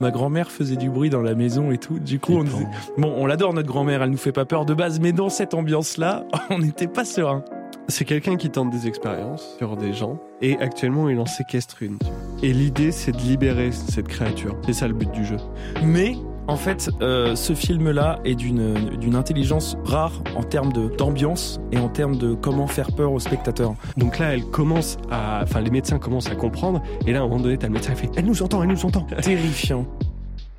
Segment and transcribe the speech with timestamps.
[0.00, 1.98] Ma grand-mère faisait du bruit dans la maison et tout.
[1.98, 2.66] Du coup, on disait...
[2.96, 5.52] bon, on l'adore notre grand-mère, elle nous fait pas peur de base, mais dans cette
[5.52, 7.44] ambiance-là, on n'était pas serein.
[7.88, 11.98] C'est quelqu'un qui tente des expériences sur des gens et actuellement il en séquestre une.
[12.42, 14.56] Et l'idée c'est de libérer cette créature.
[14.64, 15.38] C'est ça le but du jeu.
[15.82, 16.14] Mais
[16.46, 21.88] en fait, euh, ce film-là est d'une d'une intelligence rare en termes d'ambiance et en
[21.88, 23.74] termes de comment faire peur aux spectateurs.
[23.96, 27.28] Donc là, elle commence à, enfin les médecins commencent à comprendre et là à un
[27.28, 29.06] moment donné, t'as le médecin qui fait, elle nous entend, elle nous entend.
[29.22, 29.86] Terrifiant.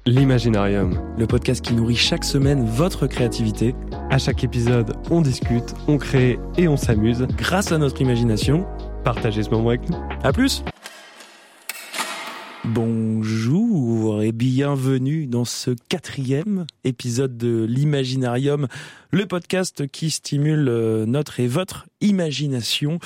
[0.08, 0.98] L'imaginarium.
[1.18, 3.76] Le podcast qui nourrit chaque semaine votre créativité
[4.10, 7.28] À chaque épisode, on discute, on crée et on s'amuse.
[7.38, 8.66] grâce à notre imagination.
[9.04, 9.98] Partagez ce moment avec nous.
[10.24, 10.64] À plus.
[12.64, 13.11] Bonjour
[14.32, 18.70] et bienvenue dans ce quatrième épisode de l'Imaginarium,
[19.12, 23.00] le podcast qui stimule euh, notre et votre imagination.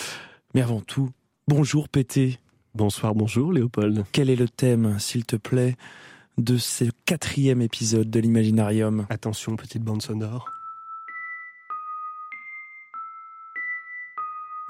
[0.53, 1.09] Mais avant tout,
[1.47, 2.37] bonjour Pété.
[2.75, 4.05] Bonsoir, bonjour Léopold.
[4.11, 5.77] Quel est le thème, s'il te plaît,
[6.37, 9.07] de ce quatrième épisode de l'Imaginarium?
[9.09, 10.47] Attention, petite bande sonore.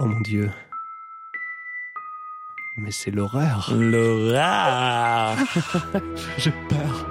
[0.00, 0.50] Oh mon dieu.
[2.76, 3.72] Mais c'est l'horreur.
[3.74, 5.34] Laura
[6.38, 7.06] J'ai peur.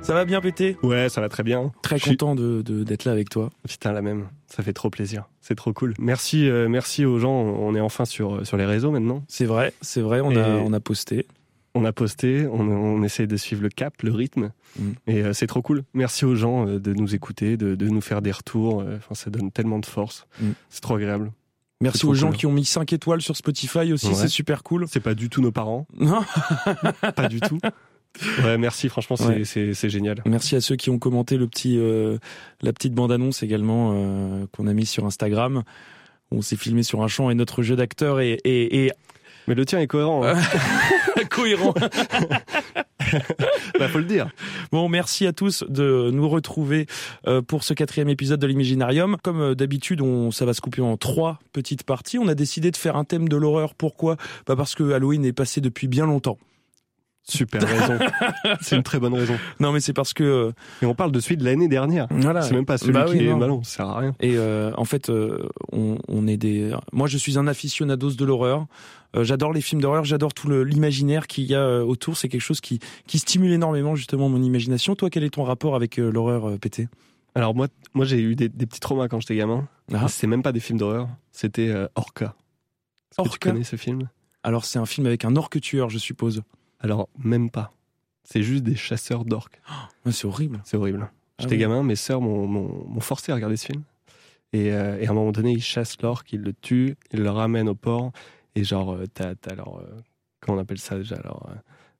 [0.00, 0.76] Ça va bien Pété?
[0.82, 1.72] Ouais, ça va très bien.
[1.82, 3.50] Très content de- de- d'être là avec toi.
[3.68, 4.28] Putain, la même.
[4.46, 5.24] Ça fait trop plaisir.
[5.40, 5.94] C'est trop cool.
[5.98, 7.32] Merci, euh, merci aux gens.
[7.32, 9.24] On est enfin sur, sur les réseaux maintenant.
[9.28, 11.26] C'est vrai, c'est vrai, on, a, on a posté.
[11.74, 14.52] On a posté, on, on essaie de suivre le cap, le rythme.
[14.78, 14.90] Mm.
[15.08, 15.82] Et euh, c'est trop cool.
[15.92, 18.80] Merci aux gens euh, de nous écouter, de, de nous faire des retours.
[18.80, 20.26] Euh, Enfin, ça donne tellement de force.
[20.40, 20.50] Mm.
[20.70, 21.32] C'est trop agréable.
[21.80, 22.36] Merci aux gens cool.
[22.36, 24.14] qui ont mis 5 étoiles sur Spotify aussi, Ouais.
[24.14, 24.86] c'est super cool.
[24.88, 25.86] C'est pas du tout nos parents.
[25.98, 26.22] Non
[27.14, 27.58] pas du tout.
[28.42, 28.88] Ouais, merci.
[28.88, 29.44] Franchement, c'est Ouais.
[29.44, 30.22] c'est- c'est génial.
[30.24, 32.16] Merci à ceux qui ont commenté le petit, euh,
[32.62, 35.64] la petite bande-annonce également euh, qu'on a mis sur Instagram.
[36.30, 38.92] On s'est filmé sur un champ et notre jeu d'acteur est, est, est
[39.46, 40.24] Mais le tien est cohérent.
[40.26, 40.34] hein.
[41.26, 41.74] cohérent.
[43.78, 44.28] bah, faut le dire.
[44.72, 46.86] Bon, merci à tous de nous retrouver
[47.26, 49.16] euh, pour ce quatrième épisode de l'Imaginarium.
[49.22, 52.18] Comme euh, d'habitude, on, ça va se couper en trois petites parties.
[52.18, 53.74] On a décidé de faire un thème de l'horreur.
[53.74, 54.16] Pourquoi?
[54.46, 56.38] Bah Parce que Halloween est passé depuis bien longtemps.
[57.28, 57.98] Super raison.
[58.60, 59.36] c'est une très bonne raison.
[59.58, 60.22] Non, mais c'est parce que...
[60.22, 62.06] euh, Et on parle de celui de l'année dernière.
[62.10, 62.42] voilà.
[62.42, 63.34] C'est même pas celui Bah qui oui, est.
[63.34, 64.14] non, ça sert à rien.
[64.20, 66.72] Et euh, en fait, euh, on, on est des.
[66.92, 68.66] Moi, je suis un aficionados de l'horreur.
[69.16, 70.04] Euh, j'adore les films d'horreur.
[70.04, 72.16] J'adore tout l'imaginaire qu'il y a autour.
[72.16, 72.78] C'est quelque chose qui
[73.08, 74.94] qui stimule énormément justement mon imagination.
[74.94, 76.88] Toi, quel est ton rapport avec l'horreur, pété
[77.34, 79.66] Alors, moi, moi j'ai eu des, des petits traumas quand j'étais gamin.
[79.92, 80.06] Ah.
[80.08, 81.08] C'était même pas des films d'horreur.
[81.32, 82.34] C'était euh, Orca.
[83.16, 84.08] Que tu Orca connais ce film?
[84.44, 86.42] Alors, c'est un film avec un orque tueur, je suppose.
[86.80, 87.72] Alors, même pas.
[88.24, 89.60] C'est juste des chasseurs d'orques.
[90.10, 90.60] C'est horrible.
[90.64, 91.10] C'est horrible.
[91.38, 91.60] J'étais oui.
[91.60, 93.82] gamin, mes sœurs m'ont- forcé à regarder ce film.
[94.52, 97.30] Et, euh, et à un moment donné, ils chassent l'orque, ils le tuent, ils le
[97.30, 98.12] ramènent au port.
[98.54, 99.78] Et genre, euh, t'as as leur.
[99.78, 100.00] euh,
[100.40, 101.46] comment on appelle ça déjà leur,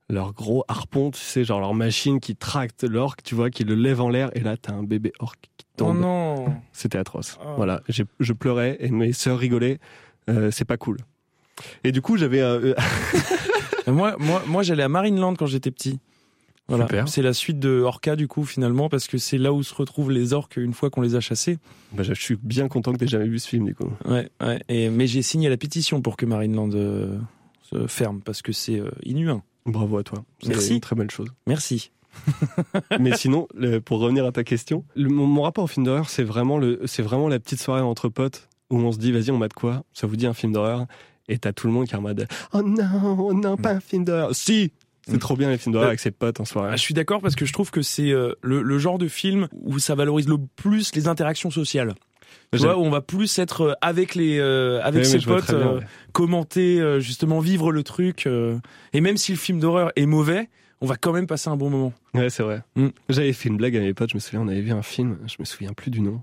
[0.09, 3.75] leur gros harpon, tu sais, genre leur machine qui tracte l'orque, tu vois, qui le
[3.75, 4.31] lève en l'air.
[4.35, 5.99] Et là, t'as un bébé orque qui Oh tombe.
[6.01, 7.37] non C'était atroce.
[7.45, 7.55] Oh.
[7.57, 9.79] Voilà, je pleurais et mes sœurs rigolaient.
[10.51, 10.97] C'est pas cool.
[11.85, 12.41] Et du coup, j'avais.
[13.87, 15.99] Moi, moi, moi, j'allais à Marineland quand j'étais petit.
[16.69, 16.89] Voilà.
[17.07, 20.11] C'est la suite de Orca du coup finalement parce que c'est là où se retrouvent
[20.11, 21.59] les orques une fois qu'on les a chassés.
[21.93, 23.89] bah, je suis bien content que t'aies jamais vu ce film, du coup.
[24.05, 24.61] Ouais, ouais.
[24.69, 27.17] Et, mais j'ai signé la pétition pour que Marineland euh,
[27.63, 29.43] se ferme parce que c'est euh, inhumain.
[29.65, 30.25] Bravo à toi.
[30.43, 30.75] C'est Merci.
[30.75, 31.29] une très belle chose.
[31.47, 31.93] Merci.
[32.99, 36.09] Mais sinon, le- pour revenir à ta question, le- mon, mon rapport au film d'horreur,
[36.09, 39.39] c'est vraiment, le, vraiment la petite soirée entre potes où on se dit, vas-y, on
[39.39, 39.85] mate quoi?
[39.93, 40.87] Ça vous dit un film d'horreur?
[41.29, 43.81] Et t'as tout le monde qui est en mode, oh non, oh non, pas un
[43.81, 44.35] film d'horreur.
[44.35, 44.73] Si
[45.09, 45.19] C'est Mm.
[45.19, 46.71] trop bien les films d'horreur Euh, avec ses potes en soirée.
[46.73, 49.07] Ah, je suis d'accord parce que je trouve que c'est euh, le, le genre de
[49.09, 51.95] film où ça valorise le plus les interactions sociales.
[52.53, 55.57] Tu vois, où on va plus être euh, avec les euh, avec ses potes, très
[55.57, 55.85] bien, euh, ouais.
[56.13, 58.29] commenter, euh, justement vivre le truc.
[58.93, 60.49] et même si le film d'horreur est mauvais,
[60.81, 61.93] on va quand même passer un bon moment.
[62.15, 62.63] Ouais, c'est vrai.
[62.77, 62.89] Mm.
[63.09, 65.19] J'avais fait une blague à mes potes, je me souviens, on avait vu un film,
[65.27, 66.23] je me souviens plus du nom.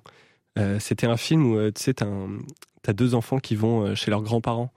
[0.80, 4.72] C'était un film où, tu sais, t'as deux enfants qui vont chez leurs grands-parents.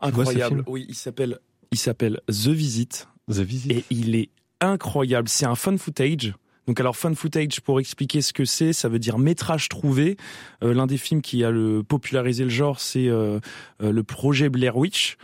[0.00, 0.62] Incroyable.
[0.66, 1.38] Oui, il s'appelle
[1.70, 3.08] il s'appelle The Visit.
[3.30, 3.72] The Visit.
[3.72, 5.28] et il est incroyable.
[5.28, 6.34] C'est un fun footage.
[6.66, 10.16] Donc alors fun footage pour expliquer ce que c'est, ça veut dire métrage trouvé.
[10.62, 13.40] Euh, L'un des films qui a le popularisé le genre, c'est euh,
[13.82, 15.16] euh, le projet Blair Witch.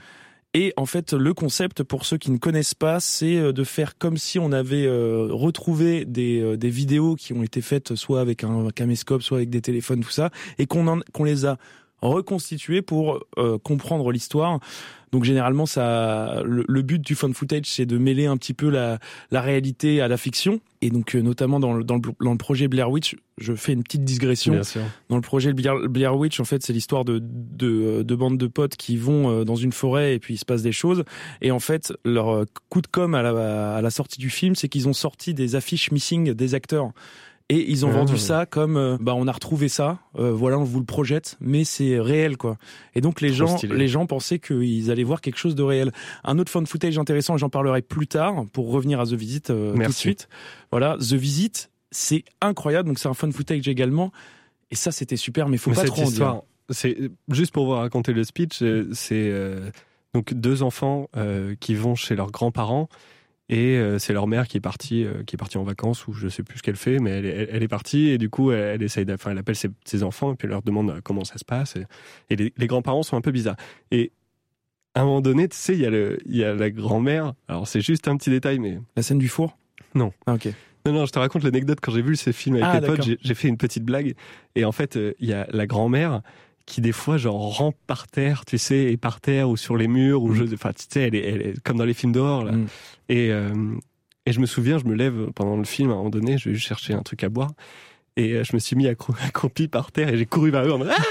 [0.57, 4.17] Et en fait, le concept, pour ceux qui ne connaissent pas, c'est de faire comme
[4.17, 8.45] si on avait euh, retrouvé des, euh, des vidéos qui ont été faites soit avec
[8.45, 11.59] un caméscope, soit avec des téléphones, tout ça, et qu'on qu'on les a
[12.09, 14.61] reconstitué pour euh, comprendre l'histoire.
[15.13, 18.69] Donc généralement, ça, le, le but du fan footage, c'est de mêler un petit peu
[18.69, 18.99] la,
[19.31, 20.61] la réalité à la fiction.
[20.83, 23.75] Et donc euh, notamment dans le, dans, le, dans le projet Blair Witch, je fais
[23.75, 24.55] une petite digression.
[25.09, 28.47] Dans le projet Blair, Blair Witch, en fait, c'est l'histoire de, de, de bandes de
[28.49, 31.05] potes qui vont euh, dans une forêt et puis il se passe des choses.
[31.43, 34.69] Et en fait, leur coup de com à la, à la sortie du film, c'est
[34.69, 36.91] qu'ils ont sorti des affiches missing des acteurs.
[37.51, 37.99] Et ils ont Ah.
[37.99, 41.37] vendu ça comme euh, bah on a retrouvé ça, euh, voilà on vous le projette,
[41.41, 42.57] mais c'est réel quoi.
[42.95, 43.77] Et donc les Trop gens stylé.
[43.77, 45.93] les gens pensaient qu'ils allaient voir quelque chose de réel.
[46.25, 49.75] Un autre fan footage intéressant, j'en parlerai plus tard pour revenir à The Visit euh,
[49.75, 50.29] tout de suite.
[50.71, 54.11] Voilà, The Visit, c'est incroyable, donc c'est un fan footage également.
[54.71, 56.13] Et ça c'était super, mais faut Mais pas trop en dire.
[56.13, 56.97] histoire, c'est
[57.29, 59.69] juste pour vous raconter le speech, euh, c'est euh,
[60.15, 62.89] donc deux enfants euh, qui vont chez leurs grands-parents
[63.49, 66.13] et euh, c'est leur mère qui est partie euh, qui est partie en vacances ou
[66.15, 68.31] je sais plus ce qu'elle fait mais elle, est- elle, elle est partie et du
[68.31, 70.91] coup elle, elle essaye enfin elle appelle ses, ses enfants et puis elle leur demande
[70.91, 71.85] euh, comment ça se passe et,
[72.31, 73.57] et les, les grands-parents sont un peu bizarres
[73.91, 74.13] et
[74.95, 77.35] à un moment donné tu sais il y a le il y a la grand-mère
[77.49, 79.59] alors c'est juste un petit détail mais La scène du four?
[79.95, 80.13] Non.
[80.27, 80.49] Ah, ok.
[80.87, 81.79] non, non, je te raconte l'anecdote.
[81.81, 84.15] Quand j'ai vu ces films avec Ah, les potes, j'ai- fait une petite blague.
[84.57, 86.21] Et en fait, il y a la grand-mère
[86.67, 89.87] qui, des fois, genre, rampe par terre, tu sais, et par terre ou sur les
[89.89, 90.35] murs, ou Mm.
[90.49, 92.53] je, enfin, tu sais, elle est, elle est comme dans les films d'horreur, là.
[92.53, 92.67] Mm.
[93.11, 93.53] Et, euh,
[94.27, 96.49] et je me souviens, je me lève pendant le film, à un moment donné, je
[96.49, 97.51] vais juste chercher un truc à boire.
[98.17, 100.73] Et euh, je me suis mis accro- accroupi par terre et j'ai couru vers eux
[100.73, 101.03] en mode Ah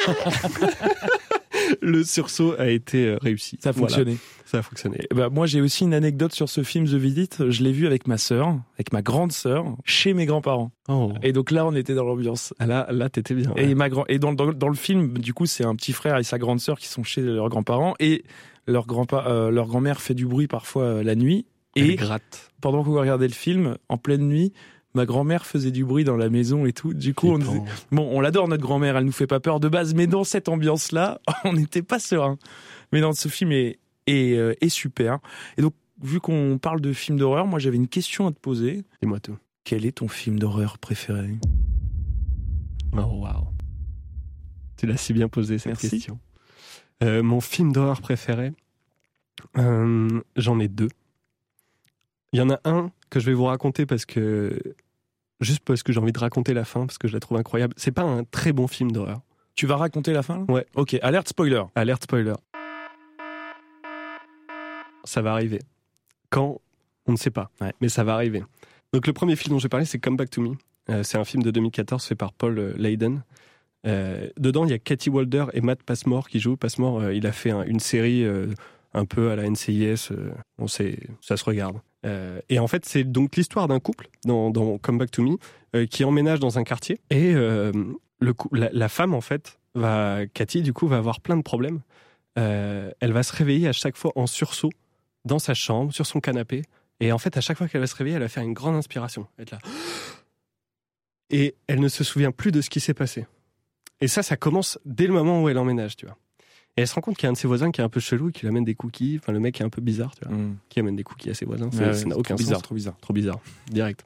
[1.82, 3.58] Le sursaut a été euh, réussi.
[3.62, 4.18] Ça a Voilà, fonctionné.
[4.46, 4.98] ça a fonctionné.
[5.12, 7.50] Eh ben, moi, j'ai aussi une anecdote sur ce film The Visit.
[7.50, 10.72] Je l'ai vu avec ma sœur, avec ma grande sœur, chez mes grands-parents.
[10.90, 11.12] Oh.
[11.24, 12.54] Et donc là, on était dans l'ambiance.
[12.60, 13.52] Ah, Là, là t'étais bien.
[13.58, 13.76] Et ouais.
[13.76, 16.24] ma grand et dans, dans, dans le film, du coup, c'est un petit frère et
[16.24, 18.24] sa grande sœur qui sont chez leurs grands-parents et
[18.68, 21.46] leur grand euh, leur grand-mère fait du bruit parfois euh, la nuit.
[21.76, 22.52] Elle Et gratte.
[22.62, 24.54] pendant que vous regardez le film, en pleine nuit,
[24.94, 26.94] ma grand-mère faisait du bruit dans la maison et tout.
[26.94, 27.62] Du coup, on disait-
[27.92, 30.50] bon, on l'adore notre grand-mère, elle nous fait pas peur de base, mais dans cette
[30.50, 32.38] ambiance-là, on n'était pas serein.
[32.92, 35.20] Mais dans ce film est est, euh, est super.
[35.58, 38.84] Et donc, vu qu'on parle de films d'horreur, moi j'avais une question à te poser.
[39.02, 39.38] Dis-moi tout.
[39.64, 41.30] Quel est ton film d'horreur préféré?
[42.92, 43.48] Oh, waouh.
[44.78, 45.90] Tu l'as si bien posé cette Merci.
[45.90, 46.20] question.
[47.02, 48.52] Euh, mon film d'horreur préféré,
[49.58, 50.90] euh, j'en ai deux.
[52.34, 54.60] Il y en a un que je vais vous raconter parce que.
[55.44, 57.74] Juste parce que j'ai envie de raconter la fin, parce que je la trouve incroyable.
[57.78, 59.20] C'est pas un très bon film d'horreur.
[59.56, 60.66] Tu vas raconter la fin là Ouais.
[60.76, 61.62] Ok, alerte spoiler.
[61.76, 62.34] Alerte spoiler.
[65.04, 65.60] Ça va arriver.
[66.30, 66.60] Quand?
[67.06, 67.52] On ne sait pas.
[67.62, 67.74] Ouais.
[67.82, 68.44] Mais ça va arriver.
[68.94, 70.56] Donc le premier film dont j'ai parlé, c'est Come Back to Me.
[70.90, 73.24] Euh, c'est un film de 2014 fait par Paul euh, Leyden.
[73.86, 76.56] Euh, dedans, il y a Cathy Walder et Matt Passmore qui jouent.
[76.58, 78.26] Passmore, euh, il a fait un- une série
[78.94, 80.10] un peu à la NCIS.
[80.58, 81.78] on sait, ça se regarde.
[82.06, 85.38] Euh, et en fait, c'est donc l'histoire d'un couple dans, Come Back to Me
[85.76, 87.00] euh, qui emménage dans un quartier.
[87.10, 87.72] Et euh,
[88.52, 91.82] la, femme, en fait, va, Cathy, du coup, va avoir plein de problèmes.
[92.36, 94.72] Elle va se réveiller à chaque fois en sursaut
[95.26, 96.64] dans sa chambre, sur son canapé.
[97.00, 98.76] Et en fait, à chaque fois qu'elle va se réveiller, elle va faire une grande
[98.76, 99.28] inspiration.
[99.40, 99.60] Être là.
[101.30, 103.26] Et elle ne se souvient plus de ce qui s'est passé.
[104.02, 106.18] Et ça, ça commence dès le moment où elle emménage, tu vois.
[106.76, 107.90] Et elle se rend compte qu'il y a un de ses voisins qui est un
[107.90, 109.18] peu chelou et qui lui amène des cookies.
[109.22, 110.36] Enfin, le mec est un peu bizarre, tu vois.
[110.70, 111.70] Qui amène des cookies à ses voisins.
[111.72, 112.64] Ça Ouais, ça n'a aucun bizarre, sens.
[112.64, 112.98] trop bizarre.
[113.00, 113.40] Trop bizarre.
[113.70, 114.06] Direct.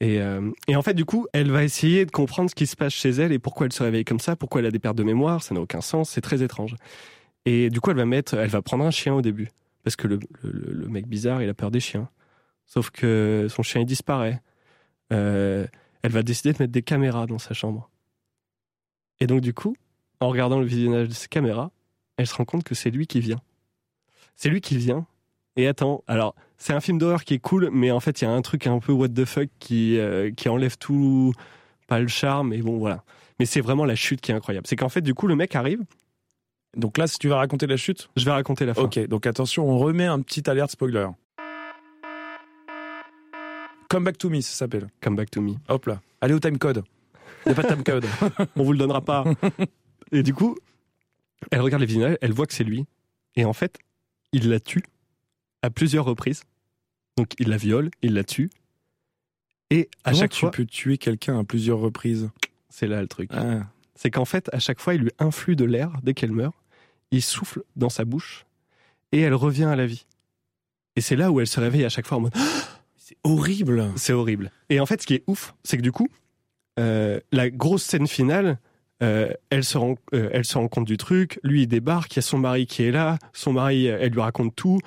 [0.00, 2.76] Et, euh, et en fait, du coup, elle va essayer de comprendre ce qui se
[2.76, 4.96] passe chez elle et pourquoi elle se réveille comme ça, pourquoi elle a des pertes
[4.96, 5.42] de mémoire.
[5.42, 6.08] Ça n'a aucun sens.
[6.10, 6.76] C'est très étrange.
[7.44, 9.48] Et du coup, elle va mettre, elle va prendre un chien au début.
[9.84, 12.08] Parce que le, le- le mec bizarre, il a peur des chiens.
[12.64, 14.40] Sauf que son chien, il disparaît.
[15.12, 15.66] Euh,
[16.02, 17.90] elle va décider de mettre des caméras dans sa chambre.
[19.20, 19.76] Et donc, du coup,
[20.20, 21.70] en regardant le visionnage de ces caméras,
[22.18, 23.40] elle se rend compte que c'est lui qui vient.
[24.36, 25.06] C'est lui qui vient.
[25.56, 28.28] Et attends, alors, c'est un film d'horreur qui est cool, mais en fait, il y
[28.28, 31.32] a un truc un peu what the fuck qui, euh, qui enlève tout,
[31.86, 33.02] pas le charme, mais bon, voilà.
[33.38, 34.66] Mais c'est vraiment la chute qui est incroyable.
[34.66, 35.80] C'est qu'en fait, du coup, le mec arrive,
[36.76, 38.82] Donc là, si tu vas raconter la chute, je vais raconter la fin.
[38.82, 39.06] ok.
[39.08, 41.08] Donc attention, on remet un petit alerte spoiler.
[43.88, 44.88] Come Back to Me, ça s'appelle.
[45.00, 45.54] Come back to me.
[45.68, 46.00] Hop là.
[46.20, 46.84] Allez au timecode.
[47.46, 48.04] Il n'y a pas de timecode.
[48.56, 49.24] On vous le donnera pas.
[50.12, 50.56] Et du coup,
[51.50, 52.86] elle regarde les visionnages, elle voit que c'est lui.
[53.36, 53.78] Et en fait,
[54.32, 54.82] il la tue
[55.62, 56.42] à plusieurs reprises.
[57.16, 58.50] Donc, il la viole, il la tue.
[59.70, 62.30] Et à Comment chaque tu fois, peux tuer quelqu'un à plusieurs reprises?
[62.68, 63.30] C'est là le truc.
[63.32, 63.66] Ah.
[63.94, 66.54] c'est qu'en fait, à chaque fois, il lui influe de l'air dès qu'elle meurt.
[67.10, 68.46] Il souffle dans sa bouche
[69.12, 70.06] et elle revient à la vie.
[70.96, 72.34] Et c'est là où elle se réveille à chaque fois en mode
[72.96, 73.90] C'est horrible.
[73.96, 74.52] c'est horrible.
[74.68, 76.08] Et en fait, ce qui est ouf, c'est que du coup,
[76.78, 78.58] euh, la grosse scène finale,
[79.02, 81.38] euh, elle, se rend, euh, elle se rend compte du truc.
[81.42, 82.14] Lui, il débarque.
[82.14, 83.18] Il y a son mari qui est là.
[83.32, 84.78] Son mari, elle lui raconte tout.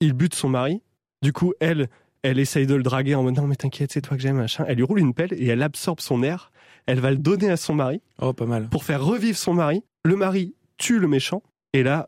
[0.00, 0.82] Il bute son mari.
[1.22, 1.88] Du coup, elle,
[2.22, 4.64] elle essaye de le draguer en mode non, mais t'inquiète, c'est toi que j'aime, machin.
[4.68, 6.50] Elle lui roule une pelle et elle absorbe son air.
[6.86, 8.68] Elle va le donner à son mari Oh, pas mal.
[8.68, 9.82] pour faire revivre son mari.
[10.04, 11.42] Le mari tue le méchant.
[11.72, 12.06] Et là,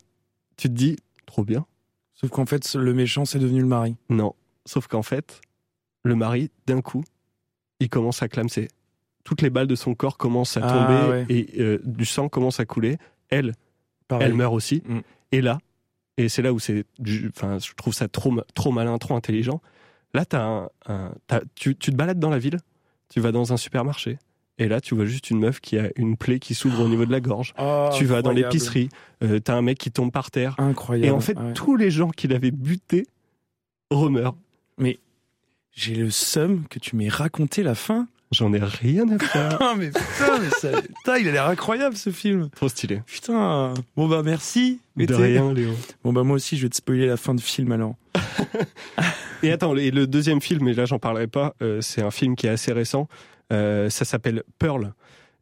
[0.56, 1.66] tu te dis, trop bien.
[2.14, 3.96] Sauf qu'en fait, le méchant, c'est devenu le mari.
[4.08, 4.34] Non.
[4.66, 5.40] Sauf qu'en fait,
[6.02, 7.04] le mari, d'un coup,
[7.80, 8.68] il commence à clamser.
[9.28, 11.26] Toutes les balles de son corps commencent à Ah, tomber ouais.
[11.28, 12.96] et euh, du sang commence à couler.
[13.28, 13.52] Elle,
[14.08, 14.26] Pareil.
[14.26, 14.82] elle meurt aussi.
[14.86, 15.00] Mm.
[15.32, 15.58] Et là,
[16.16, 16.86] et c'est là où c'est,
[17.36, 19.60] enfin, je trouve ça trop, trop malin, trop intelligent.
[20.14, 21.12] Là, un, un-
[21.54, 22.56] tu, tu te balades dans la ville,
[23.10, 24.18] tu vas dans un supermarché,
[24.56, 27.04] et là, tu vois juste une meuf qui a une plaie qui s'ouvre au niveau
[27.04, 27.52] de la gorge.
[27.58, 28.88] Ah, tu vas dans l'épicerie,
[29.22, 30.54] euh, t'as un mec qui tombe par terre.
[30.56, 31.06] Incroyable.
[31.06, 31.52] Et en fait, Ouais.
[31.52, 33.06] tous les gens qui l'avaient buté
[33.90, 34.34] remeurent.
[35.72, 38.08] j'ai le seum que tu m'aies raconté la fin.
[38.30, 39.56] J'en ai rien à faire.
[39.60, 42.50] Ah mais putain, mais ça- putain, il a l'air incroyable ce film.
[42.54, 43.02] Trop stylé.
[43.06, 43.72] Putain.
[43.96, 44.80] Bon bah merci.
[44.96, 45.70] De rien, Léo.
[46.04, 47.94] Bon bah moi aussi je vais te spoiler la fin de film alors.
[49.42, 52.34] Et attends, et le deuxième film, et là j'en parlerai pas, euh, c'est un film
[52.34, 53.08] qui est assez récent.
[53.52, 54.92] Euh, ça s'appelle Pearl.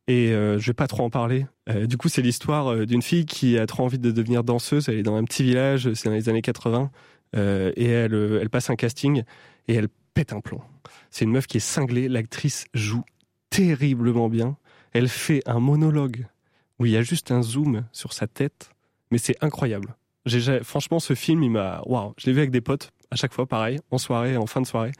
[0.06, 1.46] Et euh, je vais pas trop en parler.
[1.70, 4.88] Euh, du coup, c'est l'histoire d'une fille qui a trop envie de devenir danseuse.
[4.88, 6.90] Elle est dans un petit village, c'est dans les années 80.
[7.36, 9.22] euh, et elle, elle passe un casting
[9.66, 10.62] et elle pète un plomb.
[11.10, 12.08] C'est une meuf qui est cinglée.
[12.08, 13.04] L'actrice joue
[13.50, 14.56] terriblement bien.
[14.94, 16.26] Elle fait un monologue
[16.78, 18.70] où il y a juste un zoom sur sa tête.
[19.10, 19.94] Mais c'est incroyable.
[20.24, 21.82] J'ai, franchement, ce film, il m'a.
[21.84, 22.14] Waouh!
[22.16, 24.66] Je l'ai vu avec des potes, à chaque fois, pareil, en soirée, en fin de
[24.66, 24.92] soirée.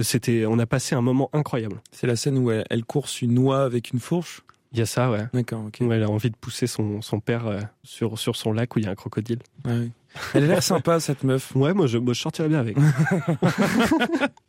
[0.00, 1.80] C'était, on a passé un moment incroyable.
[1.92, 4.42] C'est la scène où elle, elle course une noix avec une fourche?
[4.72, 5.24] Il y a ça, ouais.
[5.32, 5.78] D'accord, ok.
[5.80, 8.80] Ouais, elle a envie de pousser son, son père euh, sur, sur son lac où
[8.80, 9.38] il y a un crocodile.
[9.64, 9.90] Ouais, ouais.
[10.34, 11.54] Elle a l'air sympa cette meuf.
[11.54, 12.76] Ouais, moi je, moi, je sortirais bien avec.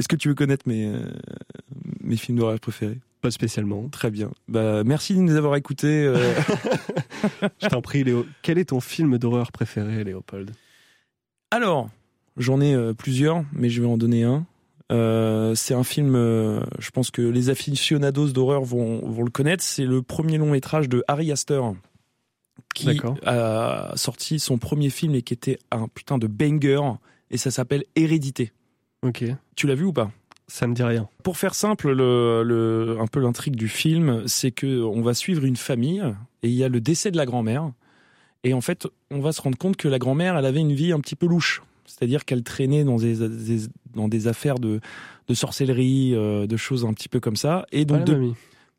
[0.00, 1.04] Est-ce que tu veux connaître mes, euh,
[2.00, 2.98] mes films d'horreur préférés?
[3.20, 3.88] Pas spécialement.
[3.88, 4.30] Très bien.
[4.48, 6.04] Bah merci de nous avoir écoutés.
[6.04, 6.34] euh.
[7.62, 8.26] Je t'en prie, Léo.
[8.42, 10.50] Quel est ton film d'horreur préféré, Léopold?
[11.50, 11.88] Alors,
[12.36, 14.46] j'en ai euh, plusieurs, mais je vais en donner un.
[15.56, 19.64] C'est un film, je pense que les aficionados d'horreur vont, vont le connaître.
[19.64, 21.74] C'est le premier long métrage de Harry Astor,
[22.74, 26.80] qui a sorti son premier film et qui était un putain de banger,
[27.30, 28.52] et ça s'appelle Hérédité.
[29.04, 29.24] Ok.
[29.54, 30.10] Tu l'as vu ou pas?
[30.48, 31.08] Ça me dit rien.
[31.22, 35.44] Pour faire simple, le, le- un peu l'intrigue du film, c'est que on va suivre
[35.44, 36.02] une famille
[36.42, 37.70] et il y a le décès de la grand-mère.
[38.44, 40.92] Et en fait, on va se rendre compte que la grand-mère, elle avait une vie
[40.92, 41.62] un petit peu louche.
[41.86, 44.80] C'est-à-dire qu'elle traînait dans des, des- dans des affaires de,
[45.28, 47.64] de sorcellerie, euh, de choses un petit peu comme ça.
[47.72, 48.32] Et donc, Ouais, de-.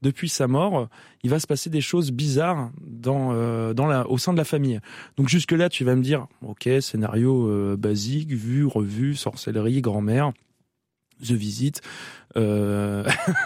[0.05, 0.87] Depuis sa mort,
[1.23, 4.45] il va se passer des choses bizarres dans, euh, dans la, au sein de la
[4.45, 4.79] famille.
[5.17, 10.31] Donc jusque-là, tu vas me dire, ok, scénario euh, basique, vu, revu, sorcellerie, grand-mère,
[11.23, 11.81] The Visit.
[12.37, 13.03] Euh,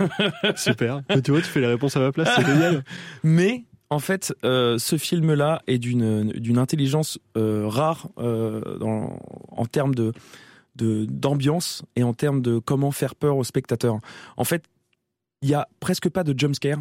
[0.56, 1.02] Super.
[1.10, 2.84] Mais tu vois, tu fais les réponses à ma place, c'est génial.
[3.24, 9.18] Mais en fait, euh, ce film-là est d'une d'une intelligence euh, rare dans,
[9.50, 10.12] en termes de
[10.76, 14.00] de- d'ambiance et en termes de comment faire peur aux spectateurs.
[14.38, 14.64] En fait,
[15.42, 16.80] il y a presque pas de jumpscare.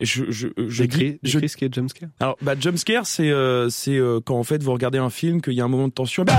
[0.00, 2.08] Je, je, je dis- je- ce qui est jumpscare.
[2.20, 5.52] alors, bah, jumpscare, c'est euh, c'est euh, quand en fait vous regardez un film, qu'il
[5.52, 6.32] y a un moment de tension, bah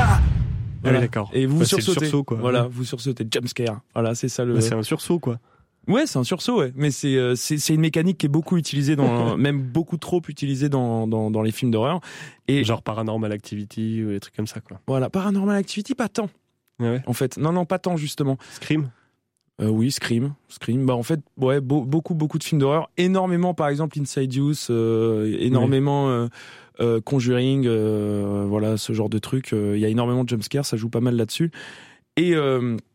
[0.81, 0.97] Voilà.
[0.97, 1.29] Ouais, d'accord.
[1.31, 2.00] et vous Bah, sursautez.
[2.05, 2.38] sursaut, quoi.
[2.38, 3.23] Voilà, vous sursautez.
[3.31, 3.81] Jumpscare.
[3.93, 4.55] Voilà, c'est ça le.
[4.55, 5.39] Bah, c'est un sursaut, quoi.
[5.88, 6.71] Ouais, c'est un sursaut, ouais.
[6.75, 10.69] Mais c'est euh, c'est une mécanique qui est beaucoup utilisée dans, même beaucoup trop utilisée
[10.69, 12.01] dans dans, dans les films d'horreur.
[12.47, 14.79] Et Genre Paranormal Activity ou des trucs comme ça, quoi.
[14.88, 16.29] voilà, Paranormal Activity, pas tant.
[16.79, 17.03] Ouais, ouais.
[17.05, 18.38] En fait, non, non, pas tant justement.
[18.53, 18.89] Scream.
[19.62, 20.86] Euh, oui, Scream, Scream.
[20.86, 22.89] Bah en fait, ouais, beau- beaucoup, beaucoup de films d'horreur.
[22.98, 24.67] Énormément, par exemple, Inside Use.
[24.70, 26.27] euh, énormément euh,
[26.79, 27.67] euh, Conjuring.
[28.48, 29.53] voilà, ce genre de trucs.
[29.53, 30.65] Euh, Il y a énormément de jumpscares.
[30.65, 31.51] Ça joue pas mal là-dessus.
[32.17, 32.34] Et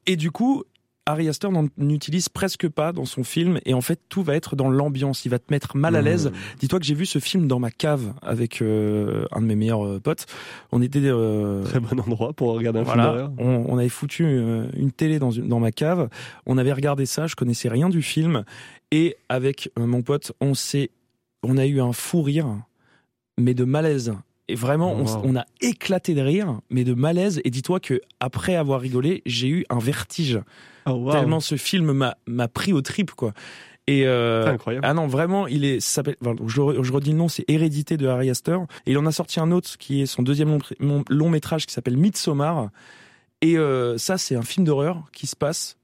[0.07, 0.65] et du coup.
[1.09, 4.57] Ari Aster n'en n'utilise presque pas dans son film et en fait tout va être
[4.57, 6.27] dans l'ambiance, il va te mettre mal à l'aise.
[6.29, 6.33] Mmh.
[6.59, 9.87] Dis-toi que j'ai vu ce film dans ma cave avec euh, un de mes meilleurs
[9.87, 10.27] euh, potes.
[10.73, 14.25] On était euh, Très bon endroit pour regarder un film voilà, on, on avait foutu
[14.25, 16.09] une télé dans, une- dans ma cave.
[16.45, 18.45] On avait regardé ça, je connaissais rien du film.
[18.91, 20.91] Et avec mon pote, on s'est,
[21.45, 22.49] on a eu un fou rire,
[23.39, 24.13] mais de malaise.
[24.49, 25.23] Et vraiment, on, s- Wow.
[25.25, 27.41] on a éclaté de rire, mais de malaise.
[27.45, 30.41] Et dis-toi que après avoir rigolé, j'ai eu un vertige.
[30.87, 31.13] Oh, wow.
[31.13, 31.93] Tellement ce film
[32.27, 33.33] m'a pris au trip, quoi.
[33.89, 34.87] Et euh, C'est incroyable.
[34.89, 35.79] ah non, vraiment, il est.
[35.81, 38.67] s'appelle- enfin, je, je redis le nom, c'est Hérédité de Harry Astor.
[38.85, 41.73] Et il en a sorti un autre qui est son deuxième long, long métrage qui
[41.73, 42.71] s'appelle Midsommar.
[43.43, 45.77] Et euh, ça, c'est un film d'horreur qui se passe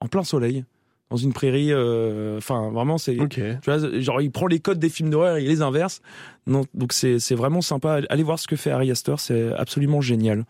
[0.00, 0.64] en plein soleil,
[1.10, 1.72] dans une prairie.
[1.72, 3.18] euh, Enfin, vraiment, c'est.
[3.20, 3.34] Ok.
[3.34, 6.00] Tu vois, genre, il prend les codes des films d'horreur et il les inverse.
[6.46, 8.00] Non, donc c'est vraiment sympa.
[8.08, 10.44] Allez voir ce que fait Harry Astor, c'est absolument génial.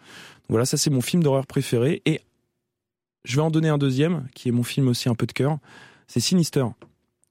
[0.48, 2.02] Voilà, ça c'est mon film d'horreur préféré.
[2.06, 2.20] Et
[3.24, 5.58] je vais en donner un deuxième, qui est mon film aussi un peu de cœur.
[6.08, 6.64] C'est Sinister.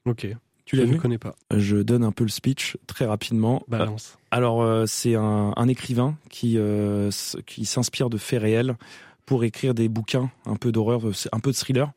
[0.06, 0.28] Ok.
[0.66, 1.00] Tu l'as Je ne vu?
[1.00, 1.36] connais pas.
[1.54, 3.62] Je donne un peu le speech très rapidement.
[3.68, 4.18] Balance.
[4.32, 7.12] Alors, euh, c'est un, un écrivain qui, euh,
[7.46, 8.76] qui s'inspire de faits réels
[9.26, 11.92] pour écrire des bouquins un peu d'horreur, euh, un peu de thriller.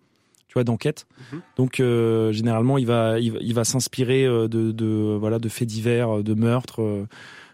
[0.56, 1.06] Vois, d'enquête.
[1.32, 1.40] Mhm.
[1.56, 5.48] Donc euh, généralement, il va, il va, il va s'inspirer euh, de, de, voilà, de
[5.48, 7.06] faits divers, de meurtres, euh,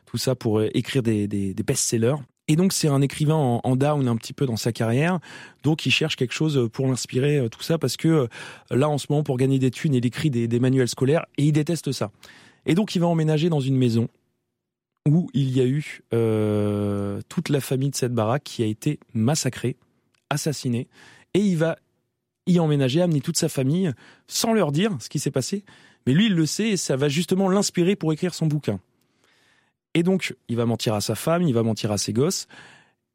[0.06, 2.16] tout ça pour euh, écrire des, des, des best-sellers.
[2.48, 5.20] Et donc c'est un écrivain en, en down un petit peu dans sa carrière,
[5.62, 8.26] donc il cherche quelque chose pour l'inspirer, euh, tout ça, parce que euh,
[8.70, 11.44] là en ce moment pour gagner des thunes, il écrit des, des manuels scolaires et
[11.44, 12.10] il déteste ça.
[12.66, 14.08] Et donc il va emménager dans une maison
[15.08, 18.98] où il y a eu euh, toute la famille de cette baraque qui a été
[19.14, 19.76] massacrée,
[20.28, 20.88] assassinée,
[21.34, 21.76] et il va
[22.46, 23.92] y emménager, amener toute sa famille,
[24.26, 25.64] sans leur dire ce qui s'est passé,
[26.06, 28.80] mais lui il le sait et ça va justement l'inspirer pour écrire son bouquin.
[29.94, 32.48] Et donc il va mentir à sa femme, il va mentir à ses gosses,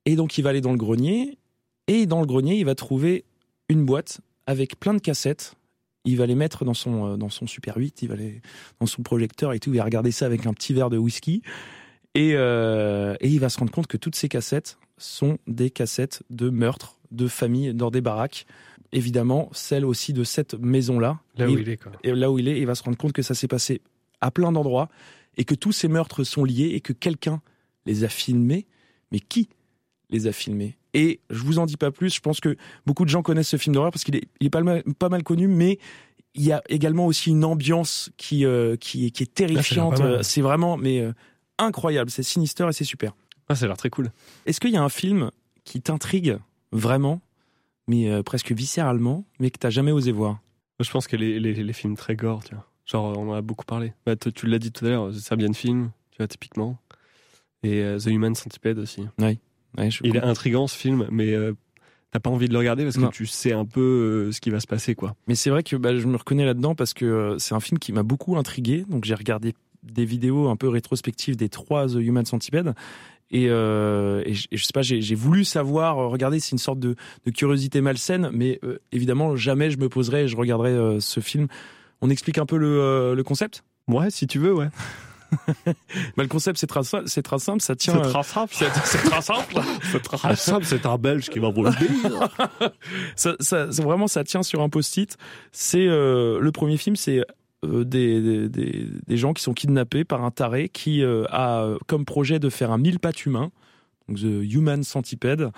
[0.06, 1.38] et donc il va aller dans le grenier,
[1.88, 3.26] et dans le grenier il va trouver
[3.70, 5.56] une boîte avec plein de cassettes.
[6.06, 8.42] Il va les mettre dans son, euh, dans son Super 8, il va les,
[8.80, 11.42] dans son projecteur et tout, il va regarder ça avec un petit verre de whisky.
[12.16, 16.24] Et, euh, et il va se rendre compte que toutes ces cassettes sont des cassettes
[16.30, 18.46] de meurtres de familles dans des baraques.
[18.91, 21.20] Évidemment, celle aussi de cette maison-là.
[21.38, 21.91] Là où il est, quoi.
[22.03, 23.82] et là où il est, il va se rendre compte que ça s'est passé
[24.22, 24.89] à plein d'endroits
[25.38, 27.41] et que tous ces meurtres sont liés et que quelqu'un
[27.86, 28.65] les a filmés.
[29.12, 29.50] Mais qui
[30.10, 30.77] les a filmés?
[30.94, 32.13] Et je vous en dis pas plus.
[32.13, 34.50] Je pense que beaucoup de gens connaissent ce film d'horreur parce qu'il est, il est
[34.50, 35.79] pas, mal, pas mal connu, mais
[36.34, 40.00] il y a également aussi une ambiance qui, euh, qui, qui est terrifiante.
[40.00, 40.06] Ah.
[40.06, 41.13] Euh, c'est vraiment mais euh,
[41.58, 42.10] incroyable.
[42.10, 43.13] C'est sinister et c'est super.
[43.50, 44.12] Ah, ça a l'air très cool.
[44.46, 45.32] Est-ce qu'il y a un film
[45.63, 46.38] qui t'intrigue
[46.72, 47.22] vraiment,
[47.88, 50.39] mais euh, presque viscéralement, mais que t'as jamais osé voir
[50.79, 52.63] je pense que les, les, les films très gore, tu vois.
[52.86, 53.94] Genre, on en a beaucoup parlé.
[54.06, 56.77] Bah, tu l'as dit tout à l'heure, Serbian Film, tu vois, typiquement.
[57.63, 59.01] Et euh, The Human Centipede aussi.
[59.17, 59.39] Ouais,
[59.89, 61.53] je- Il est intrigant, ce film, mais euh,
[62.12, 63.10] t'as pas envie de le regarder parce que Non.
[63.10, 65.15] tu sais un peu euh, ce qui va se passer, quoi.
[65.27, 67.91] Mais c'est vrai que bah, je me reconnais là-dedans parce que c'est un film qui
[67.91, 68.86] m'a beaucoup intrigué.
[68.88, 72.75] Donc j'ai regardé des vidéos un peu rétrospectives des trois The Human Centipede.
[73.32, 76.58] Et, euh, et, je, et je sais pas, j'ai voulu savoir, euh, regarder, c'est une
[76.58, 80.72] sorte de, de curiosité malsaine, mais euh, évidemment jamais je me poserai et je regarderai
[80.72, 81.48] euh, ce film.
[82.02, 83.64] On explique un peu le, euh, le concept?
[83.88, 84.68] Ouais, si tu veux, ouais.
[85.66, 85.74] bah,
[86.24, 87.98] Le concept c'est très, c'est très simple, ça tient...
[87.98, 88.54] euh, simple.
[88.56, 89.56] c'est c'est très simple.
[89.92, 92.30] C'est très simple, c'est un Belge qui va vous le dire.
[93.16, 95.18] ça, ça, c'est vraiment, ça tient sur un post-it.
[95.52, 97.26] C'est euh, le premier film, c'est
[97.64, 102.06] des, des, des, gens qui sont kidnappés par un taré qui euh, a euh, comme
[102.06, 103.52] projet de faire un mille pattes humain,
[104.08, 105.50] donc The Human Centipede.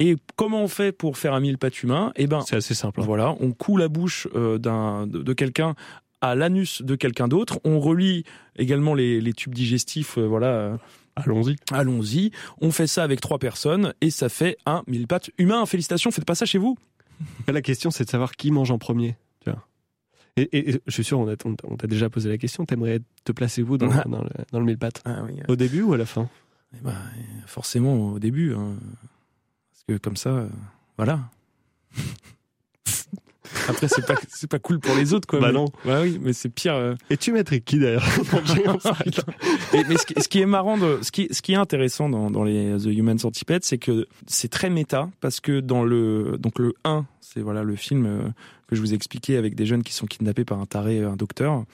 [0.00, 3.00] Et comment on fait pour faire un mille pattes humain Eh ben, C'est assez simple.
[3.00, 3.04] hein.
[3.04, 5.74] voilà, on coud la bouche euh, d'un de, de quelqu'un
[6.20, 7.58] à l'anus de quelqu'un d'autre.
[7.64, 8.24] On relie
[8.56, 10.46] également les, les tubes digestifs, euh, voilà.
[10.48, 10.76] euh,
[11.16, 11.56] Allons-y.
[11.72, 12.30] Allons-y.
[12.60, 15.66] On fait ça avec trois personnes et ça fait un mille pattes humain.
[15.66, 16.76] Félicitations, faites pas ça chez vous.
[17.48, 19.16] La question, c'est de savoir qui mange en premier.
[20.40, 22.64] Et, et- et je suis sûr, on t'a déjà posé la question.
[22.64, 25.40] T'aimerais te placer où dans, dans le, dans le mille pattes Ah oui.
[25.48, 26.28] Au début ou à la fin
[26.74, 26.94] Eh ben,
[27.46, 28.76] forcément au début, hein.
[29.72, 30.48] parce que comme ça, euh,
[30.96, 31.20] voilà.
[33.68, 35.38] Après c'est pas c'est pas cool pour les autres quoi.
[35.40, 35.66] Bah mais- non.
[35.84, 36.74] Bah oui, mais c'est pire.
[36.74, 36.94] euh.
[37.10, 38.04] Et tu mettrais qui d'ailleurs?
[39.74, 42.08] Et- mais ce qui, ce qui est marrant, de, ce qui ce qui est intéressant
[42.08, 46.36] dans, dans les The Human Centipede, c'est que c'est très méta parce que dans le
[46.38, 48.28] donc le 1, c'est voilà le film euh,
[48.68, 51.16] que je vous ai expliqué avec des jeunes qui sont kidnappés par un taré, un
[51.16, 51.64] docteur.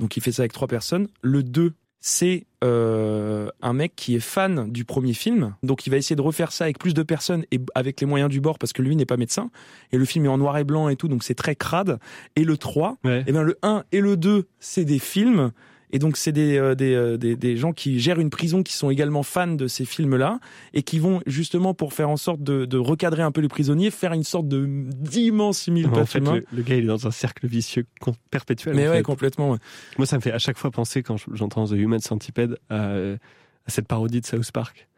[0.00, 1.08] Donc il fait ça avec trois personnes.
[1.22, 1.72] Le 2,
[2.08, 6.22] c'est euh, un mec qui est fan du premier film, donc il va essayer de
[6.22, 8.94] refaire ça avec plus de personnes et avec les moyens du bord parce que lui
[8.94, 9.50] n'est pas médecin.
[9.90, 11.98] Et le film est en noir et blanc et tout, donc c'est très crade.
[12.36, 13.24] Et le 3, Ouais.
[13.26, 15.50] eh ben le 1 et le 2, c'est des films.
[15.92, 18.72] Et donc c'est des, euh, des, euh, des, des gens qui gèrent une prison qui
[18.72, 20.40] sont également fans de ces films-là
[20.74, 23.90] et qui vont justement pour faire en sorte de, de recadrer un peu les prisonniers,
[23.90, 27.10] faire une sorte de d'immense mille En fait, le, le gars, il est dans un
[27.12, 27.86] cercle vicieux
[28.30, 28.74] perpétuel.
[28.74, 29.02] Mais ouais, fait.
[29.02, 29.52] complètement.
[29.52, 29.58] ouais.
[29.98, 32.90] Moi, ça me fait à chaque fois penser, quand je- j'entends The Human Centipede, à,
[32.94, 34.88] à cette parodie de South Park.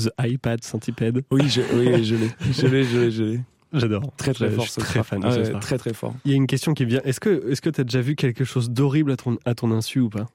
[0.00, 1.22] The iPad Centipede.
[1.30, 3.40] Oui, je, oui, je l'ai, je l'ai, je l'ai, je l'ai.
[3.72, 4.02] J'adore.
[4.16, 4.64] Très très fort.
[4.64, 5.60] je suis très fan Ah ouais.
[5.60, 6.14] Très très fort.
[6.24, 7.00] Il y a une question qui vient.
[7.04, 10.00] Est-ce que est-ce que t'as déjà vu quelque chose d'horrible à ton à ton insu
[10.00, 10.28] ou pas?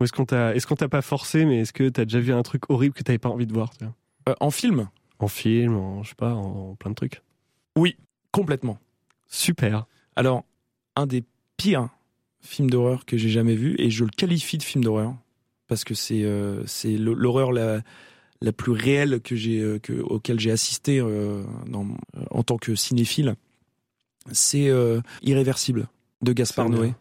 [0.00, 2.32] Ou est-ce qu'on t'a est-ce qu'on t'a pas forcé, mais est-ce que t'as déjà vu
[2.32, 3.94] un truc horrible que t'avais pas envie de voir tu vois?
[4.28, 7.22] Euh, en film, En film, en je sais pas, en, en plein de trucs.
[8.32, 8.78] complètement.
[9.28, 9.86] Super.
[10.16, 10.44] Alors,
[10.96, 11.24] un des
[11.56, 11.88] pires
[12.40, 15.14] films d'horreur que j'ai jamais vu, et je le qualifie de film d'horreur,
[15.68, 17.80] parce que c'est euh, c'est l'horreur la,
[18.40, 21.86] la plus réelle que j'ai euh, que, auquel j'ai assisté euh, dans,
[22.30, 23.36] en tant que cinéphile.
[24.32, 25.88] C'est euh, Irréversible
[26.22, 26.86] de Gaspard Noé.
[26.86, 26.96] rien.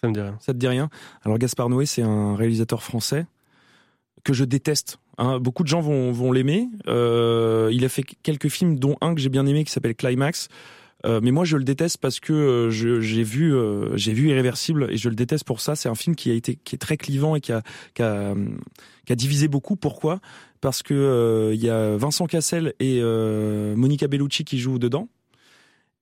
[0.00, 0.36] Ça me dit rien.
[0.40, 0.90] Ça te dit rien?
[1.22, 3.26] Alors Gaspard Noé, c'est un réalisateur français
[4.24, 4.98] que je déteste.
[5.18, 5.38] hein.
[5.38, 6.68] Beaucoup de gens vont, vont l'aimer.
[6.86, 10.48] Euh, il a fait quelques films, dont un que j'ai bien aimé qui s'appelle Climax.
[11.06, 14.88] Euh, mais moi, je le déteste parce que euh, j'ai vu, euh, j'ai vu Irréversible
[14.90, 15.76] et je le déteste pour ça.
[15.76, 17.62] C'est un film qui a été, qui est très clivant et qui a,
[17.94, 18.58] qui a, hum,
[19.06, 19.76] qui a divisé beaucoup.
[19.76, 20.20] Pourquoi?
[20.60, 25.08] Parce que euh, il y a Vincent Cassel et euh, Monica Bellucci qui jouent dedans.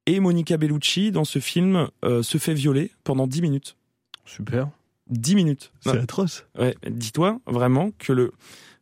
[0.07, 3.77] Et Monica Bellucci, dans ce film, euh, se fait violer pendant 10 minutes.
[4.25, 4.69] Super.
[5.11, 5.73] 10 minutes.
[5.81, 6.47] C'est atroce.
[6.59, 8.33] Ouais, dis-toi vraiment que le.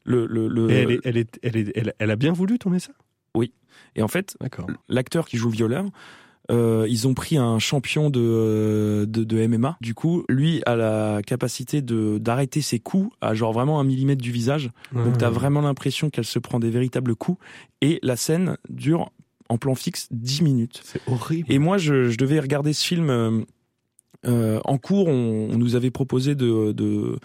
[0.04, 2.58] le, le, le- Et elle, est, elle, est, elle, est, elle, elle a bien voulu
[2.58, 2.92] tourner ça?
[3.96, 4.36] Et en fait,
[4.88, 5.84] l'acteur qui joue le violeur,
[6.50, 9.78] euh, ils ont pris un champion de, de, de MMA.
[9.80, 14.22] Du coup, lui a la capacité de d'arrêter ses coups à genre vraiment un millimètre
[14.22, 14.70] du visage.
[14.92, 17.38] Donc t'as vraiment l'impression qu'elle se prend des véritables coups.
[17.80, 19.10] Et la scène dure
[19.48, 20.80] en plan fixe 10 minutes.
[20.84, 21.50] C'est horrible.
[21.52, 23.40] Et moi, je, je devais regarder ce film euh,
[24.26, 25.08] euh, en cours.
[25.08, 27.18] On, on nous avait proposé de, de,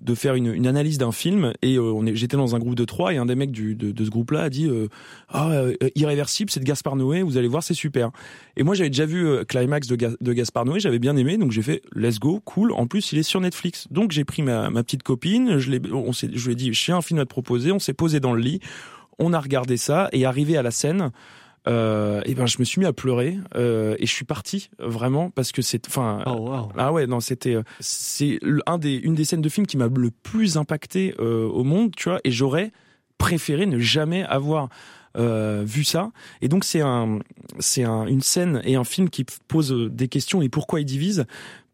[0.00, 2.74] de faire une, une analyse d'un film et euh, on est, j'étais dans un groupe
[2.74, 4.88] de trois et un des mecs du, de, de ce groupe-là a dit euh,
[5.28, 7.22] ah euh, irréversible, c'est de Gaspard Noé.
[7.22, 8.10] Vous allez voir, c'est super.
[8.56, 11.52] Et moi, j'avais déjà vu euh, Climax de, Ga- Gaspard Noé, j'avais bien aimé, donc
[11.52, 12.72] j'ai fait let's go, cool.
[12.72, 15.80] En plus, il est sur Netflix, donc j'ai pris ma, ma petite copine, je l'ai,
[15.92, 18.20] on s'est, je lui ai dit j'ai un film à te proposer, on s'est posé
[18.20, 18.60] dans le lit,
[19.18, 21.10] on a regardé ça et arrivé à la scène
[21.66, 25.30] euh, et ben je me suis mis à pleurer euh, et je suis parti vraiment
[25.30, 26.68] parce que c'est enfin Oh, wow.
[26.78, 29.88] ah ouais non c'était euh, c'est un des une des scènes de film qui m'a
[29.88, 32.70] le plus impacté euh, au monde tu vois et j'aurais
[33.18, 34.68] préféré ne jamais avoir
[35.16, 36.10] euh, vu ça
[36.42, 37.18] et donc c'est un
[37.58, 40.84] c'est un, une scène et un film qui pose euh, des questions et pourquoi il
[40.84, 41.24] divise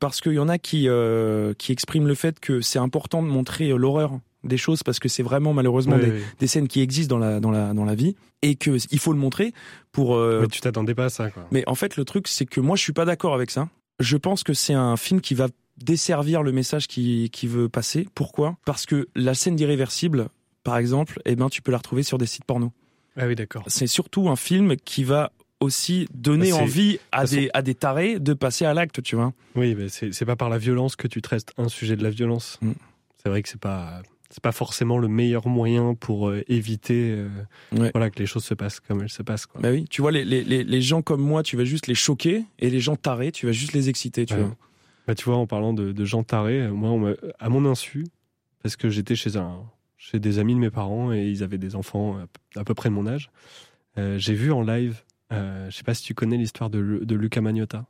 [0.01, 3.29] parce qu'il y en a qui euh, qui expriment le fait que c'est important de
[3.29, 7.25] montrer euh, l'horreur des choses parce que c'est vraiment malheureusement des, scènes qui existent dans
[7.25, 9.53] la dans la dans la vie et que il faut le montrer
[9.93, 11.47] pour euh, Mais tu t'attendais pas à ça, quoi.
[11.51, 13.69] mais en fait le truc c'est que moi je suis pas d'accord avec ça
[14.01, 18.07] je pense que c'est un film qui va desservir le message qui qui veut passer
[18.15, 18.57] pourquoi?
[18.65, 20.29] Parce que la scène d'irréversible
[20.63, 22.73] par exemple eh ben tu peux la retrouver sur des sites porno
[23.17, 23.65] Ah oui, d'accord.
[23.67, 28.19] c'est surtout un film qui va aussi donner Bah, envie à des à des tarés
[28.19, 31.09] de passer à l'acte tu vois Oui, mais c'est c'est pas par la violence que
[31.09, 32.59] tu traites un sujet de la violence.
[32.61, 32.73] Mm.
[33.23, 34.03] C'est vrai que c'est pas
[34.35, 37.29] c'est pas forcément le meilleur moyen pour euh, éviter euh,
[37.73, 37.91] Ouais.
[37.95, 39.61] voilà que les choses se passent comme elles se passent quoi.
[39.61, 42.45] bah oui tu vois les, les les gens comme moi tu vas juste les choquer
[42.59, 44.57] et les gens tarés tu vas juste les exciter tu vois
[45.07, 48.07] Bah, tu vois, en parlant de, de gens tarés, euh, moi, on à mon insu,
[48.63, 49.61] parce que j'étais chez un,
[49.99, 52.73] chez des amis de mes parents et ils avaient des enfants à peu- à peu
[52.75, 53.29] près de mon âge,
[53.99, 57.41] euh, j'ai vu en live, je sais pas si tu connais l'histoire de, de Luca
[57.43, 57.85] Magnotta.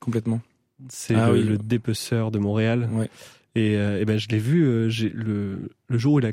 [0.00, 0.40] complètement
[0.88, 1.44] C'est Ah le, oui.
[1.44, 2.88] le dépeceur de Montréal.
[2.92, 3.10] Ouais.
[3.58, 6.32] Et, euh, et ben, je l'ai vu euh, le, le jour où il a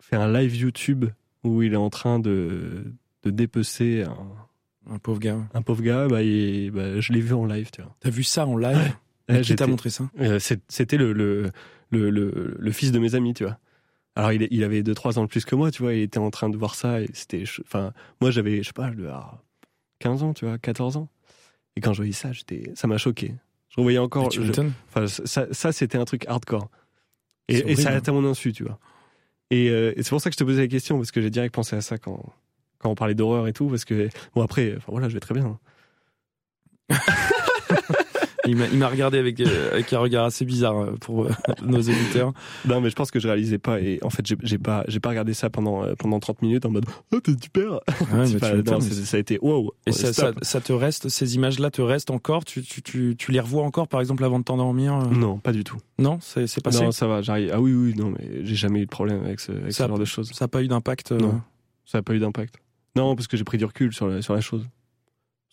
[0.00, 1.06] fait un live YouTube
[1.42, 2.84] où il est en train de,
[3.24, 4.16] de dépecer un,
[4.94, 7.70] un pauvre gars un pauvre gars, bah, il- bah, je l'ai vu en live.
[7.72, 7.94] Tu vois.
[8.00, 8.94] t'as vu ça en live
[9.28, 11.50] Ouais, qui t'a montré ça Euh, C'était le, le,
[11.90, 13.58] le, le, le fils de mes amis, tu vois.
[14.16, 15.94] Alors, il, il avait 2-3 ans de plus que moi, tu vois.
[15.94, 17.00] Il était en train de voir ça.
[17.00, 17.38] Et c'était.
[17.46, 19.40] ch- Enfin, moi, j'avais, je sais pas, le, ah,
[20.00, 21.08] 15 ans, tu vois, 14 ans.
[21.76, 23.34] Et quand je voyais ça, j'étais, ça m'a choqué.
[23.70, 24.30] Je revoyais encore.
[24.30, 24.42] Je-.
[24.88, 26.68] Enfin, ça, ça c'était un truc hardcore.
[27.48, 28.78] Et, et ça a à mon insu, tu vois.
[29.50, 31.30] Et, euh, et c'est pour ça que je te posais la question, parce que j'ai
[31.30, 32.22] direct pensé à ça quand,
[32.78, 33.68] quand on parlait d'horreur et tout.
[33.68, 35.58] Parce que, bon, après, enfin, voilà, je vais très bien.
[38.46, 41.30] Il m'a regardé avec, euh, avec un regard assez bizarre euh, pour euh,
[41.62, 42.32] nos auditeurs.
[42.66, 43.80] Non, mais je pense que je réalisais pas.
[43.80, 47.20] Et en fait, j'ai pas, pas regardé ça pendant, pendant 30 minutes en mode Oh,
[47.20, 47.72] t'es super
[48.12, 50.38] Ouais, tu pas- non, Ça a été wow Et ça, ça, stop.
[50.42, 52.44] ça te reste, ces images-là te restent encore?
[52.44, 55.64] Tu, tu, tu, tu les revois encore, par exemple, avant de t'endormir Non, pas du
[55.64, 55.78] tout.
[55.98, 56.82] Non, c'est c'est passé?
[56.84, 57.50] Non, ça va, j'arrive.
[57.52, 59.88] Ah oui, oui, non, mais j'ai jamais eu de problème avec ce, avec Ça- ce
[59.88, 60.30] genre de choses.
[60.32, 61.40] Ça n'a pas eu d'impact euh, Non.
[61.84, 62.54] Ça n'a pas eu d'impact.
[62.96, 64.66] Non, parce que j'ai pris du recul sur la, sur la chose.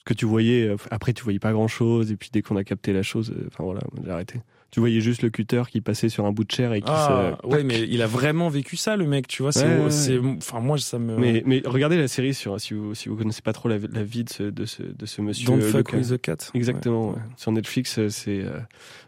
[0.07, 2.63] Que tu voyais, euh, après, tu voyais pas grand chose, et puis dès qu'on a
[2.63, 4.39] capté la chose, euh, enfin voilà, j'ai arrêté.
[4.71, 7.37] Tu voyais juste le cutter qui passait sur un bout de chair et qui Ah,
[7.41, 7.47] se.
[7.47, 9.51] ouais, mais il a vraiment vécu ça, le mec, tu vois.
[9.53, 11.17] C'est, Ouais, c'est, enfin, moi, ça me.
[11.17, 14.03] Mais, mais regardez la série sur, si vous, si vous connaissez pas trop la, la
[14.03, 15.45] vie de ce, de ce, de ce monsieur.
[15.47, 16.37] Don't fuck with the cat.
[16.53, 17.09] Exactement.
[17.09, 17.21] Ouais, ouais.
[17.37, 18.59] Sur Netflix, euh, c'est euh,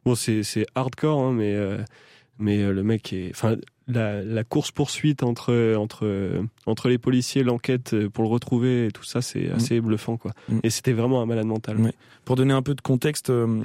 [0.05, 1.77] bon, c'est c'est hardcore, hein, mais euh,
[2.39, 3.55] mais euh, le mec est, enfin,
[3.87, 8.91] la, la course poursuite entre entre entre les policiers, l'enquête euh, pour le retrouver et
[8.91, 10.31] tout ça, c'est assez bluffant, quoi.
[10.47, 10.59] Mm.
[10.63, 11.77] Et c'était vraiment un malade mental.
[11.77, 11.93] Ouais.
[12.23, 13.63] Pour donner un peu de contexte, euh,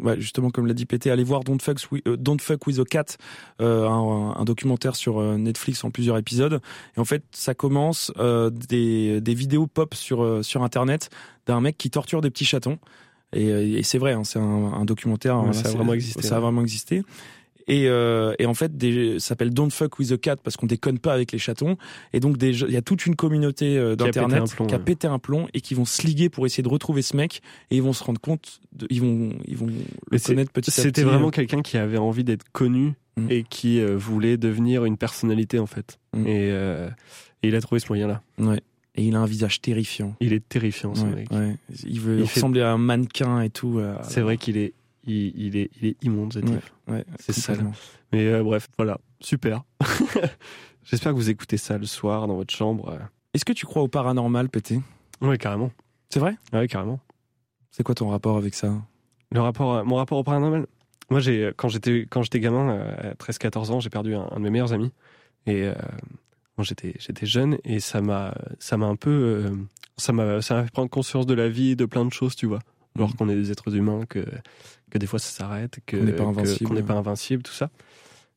[0.00, 2.78] ouais, justement, comme l'a dit Pété, allez voir Don't Fuck, with, euh, Don't Fuck with
[2.78, 3.18] a Cat,
[3.60, 6.60] euh, un, un documentaire sur Netflix en plusieurs épisodes.
[6.96, 8.10] Et en fait, ça commence
[8.70, 11.10] des, des vidéos pop sur, sur Internet
[11.46, 12.78] d'un mec qui torture des petits chatons.
[13.32, 15.36] Et, et c'est vrai, hein, c'est un, un documentaire.
[15.36, 17.02] Ouais, voilà, ça a vraiment existé, Ça a vraiment existé.
[17.68, 20.66] Et, euh, et en fait, des, ça s'appelle Don't Fuck with a Cat parce qu'on
[20.66, 21.76] déconne pas avec les chatons.
[22.12, 25.08] Et donc, il y a toute une communauté euh, Qui d'internet plomb, qui a pété
[25.08, 27.42] un plomb et qui vont se liguer pour essayer de retrouver ce mec.
[27.70, 30.72] Et ils vont se rendre compte, de, ils vont, ils vont le connaître petit à
[30.72, 30.80] petit.
[30.82, 33.30] C'était vraiment quelqu'un qui avait envie d'être connu Mm.
[33.30, 35.98] et qui euh, voulait devenir une personnalité en fait.
[36.14, 36.26] Mm.
[36.26, 36.90] Et, euh,
[37.42, 38.20] et il a trouvé ce moyen-là.
[38.36, 38.60] Ouais.
[38.94, 40.14] Et il a un visage terrifiant.
[40.20, 41.30] Il est terrifiant, ce Ouais, mec.
[41.32, 41.56] ouais.
[41.86, 43.78] Il veut Il fait- ressembler à un mannequin et tout.
[43.78, 44.74] euh, C'est vrai qu'il est,
[45.06, 46.60] il, il est, il est immonde, ce type.
[46.88, 47.70] Ouais, ouais, C'est sale.
[48.12, 49.62] Mais euh, bref, voilà, super.
[50.84, 52.98] J'espère que vous écoutez ça le soir dans votre chambre.
[53.34, 54.80] Est-ce que tu crois au paranormal, Pété
[55.20, 55.70] Ouais, carrément.
[56.10, 56.36] C'est vrai?
[56.52, 57.00] Ouais, carrément.
[57.70, 58.72] C'est quoi ton rapport avec ça?
[59.32, 60.66] Le rapport, mon rapport au paranormal?
[61.10, 64.50] Moi, j'ai, quand j'étais, quand j'étais gamin, à 13-14 ans, j'ai perdu un, de mes
[64.50, 64.92] meilleurs amis.
[65.46, 65.70] Et
[66.62, 69.44] j'étais, j'étais jeune et ça m'a, ça m'a un peu,
[69.96, 72.46] ça m'a, ça m'a fait prendre conscience de la vie, de plein de choses, tu
[72.46, 72.60] vois.
[72.96, 73.14] Alors mmh.
[73.14, 74.24] qu'on est des êtres humains, que,
[74.90, 77.70] que des fois ça s'arrête, qu'on n'est pas invincible, n'est pas invincible, tout ça.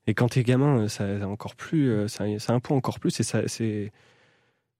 [0.07, 3.47] Et quand t'es gamin, ça encore plus, ça, ça un point encore plus et ça,
[3.47, 3.91] c'est,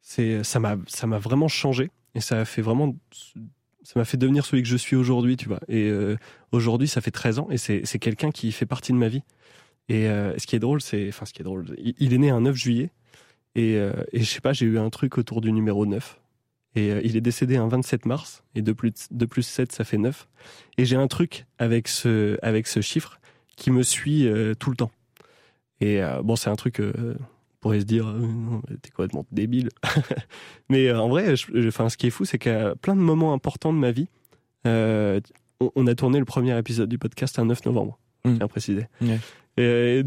[0.01, 2.95] c'est, ça m'a, ça m'a vraiment changé et ça a fait vraiment,
[3.83, 5.59] ça m'a fait devenir celui que je suis aujourd'hui, tu vois.
[5.67, 6.17] Et euh,
[6.51, 9.23] aujourd'hui, ça fait 13 ans et c'est, c'est quelqu'un qui fait partie de ma vie.
[9.87, 12.29] Et euh, ce qui est drôle, c'est, enfin, ce qui est drôle, il, est né
[12.29, 12.91] un 9 juillet
[13.55, 16.19] et, euh, et je sais pas, j'ai eu un truc autour du numéro 9.
[16.75, 19.97] Et il est décédé un 27 mars, et de plus, de plus 7, ça fait
[19.97, 20.27] 9.
[20.77, 23.19] Et j'ai un truc avec ce, avec ce chiffre
[23.55, 24.27] qui me suit
[24.59, 24.91] tout le temps.
[25.81, 27.15] Et bon, c'est un truc, on
[27.59, 28.13] pourrait se dire,
[28.81, 29.69] t'es complètement débile.
[30.69, 31.33] Mais en vrai,
[31.67, 34.07] enfin, ce qui est fou, c'est qu'à plein de moments importants de ma vie,
[34.65, 38.35] on, a tourné le premier épisode du podcast un 9 novembre, mmh.
[38.39, 38.87] j'ai précisé.
[39.57, 40.03] Et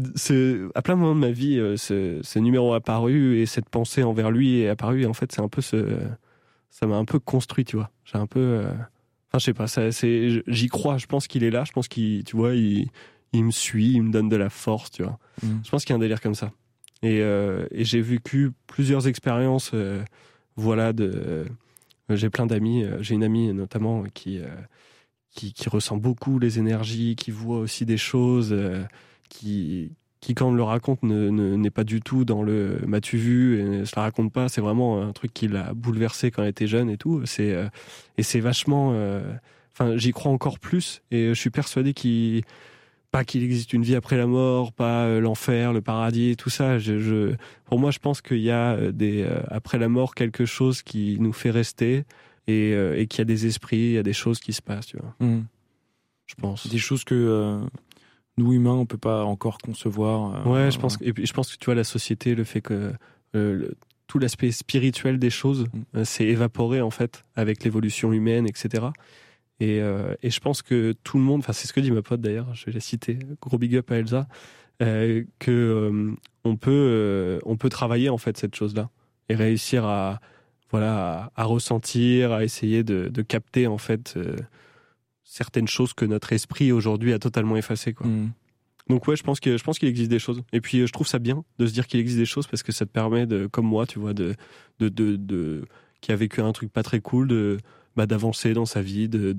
[0.73, 4.01] à plein de moments de ma vie, ce, ce, numéro a apparu et cette pensée
[4.01, 5.03] envers lui est apparue.
[5.03, 5.97] Et en fait, c'est un peu ce,
[6.73, 7.91] ça m'a un peu construit, tu vois.
[8.03, 8.65] J'ai un peu,
[9.29, 10.97] enfin, je sais pas, c'est, j'y crois.
[10.97, 11.65] Je pense qu'il est là.
[11.65, 12.89] Je pense qu'il, tu vois, il,
[13.31, 15.19] il me suit, il me donne de la force, tu vois.
[15.43, 15.47] Mmh.
[15.63, 16.51] Je pense qu'il y a un délire comme ça.
[17.03, 20.01] Et, euh, et j'ai vécu plusieurs expériences, euh,
[20.55, 21.11] voilà, de.
[21.13, 21.45] Euh,
[22.09, 22.85] j'ai plein d'amis.
[23.01, 24.41] J'ai une amie notamment qui,
[25.29, 28.55] qui, qui ressent beaucoup les énergies, qui voit aussi des choses,
[29.29, 29.91] qui
[30.23, 33.63] qui quand on le raconte n'est ne, pas du tout dans le m'as-tu vu et
[33.63, 36.67] ne se la raconte pas c'est vraiment un truc qui l'a bouleversé quand elle était
[36.67, 37.55] jeune et tout c'est
[38.17, 38.95] et c'est vachement
[39.73, 42.43] enfin j'y crois encore plus et je suis persuadé qu'il
[43.13, 46.79] pas qu'il existe une vie après la mort, pas euh, l'enfer, le paradis, tout ça.
[46.79, 50.45] Je, pour moi, je pense qu'il y a euh, des euh, après la mort quelque
[50.45, 52.05] chose qui nous fait rester
[52.47, 54.87] et, et qu'il y a des esprits, il y a des choses qui se passent,
[54.87, 55.15] tu vois.
[55.19, 55.43] Mmh.
[56.25, 56.67] Je pense.
[56.67, 57.61] Des choses que
[58.37, 60.45] nous humains on peut pas encore concevoir.
[60.47, 60.97] ouais, je pense.
[61.01, 62.93] et puis je pense que tu vois la société, le fait que
[64.07, 66.03] tout l'aspect spirituel des choses mmh.
[66.03, 68.91] s'est évaporé en fait avec l'évolution humaine, etc.
[69.61, 72.21] Euh, et, je pense que tout le monde, enfin c'est ce que dit ma pote
[72.21, 74.27] d'ailleurs, je vais la citer, gros big up à Elsa,
[74.81, 76.11] euh, que euh,
[76.43, 78.89] on peut on peut travailler en fait cette chose-là
[79.29, 80.19] et réussir à
[80.71, 84.17] voilà à, ressentir, à essayer de, capter en fait
[85.33, 88.07] certaines choses que notre esprit aujourd'hui a totalement effacées quoi.
[88.07, 88.31] Mm.
[88.89, 90.43] Donc ouais, je pense que je pense qu'il existe des choses.
[90.51, 92.73] Et puis je trouve ça bien de se dire qu'il existe des choses parce que
[92.73, 94.35] ça te permet de, comme moi, tu vois, de
[94.79, 95.65] de, de, de
[96.01, 97.57] qui a vécu un truc pas très cool, de
[97.95, 99.33] bah, d'avancer dans sa vie, de,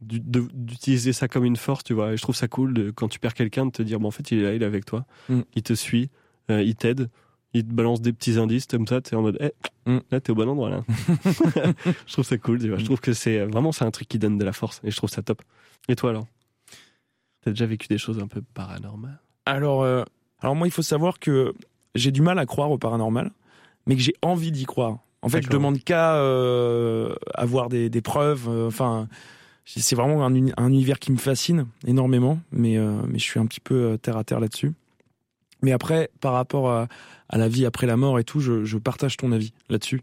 [0.00, 2.12] d'utiliser ça comme une force, tu vois.
[2.12, 4.10] Et je trouve ça cool de, quand tu perds quelqu'un de te dire, bon, en
[4.10, 5.40] fait, il est là, il est avec toi, mm.
[5.54, 6.10] il te suit,
[6.50, 7.08] euh, il t'aide,
[7.54, 9.52] il te balance des petits indices comme ça, tu es en mode, hey,
[9.86, 10.00] eh, mm.
[10.10, 10.84] là, t'es au bon endroit, là.
[12.06, 12.78] je trouve ça cool, tu vois.
[12.78, 14.96] Je trouve que c'est vraiment, c'est un truc qui donne de la force et je
[14.96, 15.42] trouve ça top.
[15.88, 16.26] Et toi, alors?
[17.42, 19.20] T'as déjà vécu des choses un peu paranormales?
[19.46, 20.02] Alors, euh,
[20.40, 21.54] alors moi, il faut savoir que
[21.94, 23.30] j'ai du mal à croire au paranormal,
[23.86, 24.98] mais que j'ai envie d'y croire.
[25.24, 28.46] En fait, je demande qu'à euh, avoir des, preuves.
[28.46, 29.08] Euh, enfin,
[29.64, 30.34] c'est vraiment un,
[30.68, 34.24] univers qui me fascine énormément, mais euh, mais je suis un petit peu terre à
[34.24, 34.72] terre là-dessus.
[35.64, 36.88] Mais après, par rapport à,
[37.32, 40.02] la vie après la mort et tout, je, partage ton avis là-dessus.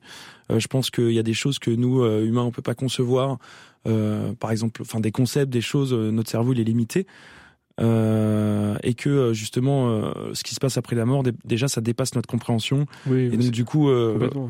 [0.50, 3.38] je pense qu'il y a des choses que nous humains on peut pas concevoir.
[3.86, 7.06] par exemple, enfin des concepts, des choses, notre cerveau il est limité.
[7.80, 12.86] et que justement ce qui se passe après la mort déjà ça dépasse notre compréhension
[13.08, 13.90] oui, et donc du coup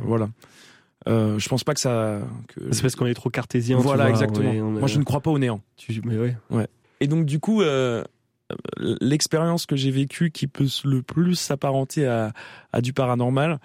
[0.03, 0.29] voilà
[1.07, 2.19] euh, je pense pas que ça.
[2.47, 2.71] Que...
[2.71, 3.77] C'est parce qu'on est trop cartésien.
[3.77, 4.53] Voilà, exactement.
[4.53, 5.61] Moi, je ne crois pas au néant.
[5.77, 6.01] Tu...
[6.05, 6.37] Mais ouais.
[6.49, 6.67] ouais.
[6.99, 8.03] Et donc, du coup, euh,
[8.77, 12.31] l'expérience que j'ai vécue qui peut le plus s'apparenter à,
[12.81, 13.59] du paranormal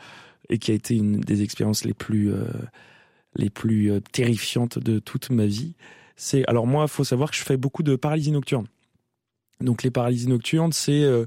[0.48, 2.44] et qui a été une des expériences les plus euh,
[3.34, 5.74] les plus euh, terrifiantes de toute ma vie,
[6.16, 8.66] c'est alors moi, faut savoir que je fais beaucoup de paralysie nocturne.
[9.60, 11.26] Donc les paralysies nocturnes, c'est euh,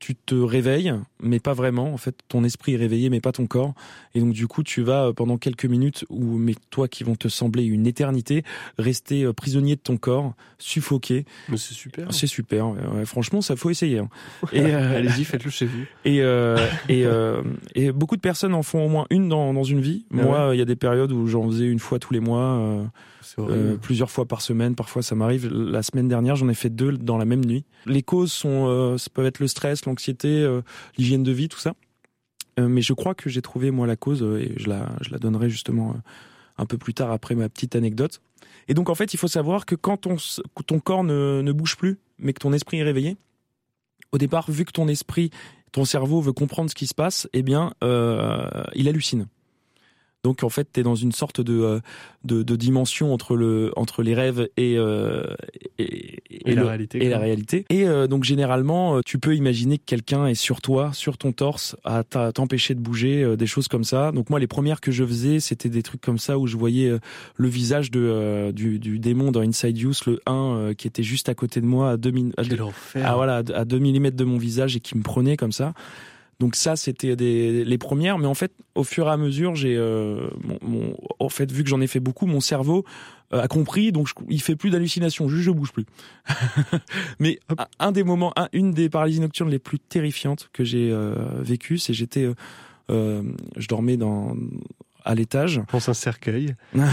[0.00, 1.92] tu te réveilles, mais pas vraiment.
[1.92, 3.74] En fait, ton esprit est réveillé, mais pas ton corps.
[4.14, 7.16] Et donc, du coup, tu vas euh, pendant quelques minutes, ou mais toi qui vont
[7.16, 8.42] te sembler une éternité,
[8.78, 11.26] rester euh, prisonnier de ton corps, suffoqué.
[11.50, 12.12] Mais c'est super.
[12.12, 12.74] C'est super.
[13.04, 13.98] franchement, ça faut essayer.
[13.98, 14.08] Hein.
[14.52, 15.84] Et euh, allez-y, faites-le chez vous.
[16.06, 16.20] Et
[16.88, 17.04] et,
[17.74, 20.06] et beaucoup de personnes en font au moins une dans, dans une vie.
[20.12, 22.90] Ah Moi, il y a des périodes où j'en faisais une fois tous les mois.
[23.38, 24.74] Euh, plusieurs fois par semaine.
[24.74, 25.48] Parfois, ça m'arrive.
[25.48, 27.64] La semaine dernière, j'en ai fait deux dans la même nuit.
[27.86, 30.62] Les causes sont, euh, ça peut être le stress, l'anxiété, euh,
[30.96, 31.74] l'hygiène de vie, tout ça.
[32.58, 35.48] mais je crois que j'ai trouvé moi la cause et je la, je la donnerai
[35.48, 35.96] justement
[36.58, 38.20] un peu plus tard après ma petite anecdote.
[38.68, 40.16] Et donc en fait, il faut savoir que quand ton,
[40.66, 43.16] ton corps ne, ne bouge plus, mais que ton esprit est réveillé,
[44.12, 45.30] au départ, vu que ton esprit,
[45.72, 47.72] ton cerveau veut comprendre ce qui se passe, eh bien,
[48.74, 49.26] il hallucine.
[50.22, 51.80] Donc en fait, tu es dans une sorte de, euh,
[52.24, 55.24] de, de dimension entre le entre les rêves et euh,
[55.78, 57.64] et, Et la le- réalité, Et la réalité.
[57.70, 61.32] Et euh, donc généralement, euh, tu peux imaginer que quelqu'un est sur toi, sur ton
[61.32, 64.12] torse, à t'empêcher de bouger, euh, des choses comme ça.
[64.12, 66.92] Donc moi, les premières que je faisais, c'était des trucs comme ça où je voyais
[67.36, 71.30] le visage de du, du démon dans Inside Use, le 1, euh, qui était juste
[71.30, 73.04] à côté de moi, à 2 min- à deux- Quel enfer.
[73.06, 75.72] ah voilà, à 2 mm de mon visage et qui me prenait comme ça.
[76.40, 80.28] Donc ça, c'était les premières, mais en fait, au fur et à mesure, j'ai, euh,
[81.18, 82.84] en fait, vu que j'en ai fait beaucoup, mon cerveau
[83.32, 85.84] euh, a compris, donc je- il fait plus d'hallucinations, juste je bouge plus.
[87.20, 90.90] mais un, un des moments, un- une des paralysies nocturnes les plus terrifiantes que j'ai
[90.90, 92.34] euh, vécues, c'est j'étais, euh,
[92.90, 93.22] euh,
[93.56, 94.34] je dormais dans
[95.04, 95.60] à l'étage.
[95.68, 96.54] Pense un cercueil.
[96.74, 96.86] Non,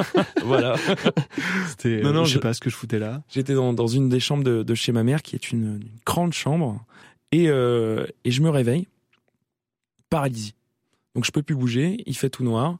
[0.44, 0.76] voilà.
[1.68, 2.00] C'était.
[2.02, 3.22] Non, non, je sais pas ce que je foutais là.
[3.28, 5.88] J'étais dans, dans une des chambres de, de chez ma mère, qui est une, une
[6.04, 6.84] grande chambre,
[7.36, 8.88] et, euh, et je me réveille,
[10.08, 10.54] paralysie.
[11.14, 12.78] Donc je peux plus bouger, il fait tout noir,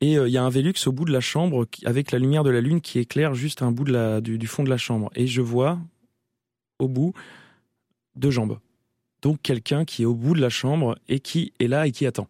[0.00, 2.42] et euh, il y a un Velux au bout de la chambre avec la lumière
[2.42, 5.40] de la lune qui éclaire juste un bout du fond de la chambre, et je
[5.40, 5.78] vois
[6.80, 7.12] au bout
[8.16, 8.58] deux jambes.
[9.22, 12.04] Donc quelqu'un qui est au bout de la chambre et qui est là et qui
[12.04, 12.26] attend.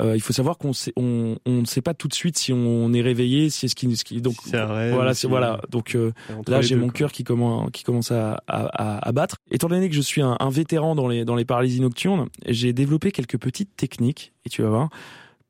[0.00, 2.50] Euh, il faut savoir qu'on sait- on, on ne sait pas tout de suite si
[2.52, 5.60] on est réveillé, si ce qui, ce qui donc C'est un rêve, voilà, si- voilà.
[5.70, 6.12] Donc euh,
[6.48, 9.36] Là, les j'ai mon cœur qui commence, qui commence à, à, à- battre.
[9.50, 12.72] Étant donné que je suis un, un vétéran dans les, dans les paralysies nocturnes, j'ai
[12.72, 14.88] développé quelques petites techniques, et tu vas voir,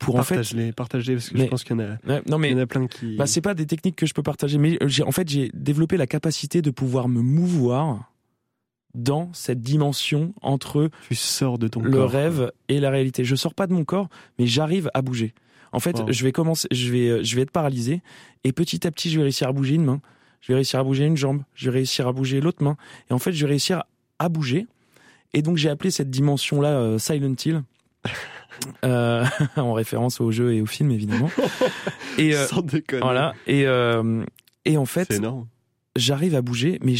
[0.00, 0.34] pour en fait...
[0.34, 2.54] Partage-les, partage-les, parce que Mais- je pense qu'il y en a, non il mais, y
[2.54, 3.14] en a plein qui.
[3.16, 5.96] bah, c'est pas des techniques que je peux partager, mais j'ai, en fait, j'ai développé
[5.96, 8.11] la capacité de pouvoir me mouvoir
[8.94, 12.10] dans cette dimension entre tu sors de ton le corps.
[12.10, 13.24] rêve et la réalité.
[13.24, 15.34] Je sors pas de mon corps, mais j'arrive à bouger.
[15.72, 16.12] En fait, Wow.
[16.12, 18.02] je vais commencer, je vais, euh, je vais être paralysé
[18.44, 20.00] et petit à petit, je vais réussir à bouger une main,
[20.42, 22.76] je vais réussir à bouger une jambe, je vais réussir à bouger l'autre main
[23.10, 23.82] et en fait, je vais réussir
[24.18, 24.66] à bouger.
[25.32, 27.62] Et donc, j'ai appelé cette dimension-là euh, Silent Hill.
[28.84, 29.24] Euh,
[29.56, 31.30] en référence au jeu et au film évidemment
[32.18, 33.00] et euh, Sans déconner.
[33.02, 35.46] voilà et et en C'est fait énorme.
[35.96, 36.94] J'arrive à bouger, mais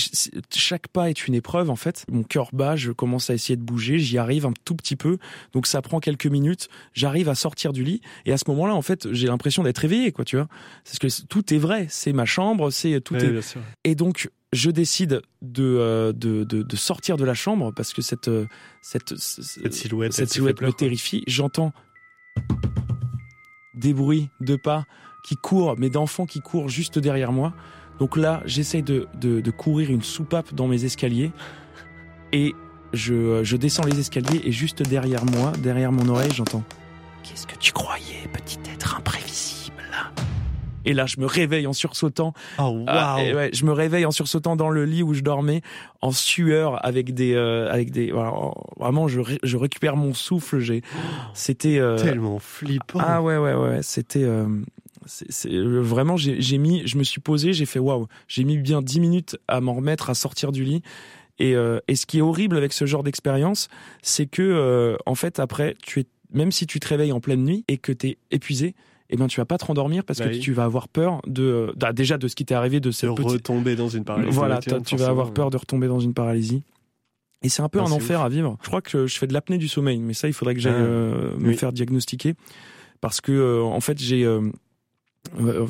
[0.55, 2.05] chaque pas est une épreuve en fait.
[2.11, 5.19] Mon cœur bat, je commence à essayer de bouger, j'y arrive un tout petit peu,
[5.53, 6.69] donc ça prend quelques minutes.
[6.93, 10.13] J'arrive à sortir du lit et à ce moment-là, en fait, j'ai l'impression d'être réveillé,
[10.13, 10.49] quoi, tu vois.
[10.85, 13.57] Parce que tout est vrai, c'est ma chambre, c'est tout est.
[13.85, 18.03] Et donc, je décide de, euh, de, de, de sortir de la chambre parce que
[18.03, 18.47] cette euh,
[18.83, 21.23] cette Cette silhouette, cette silhouette me terrifie.
[21.27, 21.73] J'entends
[23.75, 24.85] des bruits de pas
[25.25, 27.55] qui courent, mais d'enfants qui courent juste derrière moi.
[27.99, 31.31] Donc là, j'essaye de, de, de courir une soupape dans mes escaliers
[32.33, 32.55] et
[32.93, 36.63] je, je descends les escaliers et juste derrière moi, derrière mon oreille, j'entends
[37.23, 39.73] Qu'est-ce que tu croyais, petit être imprévisible?
[40.85, 42.85] Et là, je me réveille en sursautant Oh, waouh.
[42.89, 45.61] ah, et ouais, je me réveille en sursautant dans le lit où je dormais,
[46.01, 50.13] en sueur, avec des, euh, avec des, voilà, en- vraiment, je, ré- je récupère mon
[50.13, 50.59] souffle.
[50.59, 50.83] J'ai,
[51.35, 52.99] c'était euh, Tellement flippant.
[53.01, 54.47] ah ouais, ouais, ouais, c'était euh,
[55.07, 58.83] c'est, euh, vraiment, j'ai, mis, je me suis posé, j'ai fait waouh, j'ai mis bien
[58.83, 60.83] 10 minutes à m'en remettre, à sortir du lit.
[61.38, 63.69] Et, euh, et ce qui est horrible avec ce genre d'expérience,
[64.03, 67.43] c'est que euh, en fait après, tu es, même si tu te réveilles en pleine
[67.45, 68.75] nuit et que tu es épuisé,
[69.11, 70.38] eh ben tu vas pas te rendormir parce Bah que oui.
[70.41, 73.11] tu vas avoir peur de, bah, déjà de ce qui t'est arrivé de de cette
[73.15, 74.33] petite retomber dans une paralysie.
[74.35, 76.62] voilà, tu vas avoir peur de retomber dans une paralysie.
[77.43, 78.27] Et c'est un peu Ah, un enfer ouf.
[78.27, 78.57] à vivre.
[78.62, 80.75] Je crois que je fais de l'apnée du sommeil, mais ça, il faudrait que j'aille
[80.77, 82.35] Ah, euh, me faire diagnostiquer.
[83.01, 84.23] Parce que, euh, en fait, j'ai.
[84.25, 84.51] euh, euh,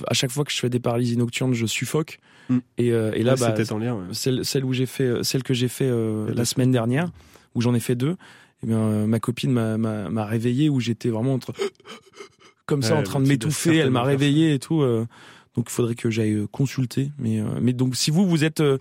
[0.06, 2.18] à chaque fois que je fais des paralysies nocturnes, je suffoque.
[2.48, 2.58] Mm.
[2.78, 3.94] Et, euh, et là, Ouais, bah, en lien.
[3.94, 4.02] ouais.
[4.12, 7.10] celle, celle où j'ai fait, euh, celle que j'ai fait euh, la semaine dernière,
[7.54, 8.16] où j'en ai fait deux.
[8.64, 11.52] Eh bien, euh, ma copine m'a- réveillé où j'étais vraiment en train,
[12.66, 13.76] comme ça Ouais, en train de m'étouffer.
[13.76, 14.82] Elle m'a réveillé et tout.
[14.82, 15.06] euh,
[15.56, 17.10] donc, il faudrait que j'aille euh, consulter.
[17.18, 18.78] Mais, euh, mais donc, si vous vous êtes euh,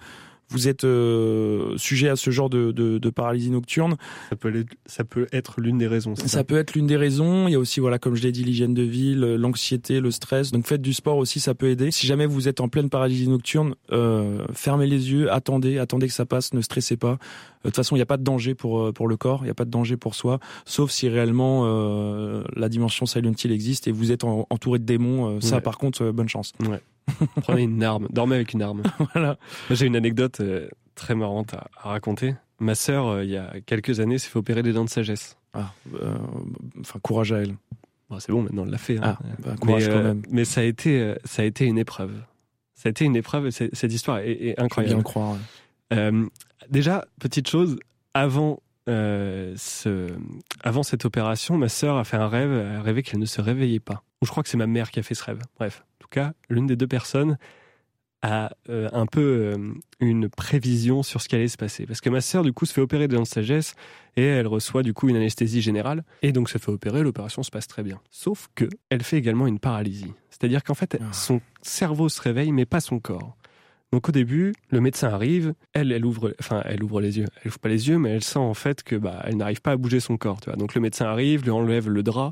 [0.52, 3.96] vous êtes euh, sujet à ce genre de, de, de paralysie nocturne,
[4.30, 6.14] Ça peut, être- ça peut être l'une des raisons.
[6.16, 7.48] c'est ça peut être l'une des raisons.
[7.48, 10.12] Il y a aussi, voilà, comme je l'ai dit, l'hygiène de vie, le- l'anxiété, le
[10.12, 10.52] stress.
[10.52, 11.92] Donc faites du sport aussi, ça peut aider.
[11.92, 16.14] Si jamais vous êtes en pleine paralysie nocturne, euh, fermez les yeux, attendez, attendez que
[16.14, 17.12] ça passe, ne stressez pas.
[17.12, 17.18] Euh,
[17.66, 19.46] De toute façon, il n'y a pas de danger pour euh, pour le corps, il
[19.46, 23.52] n'y a pas de danger pour soi, sauf si réellement euh, la dimension Silent Hill
[23.52, 25.38] existe et vous êtes en- entouré de démons.
[25.38, 25.62] Euh, Ça, Ouais.
[25.62, 26.54] par contre, euh, bonne chance.
[27.42, 28.84] Prenez une arme, dormez avec une arme.
[29.14, 29.38] voilà.
[29.70, 32.36] J'ai une anecdote euh, très marrante à, à raconter.
[32.60, 35.38] Ma sœur, euh, il y a quelques années, s'est fait opérer des dents de sagesse.
[35.54, 36.16] Ah, euh,
[36.80, 37.56] enfin, courage à elle.
[38.10, 38.98] Bon, c'est bon, maintenant elle l'a fait.
[38.98, 39.18] hein.
[39.20, 40.22] Ah, bah, courage mais, quand euh, même.
[40.30, 42.14] mais ça a été, ça a été une épreuve.
[42.76, 43.48] Ça a été une épreuve.
[43.48, 44.98] et Cette histoire est, est Faut bien incroyable.
[44.98, 45.32] le croire.
[45.34, 45.38] ouais.
[45.98, 46.26] Euh,
[46.70, 47.78] déjà, petite chose,
[48.14, 50.08] avant, ce,
[50.64, 53.42] avant cette opération, ma sœur a fait un rêve, elle a rêvé qu'elle ne se
[53.42, 54.04] réveillait pas.
[54.22, 55.40] Ou je crois que c'est ma mère qui a fait ce rêve.
[55.58, 57.38] Bref, cas, l'une des deux personnes
[58.22, 61.86] a euh, un peu euh, une prévision sur ce qui allait se passer.
[61.88, 63.74] Parce que ma sœur, du coup, se fait opérer de sagesse
[64.16, 67.50] et elle reçoit du coup une anesthésie générale et donc se fait opérer, l'opération se
[67.50, 68.00] passe très bien.
[68.10, 70.14] Sauf que elle fait également une paralysie.
[70.30, 71.14] C'est-à-dire qu'en fait, Ah.
[71.14, 73.36] son cerveau se réveille mais pas son corps.
[73.92, 77.26] Donc au début, le médecin arrive, elle, elle ouvre, enfin, elle ouvre les yeux.
[77.42, 79.72] Elle ouvre pas les yeux, mais elle sent en fait que bah, elle n'arrive pas
[79.72, 80.40] à bouger son corps.
[80.42, 80.56] Tu vois.
[80.58, 82.32] Donc le médecin arrive, lui enlève le drap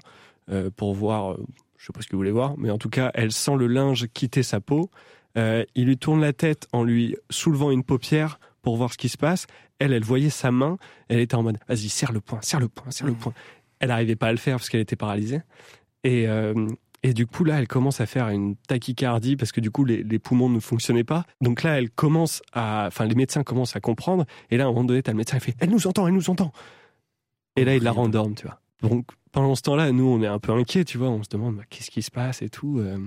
[0.51, 1.37] euh, pour voir,
[1.79, 3.65] je sais pas ce que vous voulez voir, mais en tout cas, elle sent le
[3.67, 4.91] linge quitter sa peau.
[5.37, 9.07] Euh, il lui tourne la tête en lui soulevant une paupière pour voir ce qui
[9.09, 9.47] se passe.
[9.79, 10.77] Elle, elle voyait sa main.
[11.07, 13.19] Elle était en mode, vas-y, serre le poing, serre le poing, serre le Mhm.
[13.19, 13.33] poing.
[13.79, 15.39] Elle n'arrivait pas à le faire parce qu'elle était paralysée.
[16.03, 16.67] Et, euh,
[17.01, 20.03] et du coup, là, elle commence à faire une tachycardie parce que du coup, les,
[20.03, 21.23] les poumons ne fonctionnaient pas.
[21.39, 24.25] Donc là, elle commence à, enfin, les médecins commencent à comprendre.
[24.51, 26.13] Et là, à un moment donné, t'as le médecin qui fait, elle nous entend, elle
[26.13, 26.51] nous entend.
[27.55, 28.59] Et là, il la rendorme, tu vois.
[28.81, 31.09] Donc, pendant ce temps-là, nous, on est un peu inquiets, tu vois.
[31.09, 32.79] On se demande, bah, qu'est-ce qui se passe et tout.
[32.79, 32.97] euh.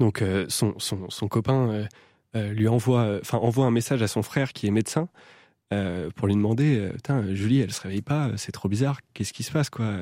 [0.00, 1.86] Donc, euh, son, copain
[2.34, 5.08] euh, lui envoie, un message à son frère qui est médecin
[6.14, 6.88] pour lui demander,
[7.32, 9.00] Julie, elle se réveille pas, c'est trop bizarre.
[9.12, 9.92] Qu'est-ce qui se passe, quoi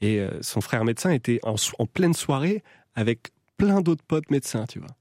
[0.00, 1.56] Et son frère médecin était en,
[1.86, 2.62] pleine soirée
[2.94, 4.94] avec plein d'autres potes médecins, tu vois.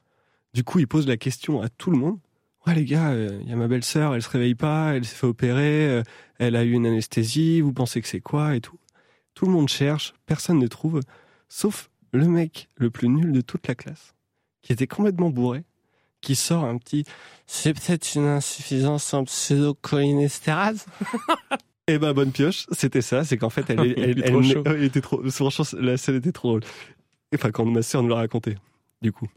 [0.56, 2.18] Du coup, il pose la question à tout le monde.
[2.66, 5.28] Ouais, les gars, il y a ma belle-sœur, elle se réveille pas, elle s'est fait
[5.28, 6.02] opérer,
[6.40, 8.80] elle a eu une anesthésie, vous pensez que c'est quoi et tout.
[9.34, 11.00] Tout le monde cherche, personne ne trouve,
[11.50, 14.14] sauf le mec le plus nul de toute la classe,
[14.62, 15.64] qui était complètement bourré,
[16.20, 17.06] qui sort un petit
[17.48, 20.86] C'est peut-être une insuffisance en pseudocholinestérase
[21.88, 25.22] Eh ben, bonne pioche, c'était ça, c'est qu'en fait, elle, elle, trop elle était trop.
[25.30, 26.62] Franchement, la scène était trop drôle.
[27.34, 28.56] Enfin, quand ma sœur nous l'a raconté,
[29.02, 29.28] du coup.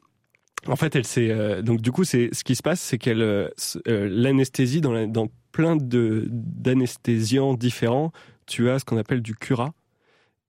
[0.67, 1.31] En fait, elle s'est.
[1.31, 3.23] euh, donc, du coup, c'est ce qui se passe, c'est qu'elle.
[3.23, 3.49] euh,
[3.89, 8.13] euh, L'anesthésie, dans, la- dans plein de- d'anesthésiants différents,
[8.47, 9.73] tu as ce qu'on appelle du cura.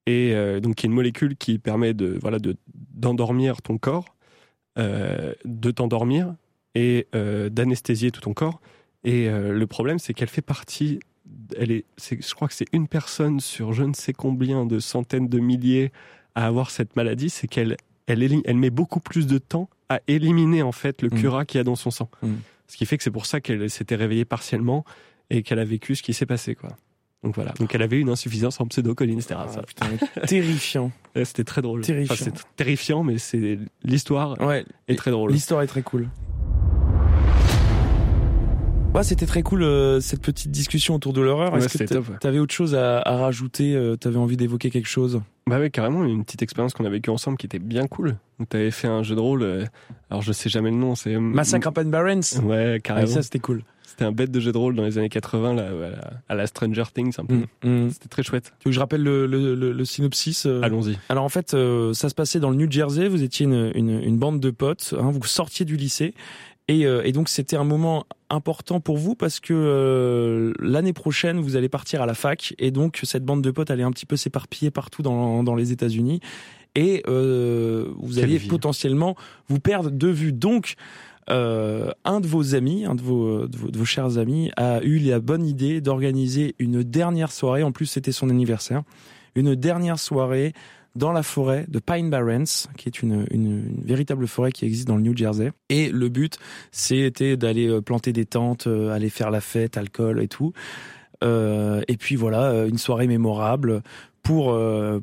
[0.08, 2.56] Et euh, donc, qui est une molécule qui permet de voilà de
[2.94, 4.16] d'endormir ton corps,
[4.78, 6.36] euh, de t'endormir
[6.76, 8.62] et euh, d'anesthésier tout ton corps.
[9.04, 11.00] Et euh, le problème, c'est qu'elle fait partie.
[11.58, 15.28] Elle est, je crois que c'est une personne sur je ne sais combien de centaines
[15.28, 15.92] de milliers
[16.36, 17.30] à avoir cette maladie.
[17.30, 17.78] C'est qu'elle
[18.08, 21.20] elle, elle met beaucoup plus de temps à éliminer en fait le Mm.
[21.20, 22.10] cura qu'il y a dans son sang.
[22.22, 22.34] Mm.
[22.68, 24.86] Ce qui fait que c'est pour ça qu'elle s'était réveillée partiellement
[25.30, 26.56] et qu'elle a vécu ce qui s'est passé.
[26.56, 26.70] quoi.
[27.26, 27.54] Donc voilà.
[27.60, 29.58] Donc elle avait une insuffisance en pseudocholinestérase.
[29.60, 29.88] Ah, putain,
[30.28, 30.92] terrifiant.
[31.24, 31.82] C'était très drôle.
[31.82, 32.14] Terrifiant.
[32.14, 35.32] Enfin, c'est terrifiant, mais c'est l'histoire Ouais, est très drôle.
[35.32, 36.08] l'histoire est très cool.
[38.94, 41.52] Ouais, c'était très cool euh, cette petite discussion autour de l'horreur.
[41.52, 45.20] Ouais, Est-ce que t'avais autre chose à, à rajouter euh, T'avais envie d'évoquer quelque chose?
[45.48, 48.16] Bah ouais, carrément, une petite expérience qu'on a vécue ensemble qui était bien cool.
[48.40, 49.66] Donc t'avais fait un jeu de rôle, euh,
[50.10, 51.18] alors je sais jamais le nom, c'est...
[51.20, 52.40] Massacre à Barrens.
[52.42, 53.08] Ouais, Ah, carrément.
[53.08, 53.64] ça c'était cool.
[53.88, 55.70] C'était un bête de jeu de rôle dans les années 80, là,
[56.28, 57.36] à la, Stranger Things un peu.
[57.64, 57.90] Mm, mm.
[57.92, 58.54] C'était très chouette.
[58.60, 60.98] Tu veux que je rappelle le, le, le- le synopsis euh Allons-y.
[61.10, 63.08] Alors en fait, euh, ça se passait dans le New Jersey.
[63.08, 64.94] Vous étiez une, une, une bande de potes.
[65.00, 66.14] hein, vous sortiez du lycée.
[66.68, 71.40] Et, euh, et donc c'était un moment important pour vous parce que euh, l'année prochaine
[71.40, 74.08] vous allez partir à la fac et donc cette bande de potes allait un petit
[74.08, 76.22] peu s'éparpiller partout dans, dans les États-Unis
[76.74, 78.48] et euh, vous Quelle alliez vie.
[78.48, 79.16] potentiellement
[79.48, 80.34] vous perdre de vue.
[80.34, 80.74] Donc
[81.30, 84.82] euh, un de vos amis, un de vos, de vos de vos chers amis, a
[84.84, 87.64] eu la bonne idée d'organiser une dernière soirée.
[87.64, 88.84] En plus c'était son anniversaire,
[89.36, 90.54] une dernière soirée
[90.96, 93.46] dans la forêt de Pine Barrens, qui est une, une,
[93.78, 95.52] une véritable forêt qui existe dans le New Jersey.
[95.70, 96.38] Et le but,
[96.72, 100.54] c'était d'aller euh, planter des tentes, euh, aller faire la fête, alcool et tout.
[101.24, 103.84] Euh, et puis voilà, euh, une soirée mémorable
[104.24, 104.58] pour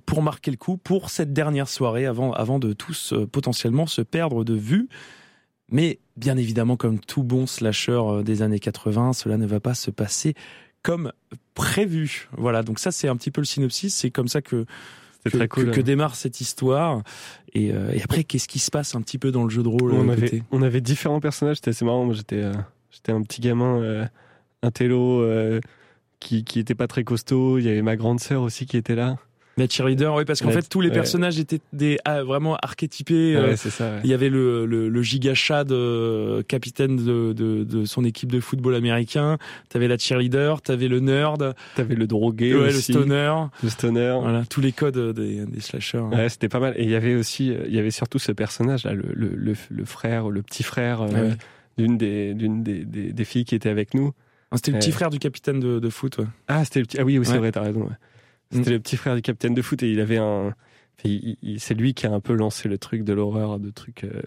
[0.04, 4.42] pour marquer le coup pour cette dernière soirée avant avant de tous potentiellement se perdre
[4.42, 4.88] de vue.
[5.72, 9.74] Mais bien évidemment, comme tout bon slasher euh, des années 80, cela ne va pas
[9.74, 10.34] se passer
[10.82, 11.12] comme
[11.54, 12.28] prévu.
[12.36, 13.94] Voilà, donc ça c'est un petit peu le synopsis.
[13.94, 14.66] C'est comme ça que
[15.24, 15.66] que, très cool.
[15.66, 17.02] que- que démarre cette histoire.
[17.54, 19.68] Et, euh, et après, qu'est-ce qui se passe un petit peu dans le jeu de
[19.68, 20.42] rôle on, euh, avait, côté?
[20.50, 22.04] on avait différents personnages, c'était assez marrant.
[22.04, 22.52] Moi, j'étais, euh,
[22.90, 24.04] j'étais un petit gamin, euh,
[24.64, 25.24] un télo
[26.18, 27.58] qui, qui était pas très costaud.
[27.58, 29.16] Il y avait ma grande sœur aussi qui était là.
[29.58, 30.94] La cheerleader, oui, parce qu'en fait, tous les ouais.
[30.94, 33.36] personnages étaient des ah, vraiment archétypés.
[33.36, 33.84] euh, ouais, c'est ça.
[33.84, 34.00] ouais.
[34.02, 38.32] Il y avait le, le, le giga Chad, euh, capitaine de, de, de son équipe
[38.32, 39.36] de football américain.
[39.68, 43.34] T'avais la cheerleader, t'avais le nerd, T'avais le drogué ouais, le stoner.
[43.62, 44.16] le stoner.
[44.22, 45.98] Voilà, tous les codes euh, des, des slashers.
[45.98, 46.72] Ouais, c'était pas mal.
[46.78, 49.28] Et il y avait aussi, euh, il y avait surtout ce personnage là, le, le,
[49.36, 51.30] le, le frère, le petit frère euh,
[51.76, 54.12] d'une des, d'une des, des, des filles qui était avec nous.
[54.50, 56.20] Ah, C'était le petit frère du capitaine de, de foot.
[56.48, 56.98] Ah, c'était le petit.
[56.98, 57.80] Ah oui, oui, c'est vrai, t'as raison.
[57.82, 57.96] ouais.
[58.52, 58.74] C'était Mm.
[58.74, 60.54] le petit frère du capitaine de foot et il avait un.
[61.58, 64.04] c'est lui qui a un peu lancé le truc de l'horreur, de trucs.
[64.04, 64.22] euh,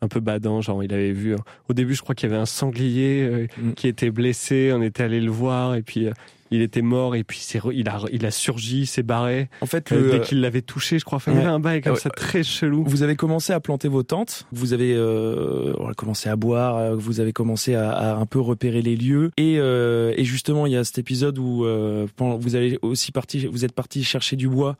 [0.00, 0.60] un peu badant.
[0.60, 1.34] Genre, il avait vu.
[1.68, 3.72] Au début, je crois qu'il y avait un sanglier mm.
[3.72, 4.70] qui était blessé.
[4.74, 6.06] On était allé le voir et puis
[6.50, 9.48] il était mort et puis il a il a surgi, s'est barré.
[9.60, 11.96] En fait, euh, dès qu'il l'avait touché, je crois, il y avait un bail comme
[11.96, 12.84] ça très chelou.
[12.86, 17.20] Vous avez commencé à planter vos tentes, vous avez euh, commencé à boire, euh, vous
[17.20, 20.76] avez commencé à, à un peu repérer les lieux et, euh, et justement il y
[20.76, 24.76] a cet épisode où euh, vous avez aussi parti, vous êtes parti chercher du bois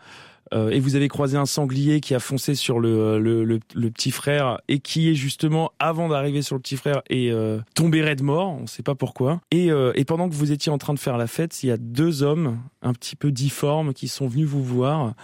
[0.52, 4.10] euh, et vous avez croisé un sanglier qui a foncé sur le, le, le, petit
[4.10, 8.22] frère et qui est justement avant d'arriver sur le petit frère est euh, tombé raide
[8.22, 9.40] mort, on ne sait pas pourquoi.
[9.50, 11.72] Et, euh, et pendant que vous étiez en train de faire la fête, il y
[11.72, 15.14] a deux hommes un petit peu difformes qui sont venus vous voir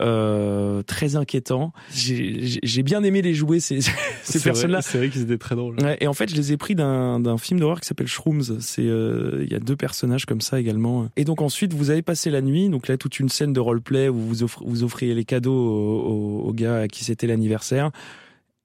[0.00, 1.72] euh, très inquiétant.
[1.92, 3.80] J'ai bien aimé les jouer ces,
[4.22, 4.82] ces personnes-là.
[4.82, 5.80] C'est vrai qu'ils étaient très drôles.
[5.80, 8.60] Ouais, et en fait, je les ai pris d'un film d'horreur qui s'appelle Shrooms.
[8.60, 11.08] C'est euh, il y a deux personnages comme ça également.
[11.16, 12.68] Et donc ensuite, vous avez passé la nuit.
[12.68, 16.48] Donc là, toute une scène de roleplay où vous offrez, vous offriez les cadeaux aux,
[16.48, 17.90] aux, gars à qui c'était l'anniversaire.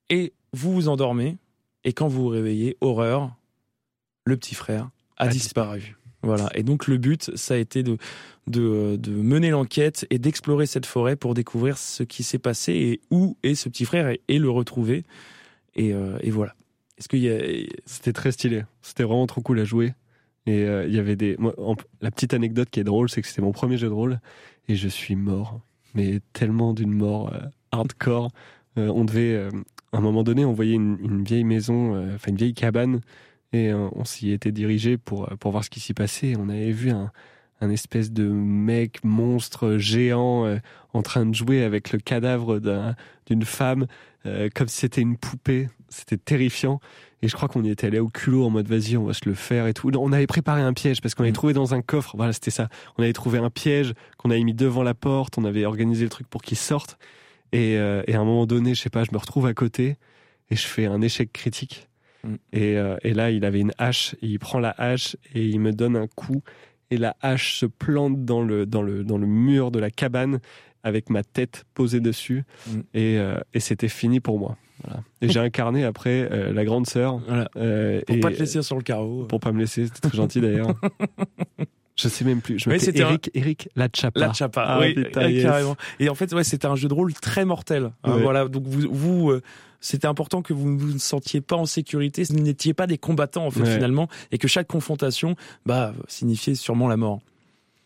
[0.09, 1.38] Et vous vous endormez.
[1.84, 3.36] Et quand vous vous réveillez, horreur,
[4.25, 5.97] le petit frère a, disparu.
[6.24, 6.49] Voilà.
[6.55, 7.97] Et donc le but, ça a été de,
[8.47, 13.01] de, de mener l'enquête et d'explorer cette forêt pour découvrir ce qui s'est passé et
[13.11, 15.03] où est ce petit frère et, le retrouver.
[15.76, 16.55] Et, euh, et voilà.
[16.97, 17.39] Est-ce qu'il y a...
[17.86, 18.63] C'était très stylé.
[18.82, 19.93] C'était vraiment trop cool à jouer.
[20.45, 21.38] Et euh, il y avait des.
[22.01, 24.19] la petite anecdote qui est drôle, c'est que c'était mon premier jeu de rôle
[24.67, 25.61] et je suis mort,
[25.93, 27.39] mais tellement d'une mort euh,
[27.71, 28.30] hardcore.
[28.76, 29.38] on devait,
[29.93, 32.99] à un moment donné, on voyait une, une vieille maison, enfin une vieille cabane
[33.54, 36.34] et euh, on s'y était dirigé pour, euh, pour voir ce qui s'y passait.
[36.38, 37.12] On avait vu un,
[37.62, 40.58] un espèce de mec monstre géant euh,
[40.93, 42.60] en train de jouer avec le cadavre
[43.28, 43.88] d'une femme
[44.56, 45.68] comme si c'était une poupée.
[45.89, 46.80] C'était terrifiant.
[47.22, 49.28] Et je crois qu'on y était allé au culot en mode vas-y, on va se
[49.28, 49.91] le faire et tout.
[49.97, 51.36] On avait préparé un piège parce qu'on avait mm.
[51.36, 52.16] trouvé dans un coffre.
[52.16, 52.70] Voilà, c'était ça.
[52.97, 55.38] On avait trouvé un piège qu'on avait mis devant la porte.
[55.38, 56.97] On avait organisé le truc pour qu'il sorte.
[57.51, 59.97] Et, et à un moment donné, je sais pas, je me retrouve à côté
[60.49, 61.89] et je fais un échec critique.
[62.24, 62.36] Mm.
[62.53, 65.71] Et, euh, et, là, il avait une hache, il prend la hache et il me
[65.71, 66.43] donne un coup.
[66.91, 70.39] Et la hache se plante dans le, dans le, dans le mur de la cabane
[70.84, 72.43] avec ma tête posée dessus.
[72.67, 72.80] Mm.
[72.93, 74.57] Et, euh, et c'était fini pour moi.
[74.84, 75.01] Voilà.
[75.21, 77.19] Et j'ai incarné après euh, la grande sœur.
[77.28, 77.49] Voilà.
[78.05, 79.26] pour pas te laisser sur le carreau.
[79.26, 80.74] Pour pas me laisser, c'était très gentil d'ailleurs.
[81.95, 82.57] Je sais même plus.
[82.57, 83.39] Je oui, c'était Eric, un...
[83.39, 84.19] Eric La Chapa.
[84.19, 85.76] La Chapa, ah, oui, carrément.
[85.99, 87.91] Et en fait, ouais, c'était un jeu de rôle très mortel.
[88.03, 89.39] Hein, voilà, donc vous, vous
[89.84, 93.45] c'était important que vous ne vous sentiez pas en sécurité, vous n'étiez pas des combattants
[93.45, 97.19] en fait finalement, et que chaque confrontation bah, signifiait sûrement la mort.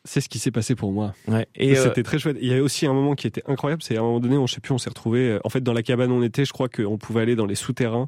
[0.05, 1.13] C'est ce qui s'est passé pour moi.
[1.27, 1.47] Ouais.
[1.55, 2.37] Et, c'était euh, très chouette.
[2.39, 4.47] Il y a aussi un moment qui était incroyable, c'est à un moment donné, on
[4.47, 5.31] sait plus, on s'est retrouvé.
[5.31, 7.45] Euh, en fait, dans la cabane où on était, je crois qu'on pouvait aller dans
[7.45, 8.07] les souterrains.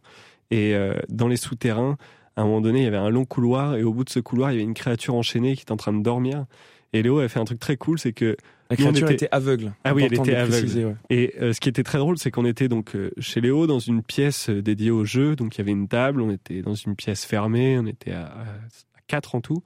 [0.49, 1.97] Et euh, dans les souterrains,
[2.37, 4.21] à un moment donné, il y avait un long couloir, et au bout de ce
[4.21, 6.45] couloir, il y avait une créature enchaînée qui était en train de dormir.
[6.93, 8.35] Et Léo avait fait un truc très cool, c'est que
[8.69, 9.29] la créature était...
[9.31, 9.73] aveugle.
[9.83, 10.97] Ah oui, elle était aveugle.
[11.09, 13.79] Et euh, ce qui était très drôle, c'est qu'on était donc euh, chez Léo dans
[13.79, 15.35] une pièce euh, dédiée au jeu.
[15.35, 18.31] Donc il y avait une table, on était dans une pièce fermée, on était à,
[19.07, 19.63] quatre en tout.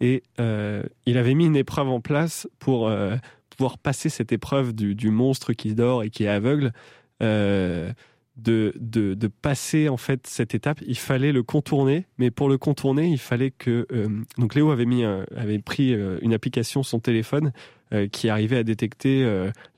[0.00, 2.90] Et il avait mis une épreuve en place pour
[3.50, 6.72] pouvoir passer cette épreuve du, du, monstre qui dort et qui est aveugle
[8.36, 13.08] de, de, passer en fait cette étape, il fallait le contourner, mais pour le contourner,
[13.08, 14.08] il fallait que euh,
[14.38, 17.52] donc Léo avait mis avait pris euh, une application son téléphone
[17.92, 19.26] euh, qui arrivait à détecter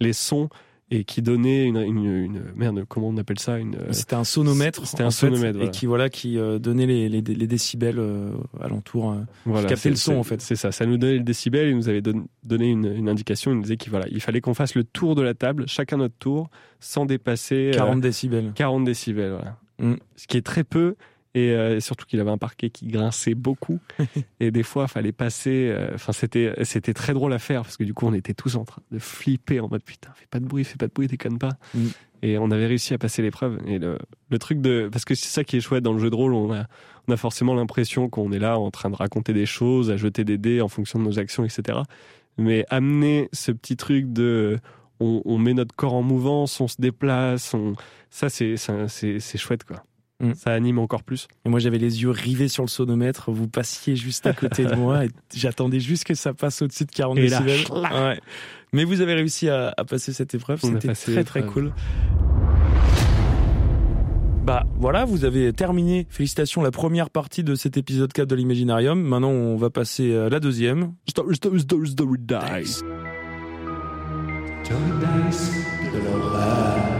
[0.00, 0.48] les sons
[0.92, 4.86] et qui donnait une, une, une, merde comment on appelle ça une c'était un sonomètre
[4.86, 9.12] c'était un sonomètre et qui voilà qui euh, donnait les, les, les décibels euh, alentour
[9.12, 9.16] euh,
[9.46, 10.42] voilà, captait le son en fait.
[10.42, 13.56] c'est ça ça nous donnait le décibel il nous avait donné une, une, indication il
[13.56, 16.16] nous disait qu'il voilà il fallait qu'on fasse le tour de la table chacun notre
[16.18, 18.52] tour sans dépasser 40 décibels.
[18.54, 19.56] 40 décibels voilà.
[19.78, 19.94] Mm.
[20.16, 20.96] ce qui est très peu
[21.36, 23.78] euh, et surtout qu'il avait un parquet qui grinçait beaucoup.
[24.40, 27.84] Et des fois fallait passer euh, enfin c'était c'était très drôle à faire parce que
[27.84, 30.44] du coup on était tous en train de flipper en mode putain fais pas de
[30.44, 31.52] bruit fais pas de bruit déconne pas.
[31.74, 31.86] Mm.
[32.22, 33.58] et on avait réussi à passer l'épreuve.
[33.66, 33.98] Et le,
[34.30, 36.34] le truc de parce que c'est ça qui est chouette dans le jeu de rôle
[36.34, 36.66] on a
[37.08, 40.24] on a forcément l'impression qu'on est là en train de raconter des choses à jeter
[40.24, 41.78] des dés en fonction de nos actions etc
[42.36, 44.58] mais amener ce petit truc de
[45.00, 47.74] on, on met notre corps en mouvance on se déplace on
[48.10, 49.82] ça c'est c'est chouette quoi
[50.22, 50.34] Mm.
[50.34, 51.28] Ça anime encore plus.
[51.44, 53.30] Et moi, j'avais les yeux rivés sur le sonomètre.
[53.30, 56.92] Vous passiez juste à côté de moi et j'attendais juste que ça passe au-dessus de
[56.92, 57.60] 40 décibels.
[57.72, 58.20] Ouais.
[58.72, 60.60] Mais vous avez réussi à, passer cette épreuve.
[60.60, 61.72] C'était très très cool.
[64.44, 66.06] Bah voilà, vous avez terminé.
[66.08, 69.00] Félicitations, la première partie de cet épisode 4 de l'Imaginarium.
[69.00, 70.94] Maintenant, on va passer à la deuxième.
[71.08, 72.82] Story, story, story, story dice.
[74.64, 74.80] Story
[75.28, 76.91] dice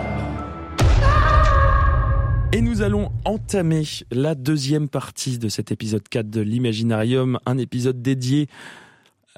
[2.55, 8.03] Et nous allons entamer la deuxième partie de cet épisode 4 de l'Imaginarium, un épisode
[8.03, 8.47] dédié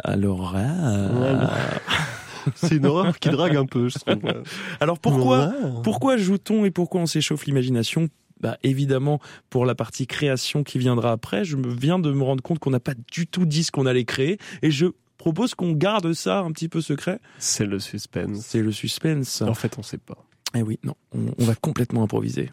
[0.03, 1.53] à l'horreur.
[2.57, 4.43] C'est une horreur qui drague un peu, je trouve.
[4.81, 5.53] Alors pourquoi,
[5.85, 8.09] pourquoi joue-t-on et pourquoi on s'échauffe l'imagination?
[8.41, 12.43] Bah, évidemment, pour la partie création qui viendra après, je me viens de me rendre
[12.43, 14.87] compte qu'on n'a pas du tout dit ce qu'on allait créer et je
[15.19, 17.21] propose qu'on garde ça un petit peu secret.
[17.39, 18.41] C'est le suspense.
[18.41, 19.41] C'est le suspense.
[19.43, 20.27] En fait, on sait pas.
[20.57, 22.51] Eh oui, non, on, on va complètement improviser.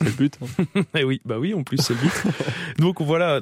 [0.00, 0.38] C'est le but.
[0.42, 0.82] hein.
[0.98, 2.12] Eh oui, bah oui, en plus c'est le but.
[2.78, 3.40] Donc voilà,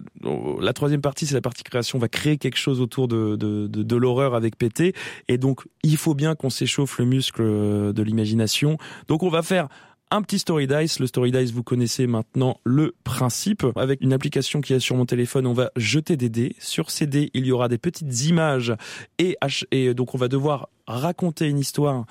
[0.61, 1.99] la troisième partie, c'est la partie création.
[1.99, 4.95] On va créer quelque chose autour de, de, de, de l'horreur avec PT.
[5.29, 8.77] Et donc, il faut bien qu'on s'échauffe le muscle de l'imagination.
[9.09, 9.69] Donc on va faire
[10.11, 10.99] un petit Story Dice.
[11.01, 13.65] Le Story Dice, vous connaissez maintenant le principe.
[13.77, 16.55] Avec une application qui est sur mon téléphone, on va jeter des dés.
[16.59, 18.75] Sur ces dés, il y aura des petites images
[19.19, 19.39] et,
[19.71, 22.05] et donc on va devoir raconter une histoire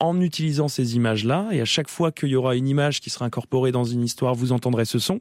[0.00, 1.48] en utilisant ces images-là.
[1.52, 4.34] Et à chaque fois qu'il y aura une image qui sera incorporée dans une histoire,
[4.34, 5.20] vous entendrez ce son.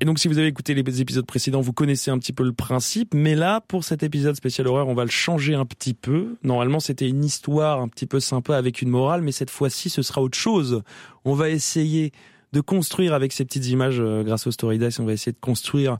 [0.00, 2.52] Et donc, si vous avez écouté les épisodes précédents, vous connaissez un petit peu le
[2.52, 3.14] principe.
[3.14, 6.36] Mais là, pour cet épisode spécial horreur, on va le changer un petit peu.
[6.42, 10.02] Normalement, c'était une histoire un petit peu sympa avec une morale, mais cette fois-ci, ce
[10.02, 10.82] sera autre chose.
[11.24, 12.12] On va essayer
[12.52, 15.40] de construire avec ces petites images, euh, grâce au Story Dice, on va essayer de
[15.40, 15.98] construire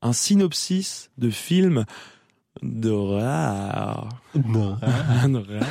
[0.00, 1.84] un synopsis de film
[2.62, 4.08] d'horreur.
[4.34, 4.78] Non.
[5.34, 5.66] Horreur.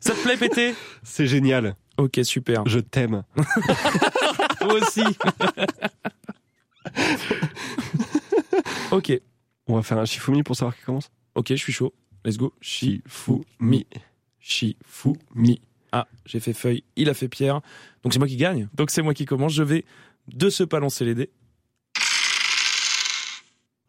[0.00, 0.74] Ça te plaît, pété?
[1.02, 1.76] C'est génial.
[1.96, 2.66] Ok, super.
[2.66, 3.22] Je t'aime.
[4.62, 5.04] Moi aussi.
[8.90, 9.20] ok,
[9.66, 11.10] On va faire un Shifumi pour savoir qui commence.
[11.34, 11.94] ok, je suis chaud.
[12.24, 12.52] Let's go.
[12.60, 13.86] Shifumi.
[14.40, 15.60] Shifumi.
[15.92, 17.60] Ah, j'ai fait feuille, il a fait pierre.
[18.02, 18.68] Donc c'est moi qui gagne.
[18.74, 19.52] Donc c'est moi qui commence.
[19.52, 19.84] Je vais
[20.28, 21.30] de ce pas lancer les dés.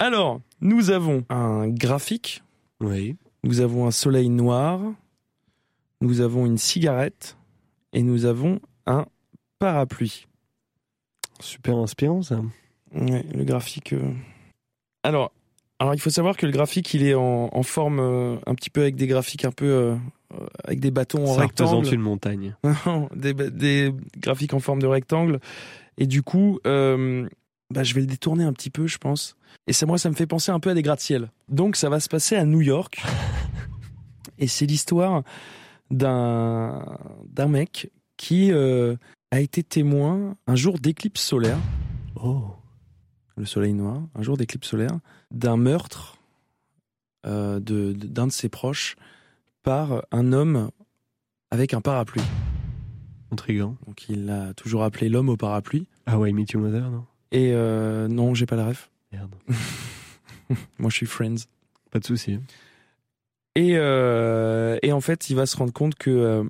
[0.05, 2.43] Alors, nous avons un graphique,
[2.79, 3.15] Oui.
[3.43, 4.79] nous avons un soleil noir,
[5.99, 7.37] nous avons une cigarette
[7.91, 9.07] et nous avons un
[9.57, 10.27] parapluie.
[11.39, 12.39] Super inspirant ça.
[12.93, 13.93] Ouais, le graphique.
[13.93, 14.11] euh.
[15.01, 15.31] Alors,
[15.79, 18.69] alors, il faut savoir que le graphique, il est en, en forme euh, un petit
[18.69, 19.95] peu avec des graphiques un peu euh,
[20.65, 22.55] avec des bâtons en ça représente rectangle, une montagne.
[23.15, 25.39] des, des graphiques en forme de rectangle.
[25.97, 29.35] Et du coup, bah, je vais le détourner un petit peu, je pense.
[29.67, 31.29] Et ça, moi, ça me fait penser un peu à des gratte-ciel.
[31.49, 33.01] Donc, ça va se passer à New York.
[34.37, 35.23] Et c'est l'histoire
[35.91, 36.97] d'un
[37.29, 38.95] d'un mec qui euh,
[39.31, 41.57] a été témoin un jour d'éclipse solaire
[42.21, 42.43] Oh.
[43.37, 44.97] le soleil noir, un jour d'éclipse solaire,
[45.31, 46.17] d'un meurtre
[47.25, 48.95] euh, de- d'un de, ses proches
[49.63, 50.69] par un homme
[51.51, 52.21] avec un parapluie.
[53.31, 53.75] Intriguant.
[53.85, 55.87] Donc il l'a toujours appelé l'homme au parapluie.
[56.05, 57.05] Ah ouais, Meet Your Mother, non?
[57.31, 58.89] Et euh, non, j'ai pas la ref.
[59.15, 59.35] Merde.
[60.79, 61.47] Moi, je suis Friends.
[61.91, 62.39] Pas de souci.
[63.55, 66.43] Et, euh, et en fait, il va se rendre compte que euh,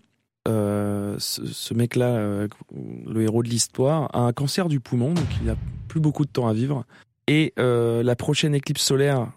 [0.47, 5.27] euh, ce, ce mec-là, euh, le héros de l'histoire, a un cancer du poumon, donc
[5.43, 5.55] il a
[5.87, 6.85] plus beaucoup de temps à vivre.
[7.27, 9.31] Et euh, la prochaine éclipse solaire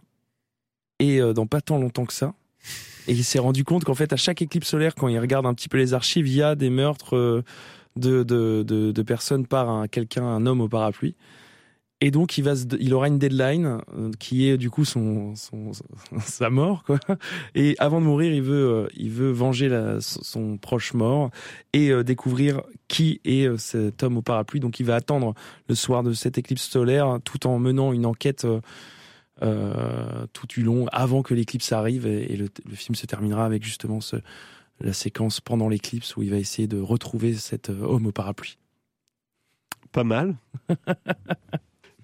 [0.99, 2.33] est euh, dans pas tant longtemps que ça.
[3.07, 5.55] Et il s'est rendu compte qu'en fait, à chaque éclipse solaire, quand il regarde un
[5.55, 7.43] petit peu les archives, il y a des meurtres
[7.97, 11.15] de, de, de, de personnes par un, quelqu'un, un homme au parapluie.
[12.01, 15.35] Et donc, il, va se- il aura une deadline euh, qui est du coup son,
[15.35, 15.73] son,
[16.21, 17.01] sa mort, quoi.
[17.57, 21.31] Et avant de mourir, il veut, euh, il veut venger la- son- proche mort
[21.73, 24.61] et euh, découvrir qui est cet homme au parapluie.
[24.61, 25.35] Donc, il va attendre
[25.69, 28.47] le soir de cette éclipse solaire, tout en menant une enquête
[29.41, 32.07] tout du long avant que l'éclipse arrive.
[32.07, 34.17] Et, et le, le film se terminera avec justement ce,
[34.81, 38.57] la séquence pendant l'éclipse où il va essayer de retrouver cet homme au parapluie.
[39.93, 40.37] Pas mal.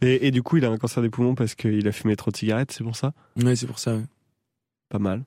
[0.02, 2.30] et, et du coup, il a un cancer des poumons parce qu'il a fumé trop
[2.30, 3.12] de cigarettes, c'est pour ça?
[3.36, 3.94] Ouais, c'est pour ça.
[3.96, 4.04] ouais.
[4.88, 5.24] Pas mal.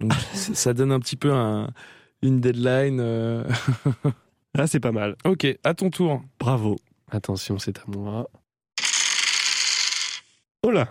[0.00, 1.70] Donc, c- ça donne un petit peu un,
[2.22, 3.00] une deadline.
[3.00, 3.44] euh.
[4.56, 5.14] Ah, c'est pas mal.
[5.24, 6.22] ok, à ton tour.
[6.40, 6.76] Bravo.
[7.10, 8.28] Attention, c'est à moi.
[10.62, 10.88] Oh là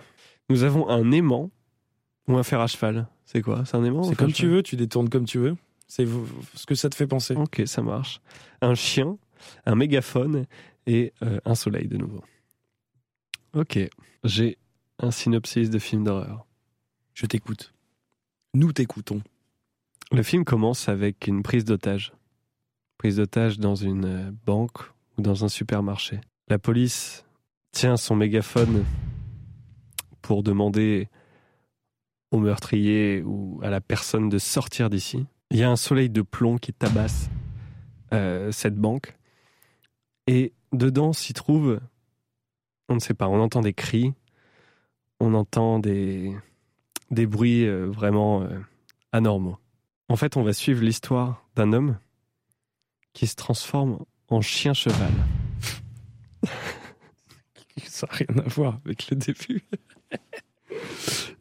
[0.48, 1.50] Nous avons un aimant
[2.28, 3.06] ou un fer à cheval.
[3.26, 3.64] C'est quoi?
[3.66, 5.56] C'est un aimant C'est comme tu veux, tu détournes comme tu veux.
[5.86, 6.06] C'est
[6.54, 7.34] ce que ça te fait penser.
[7.34, 8.20] Ok, ça marche.
[8.62, 9.18] Un chien,
[9.66, 10.46] un mégaphone
[10.86, 12.22] et euh, un soleil de nouveau.
[13.54, 13.78] Ok,
[14.24, 14.58] j'ai
[14.98, 16.46] un synopsis de film d'horreur.
[17.14, 17.72] Je t'écoute.
[18.54, 19.22] Nous t'écoutons.
[20.12, 22.12] Le film commence avec une prise d'otage.
[22.98, 24.78] Prise d'otage dans une euh, banque
[25.16, 26.20] ou dans un supermarché.
[26.48, 27.24] La police
[27.72, 28.84] tient son mégaphone
[30.20, 31.08] pour demander
[32.30, 35.26] au meurtrier ou à la personne de sortir d'ici.
[35.50, 37.30] Il y a un soleil de plomb qui tabasse
[38.12, 39.16] euh, cette banque.
[40.26, 41.80] Et dedans s'y trouve,
[42.88, 44.12] on ne sait pas, on entend des cris,
[45.20, 46.34] on entend des,
[47.10, 48.58] des bruits euh, vraiment euh,
[49.12, 49.58] anormaux.
[50.08, 51.98] En fait, on va suivre l'histoire d'un homme
[53.12, 55.12] qui se transforme en chien cheval.
[57.86, 59.62] Ça n'a rien à voir avec le début.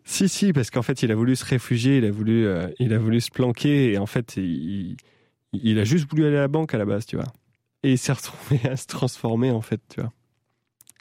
[0.09, 2.93] Si, si, parce qu'en fait, il a voulu se réfugier, il a voulu, euh, il
[2.93, 4.95] a voulu se planquer, et en fait, il,
[5.51, 7.27] il a juste voulu aller à la banque à la base, tu vois.
[7.83, 10.11] et il s'est retrouvé à se transformer en fait, tu vois.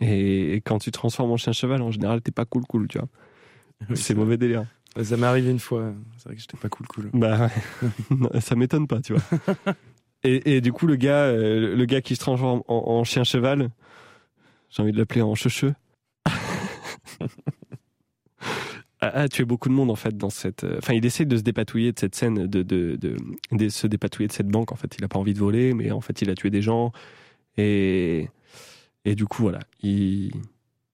[0.01, 2.89] Et, et quand tu te transformes en chien cheval, en général, t'es pas cool cool,
[2.89, 3.09] tu vois.
[3.95, 4.67] c'est mauvais délire.
[5.03, 5.93] Ça m'est arrivé une fois.
[6.17, 7.11] C'est vrai que j'étais pas cool cool.
[7.13, 7.51] Bah,
[8.11, 9.23] non, ça m'étonne pas, tu vois.
[10.25, 13.25] et, et du coup, le gars, euh, le gars qui se transforme en, en chien
[13.25, 13.69] cheval,
[14.71, 15.75] j'ai envie de l'appeler en checheux.
[19.01, 20.65] a, a tué beaucoup de monde en fait dans cette.
[20.65, 23.17] euh, Enfin, il essaie de se dépatouiller de cette scène, de, de, de,
[23.53, 24.73] de se dépatouiller de cette banque.
[24.73, 26.63] En fait, il a pas envie de voler, mais en fait, il a tué des
[26.63, 26.93] gens.
[27.59, 28.29] Et
[29.07, 30.33] et du coup, voilà, il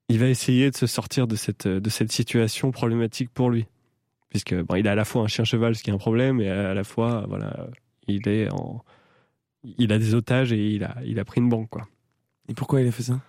[0.09, 3.67] il va essayer de se sortir de cette de cette situation problématique pour lui,
[4.29, 6.41] puisque bon, il a à la fois un chien cheval, ce qui est un problème,
[6.41, 7.67] et à la fois, voilà,
[8.07, 8.85] il est en
[9.79, 11.83] il a des otages et il a il a pris une banque quoi.
[12.49, 13.21] Et pourquoi il a fait ça?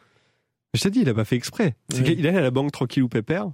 [0.73, 1.75] Je t'ai dit, il a pas fait exprès.
[1.89, 2.15] C'est Ouais.
[2.15, 3.51] qu'il est allé à la banque tranquille ou pépère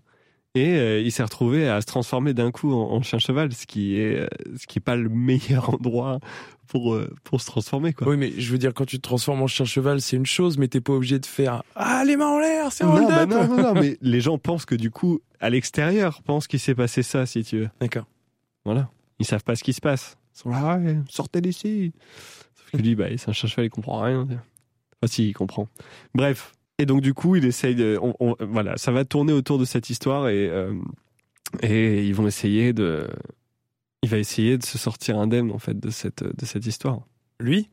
[0.56, 3.68] et euh, il s'est retrouvé à se transformer d'un coup en, en chien cheval, ce
[3.68, 4.28] qui est euh,
[4.58, 6.20] ce qui est pas le meilleur endroit
[6.68, 8.08] pour euh, pour se transformer quoi.
[8.08, 10.58] Oui, mais je veux dire, quand tu te transformes en chien cheval, c'est une chose,
[10.58, 13.24] mais t'es pas obligé de faire Ah, les mains en l'air, c'est un Non, bah
[13.24, 16.60] hold-up non, non, non, mais les gens pensent que du coup, à l'extérieur, pensent qu'il
[16.60, 17.70] s'est passé ça, si tu veux.
[17.80, 18.06] D'accord.
[18.66, 18.90] Voilà.
[19.20, 20.18] Ils savent pas ce qui se passe.
[20.36, 21.92] Ils sont là, ouais, sortez d'ici.
[22.56, 24.24] Sauf que lui, bah, c'est un chien cheval, il comprend rien.
[24.24, 25.68] Enfin, si, il comprend.
[26.14, 26.54] Bref.
[26.80, 28.00] Et donc, du coup, il essaye de.
[28.02, 30.74] on- on- voilà, ça va tourner autour de cette histoire et, euh,
[31.62, 33.08] et ils vont essayer de.
[34.02, 37.02] Il va essayer de se sortir indemne, en fait, de cette, de cette histoire.
[37.40, 37.70] Lui?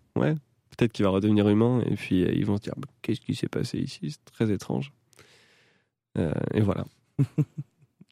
[0.77, 3.35] Peut-être qu'il va redevenir humain et puis euh, ils vont se dire Bah, qu'est-ce qui
[3.35, 4.11] s'est passé ici?
[4.11, 4.93] C'est très étrange.
[6.19, 6.85] Euh, et voilà.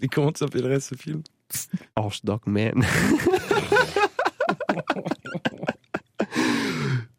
[0.01, 1.22] Et comment s'appellerait ce film?
[1.97, 2.84] Horse Dog Man.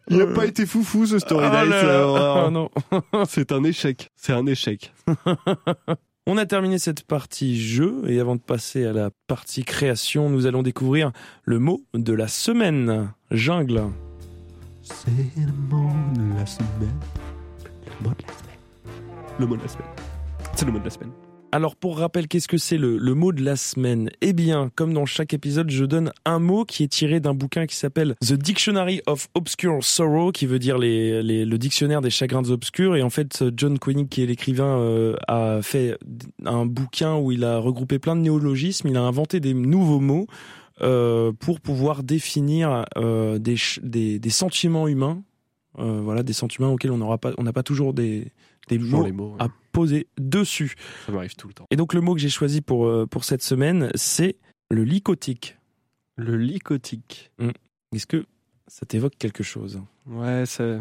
[0.10, 1.74] Il n'a pas été foufou ce story Ah night.
[1.74, 2.70] alors, Ah non.
[3.28, 4.12] C'est un échec.
[4.16, 4.94] C'est un échec.
[6.28, 10.48] On a terminé cette partie jeu et avant de passer à la partie création, nous
[10.48, 11.12] allons découvrir
[11.44, 13.12] le mot de la semaine.
[13.32, 13.84] Jungle.
[14.82, 17.00] C'est le mot de la semaine.
[18.02, 18.58] Le mot de la semaine.
[19.40, 19.88] Le mot de la semaine.
[20.56, 21.12] C'est le mot de la semaine.
[21.56, 24.10] Alors pour rappel, qu'est-ce que c'est le, mot de la semaine?
[24.20, 27.66] Eh bien, comme dans chaque épisode, je donne un mot qui est tiré d'un bouquin
[27.66, 32.98] qui s'appelle The Dictionary of Obscure Sorrow, qui veut dire le dictionnaire des chagrins obscurs.
[32.98, 35.98] Et en fait, John Koenig, qui est l'écrivain, euh, a fait
[36.44, 40.28] un bouquin où il a regroupé plein de néologismes, il a inventé des nouveaux mots
[40.82, 45.24] euh, pour pouvoir définir euh, des, sentiments humains.
[45.78, 48.32] Voilà, des sentiments auxquels on n'aura pas, on n'a pas toujours des,
[48.68, 49.36] des mots les mots.
[49.40, 50.76] à poser dessus.
[51.06, 51.66] Ça m'arrive tout le temps.
[51.72, 54.38] Et donc le mot que j'ai choisi pour, euh, pour cette semaine, c'est
[54.72, 55.58] le lycotique.
[56.18, 57.32] Le lycotique.
[57.94, 58.26] Est-ce que
[58.68, 59.82] ça t'évoque quelque chose?
[60.08, 60.80] Ouais, c'est.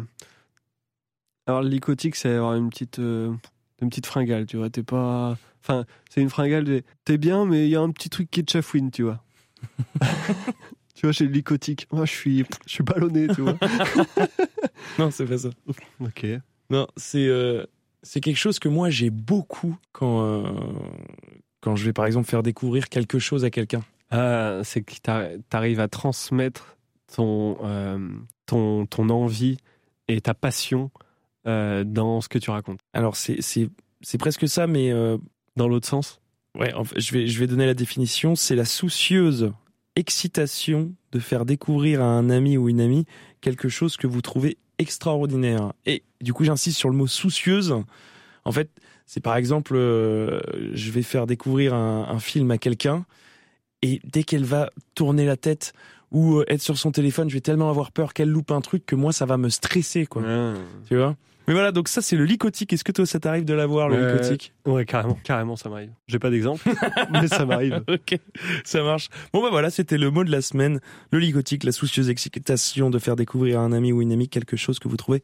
[1.47, 3.31] Alors, le lycotique, c'est avoir une petite, euh,
[3.81, 4.69] une petite fringale, tu vois.
[4.69, 5.37] T'es pas.
[5.61, 6.63] Enfin, c'est une fringale.
[6.63, 9.21] de- T'es bien, mais il y a un petit truc qui te chafouine, tu vois.
[10.95, 11.87] tu vois, j'ai le lycotique.
[11.91, 13.57] Moi, je suis, je suis ballonné, tu vois.
[14.99, 15.49] Non, c'est pas ça.
[15.99, 16.25] ok.
[16.69, 17.65] Non, c'est euh,
[18.05, 20.43] c'est quelque chose que moi j'ai beaucoup quand, euh,
[21.61, 23.83] quand je vais par exemple faire découvrir quelque chose à quelqu'un.
[24.11, 26.77] Ah, c'est que t'ar- t'arrives à transmettre
[27.13, 27.97] ton, euh,
[28.45, 29.57] ton, ton envie
[30.07, 30.91] et ta passion
[31.47, 32.79] euh, dans ce que tu racontes.
[32.93, 33.69] Alors c'est c'est
[34.01, 34.91] c'est presque ça, mais
[35.55, 36.21] Dans l'autre sens?
[36.59, 38.35] ouais, en fait, je vais je vais donner la définition.
[38.35, 39.51] C'est la soucieuse
[39.95, 43.05] excitation de faire découvrir à un ami ou une amie
[43.45, 45.73] quelque chose que vous trouvez extraordinaire.
[45.85, 47.75] Et du coup, j'insiste sur le mot soucieuse.
[48.43, 48.71] En fait,
[49.05, 50.41] c'est par exemple, euh,
[50.73, 53.05] je vais faire découvrir un, un film à quelqu'un
[53.83, 55.73] et dès qu'elle va tourner la tête
[56.11, 58.83] ou euh, être sur son téléphone, je vais tellement avoir peur qu'elle loupe un truc
[58.83, 60.23] que moi, ça va me stresser, quoi.
[60.25, 60.53] Ah.
[60.87, 61.15] Tu vois?
[61.47, 62.73] Mais voilà, donc ça, c'est le lycotique.
[62.73, 64.13] Est-ce que toi, ça t'arrive de l'avoir, le Ouais.
[64.13, 64.53] lycotique?
[64.65, 65.91] Ouais, carrément, carrément, ça m'arrive.
[66.07, 66.61] J'ai pas d'exemple,
[67.11, 67.83] mais ça m'arrive.
[67.87, 68.17] Ok,
[68.63, 69.09] ça marche.
[69.33, 70.79] Bon bah voilà, c'était le mot de la semaine,
[71.11, 74.57] le lycotique, la soucieuse excitation de faire découvrir à un ami ou une amie quelque
[74.57, 75.21] chose que vous trouvez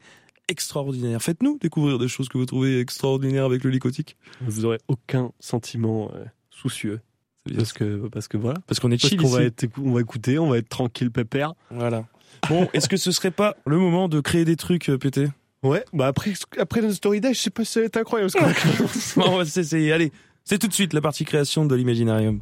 [0.48, 1.20] extraordinaire.
[1.22, 4.16] Faites-nous découvrir des choses que vous trouvez extraordinaires avec le lycotique.
[4.40, 7.00] Vous aurez aucun sentiment euh, soucieux.
[7.56, 8.58] Parce que, parce que voilà.
[8.66, 9.34] Parce qu'on est Parce chill qu'on ici.
[9.36, 11.54] va, être, on va écouter, on va être tranquille, pépère.
[11.70, 12.04] Voilà.
[12.48, 15.28] Bon, est-ce que ce serait pas le moment de créer des trucs, euh, pété
[15.62, 18.30] Ouais, bah après, après notre story day, je sais pas si ça va être incroyable.
[18.30, 19.28] ce qu'on créer.
[19.28, 19.92] On va s'essayer.
[19.92, 20.12] Allez,
[20.44, 22.40] c'est tout de suite la partie création de l'Imaginarium.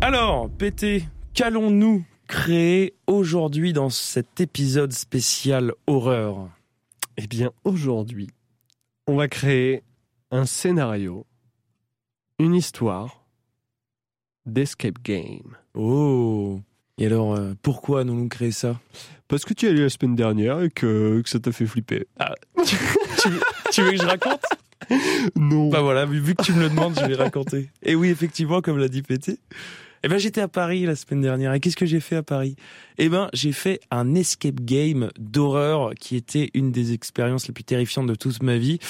[0.00, 6.48] Alors, pété, qu'allons-nous créer aujourd'hui dans cet épisode spécial horreur?
[7.18, 8.30] Eh bien, aujourd'hui,
[9.06, 9.82] on va créer
[10.30, 11.26] un scénario,
[12.38, 13.26] une histoire
[14.46, 15.56] d'escape game.
[15.74, 16.60] Oh
[16.98, 18.80] Et alors, euh, pourquoi allons-nous créer ça?
[19.28, 22.06] Parce que tu es allé la semaine dernière et que, que ça t'a fait flipper.
[22.66, 22.76] tu,
[23.28, 23.40] veux,
[23.72, 24.40] tu veux que je raconte?
[25.36, 25.68] Non.
[25.70, 27.70] Bah voilà, vu, vu que tu me le demandes, je vais raconter.
[27.82, 29.38] Et oui, effectivement, comme l'a dit Pété,
[30.02, 32.56] Eh ben j'étais à Paris la semaine dernière et qu'est-ce que j'ai fait à Paris?
[32.98, 37.64] Eh ben j'ai fait un escape game d'horreur qui était une des expériences les plus
[37.64, 38.80] terrifiantes de toute ma vie.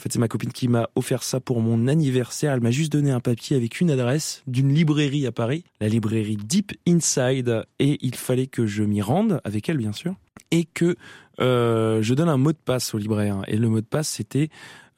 [0.00, 2.54] En fait, c'est ma copine qui m'a offert ça pour mon anniversaire.
[2.54, 6.38] Elle m'a juste donné un papier avec une adresse d'une librairie à Paris, la librairie
[6.38, 10.14] Deep Inside, et il fallait que je m'y rende avec elle bien sûr
[10.52, 10.96] et que
[11.40, 13.42] euh, je donne un mot de passe au libraire.
[13.46, 14.48] Et le mot de passe c'était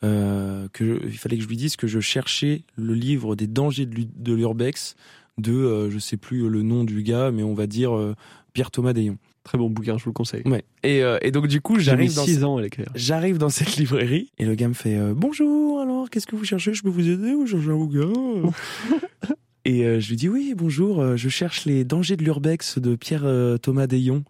[0.04, 4.94] euh, fallait que je lui dise que je cherchais le livre des dangers de l'urbex
[5.36, 8.14] de euh, je sais plus le nom du gars, mais on va dire euh,
[8.52, 9.18] Pierre Thomas Dayon.
[9.44, 10.42] Très bon bouquin, je vous le conseille.
[10.46, 10.64] Ouais.
[10.82, 12.62] Et, euh, et donc du coup, j'arrive dans six ans à
[12.94, 15.80] J'arrive dans cette librairie et le gars me fait bonjour.
[15.80, 16.74] Alors, qu'est-ce que vous cherchez?
[16.74, 18.12] Je peux vous aider ou cherche un bouquin?
[19.64, 21.16] Et je lui dis oui, bonjour.
[21.16, 23.24] je cherche les dangers de l'urbex de Pierre
[23.62, 24.24] Thomas Dayon.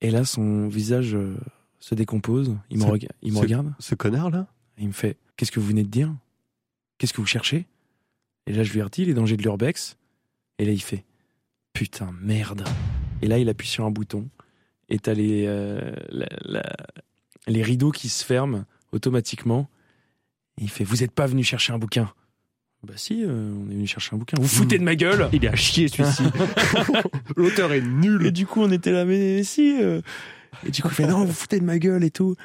[0.00, 1.16] Et là, son visage
[1.80, 2.56] se décompose.
[2.70, 2.84] Il me,
[3.22, 3.72] il me regarde.
[3.78, 4.46] Ce connard là?
[4.78, 6.12] Il me fait Qu'est-ce que vous venez de dire?
[6.98, 7.66] Qu'est-ce que vous cherchez?
[8.46, 9.96] Et là, je lui redis Les dangers de l'urbex.
[10.58, 11.04] Et là, il fait
[11.72, 12.64] Putain, merde.
[13.22, 14.28] Et là, il appuie sur un bouton.
[14.88, 15.92] Et t'as les, euh,
[17.46, 19.68] les rideaux qui se ferment automatiquement.
[20.58, 22.12] Et il fait Vous n'êtes pas venu chercher un bouquin
[22.86, 24.36] bah si, euh, on est venu chercher un bouquin.
[24.40, 26.22] Vous foutez de ma gueule Il est à chier celui-ci.
[27.36, 28.24] L'auteur est nul.
[28.24, 29.76] Et du coup, on était là, mais, si.
[29.82, 30.00] Euh.
[30.64, 32.36] Et du coup, il fait non, vous foutez de ma gueule et tout.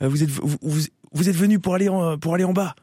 [0.00, 0.56] vous êtes, vous,
[1.12, 2.74] vous êtes venu pour aller en, pour aller en bas.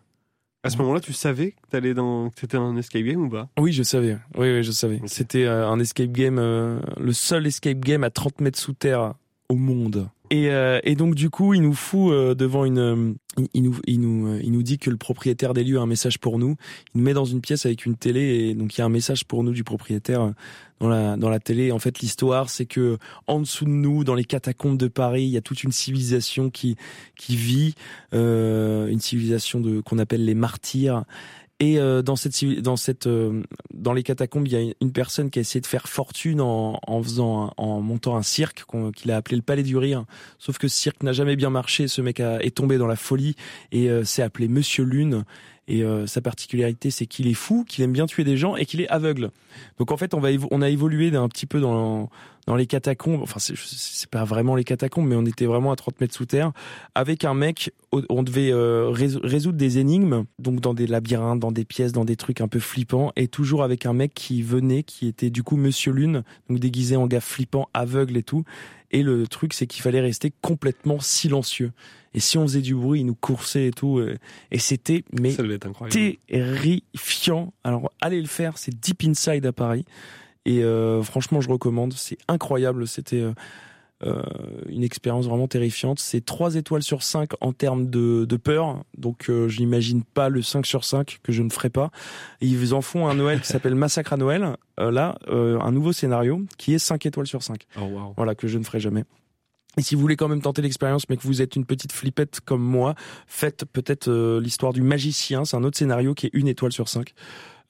[0.62, 3.48] À ce moment-là, tu savais que t'allais dans, que c'était un escape game ou pas?
[3.58, 4.18] Oui, je savais.
[4.38, 5.00] Oui, oui, je savais.
[5.06, 9.14] C'était euh, un escape game, euh, le seul escape game à 30 mètres sous terre
[9.50, 10.10] au monde.
[10.32, 13.14] Et, euh, et, donc du coup, il nous fout euh, devant une, euh,
[13.56, 16.20] il, nous, il nous, il nous dit que le propriétaire des lieux a un message
[16.20, 16.56] pour nous.
[16.94, 18.90] Il nous met dans une pièce avec une télé et donc il y a un
[18.90, 20.34] message pour nous du propriétaire
[20.80, 21.72] dans la dans la télé.
[21.72, 25.30] En fait, l'histoire, c'est que en dessous de nous, dans les catacombes de Paris, il
[25.30, 26.76] y a toute une civilisation qui
[27.18, 27.74] qui vit,
[28.12, 31.06] une civilisation de qu'on appelle les martyrs.
[31.62, 33.44] Et euh, dans cette dans cette euh,
[33.74, 36.80] dans les catacombes, il y a une personne qui a essayé de faire fortune en,
[36.88, 38.64] en faisant en montant un cirque
[38.96, 40.06] qu'il a appelé le Palais du Rire.
[40.38, 41.90] Sauf que ce cirque n'a jamais bien marché.
[41.90, 43.36] Ce mec est tombé dans la folie
[43.74, 45.26] et euh, s'est appelé Monsieur Lune.
[45.72, 48.82] Et sa particularité, c'est qu'il est fou, qu'il aime bien tuer des gens et qu'il
[48.82, 49.30] est aveugle.
[49.78, 52.10] Donc en fait, on va on a évolué un petit peu dans
[52.50, 53.22] dans les catacombes.
[53.22, 56.52] Enfin, c'est pas vraiment les catacombes, mais on était vraiment à 30 mètres sous terre
[56.96, 57.72] avec un mec.
[57.92, 62.16] On devait euh, résoudre des énigmes, donc dans des labyrinthes, dans des pièces, dans des
[62.16, 65.58] trucs un peu flippants, et toujours avec un mec qui venait, qui était du coup
[65.58, 68.46] Monsieur Lune, donc déguisé en gars flippant, aveugle et tout.
[68.90, 71.72] Et le truc, c'est qu'il fallait rester complètement silencieux.
[72.16, 74.02] Et si on faisait du bruit, il nous coursait et tout.
[74.50, 75.36] Et c'était mais
[76.28, 77.54] terrifiant.
[77.64, 79.86] Alors allez le faire, c'est Deep Inside à Paris.
[80.50, 81.94] Et euh, franchement, je recommande.
[81.94, 82.88] C'est incroyable.
[82.88, 83.34] C'était euh,
[84.04, 84.24] euh,
[84.68, 86.00] une expérience vraiment terrifiante.
[86.00, 88.84] C'est 3 étoiles sur 5 en termes de, de peur.
[88.98, 91.92] Donc, je n'imagine pas le 5 sur 5 que je ne ferai pas.
[92.42, 94.56] Et ils en font un Noël qui s'appelle Massacre à Noël.
[94.80, 97.68] là, un nouveau scénario qui est 5 étoiles sur 5.
[98.18, 99.04] Voilà, que je ne ferai jamais.
[99.78, 102.40] Et si vous voulez quand même tenter l'expérience, mais que vous êtes une petite flippette
[102.44, 102.96] comme moi,
[103.28, 105.46] faites peut-être l'histoire du magicien.
[105.46, 107.14] C'est un autre scénario qui est une étoile sur 5.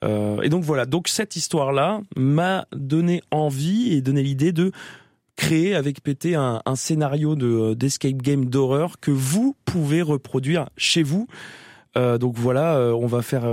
[0.03, 4.71] Euh, et donc voilà, donc cette histoire-là m'a donné envie et donné l'idée de
[5.35, 10.69] créer avec PT un, un scénario de euh, d'escape game d'horreur que vous pouvez reproduire
[10.77, 11.27] chez vous.
[11.97, 13.45] Euh, donc voilà, euh, on va faire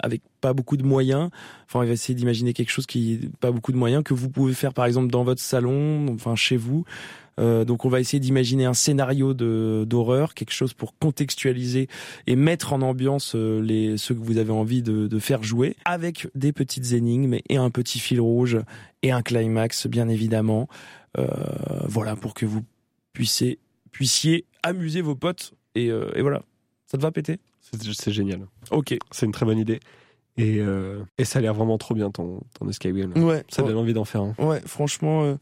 [0.00, 1.30] avec pas beaucoup de moyens.
[1.66, 4.54] Enfin, on va essayer d'imaginer quelque chose qui pas beaucoup de moyens que vous pouvez
[4.54, 6.84] faire par exemple dans votre salon, enfin chez vous.
[7.38, 11.88] Euh, donc on va essayer d'imaginer un scénario de d'horreur, quelque chose pour contextualiser
[12.26, 15.76] et mettre en ambiance euh, les ceux que vous avez envie de, de faire jouer,
[15.84, 18.58] avec des petites énigmes et un petit fil rouge
[19.02, 20.68] et un climax bien évidemment.
[21.18, 21.26] Euh,
[21.84, 22.62] voilà pour que vous
[23.12, 23.58] puissiez
[23.92, 26.42] puissiez amuser vos potes et, euh, et voilà.
[26.86, 28.46] Ça te va péter C'est génial.
[28.70, 28.96] Ok.
[29.10, 29.80] C'est une très bonne idée.
[30.36, 33.12] Et, euh, et ça a l'air vraiment trop bien ton, ton escape game.
[33.16, 33.44] Ouais.
[33.48, 34.34] Ça donne envie d'en faire un.
[34.38, 35.36] Ouais, franchement,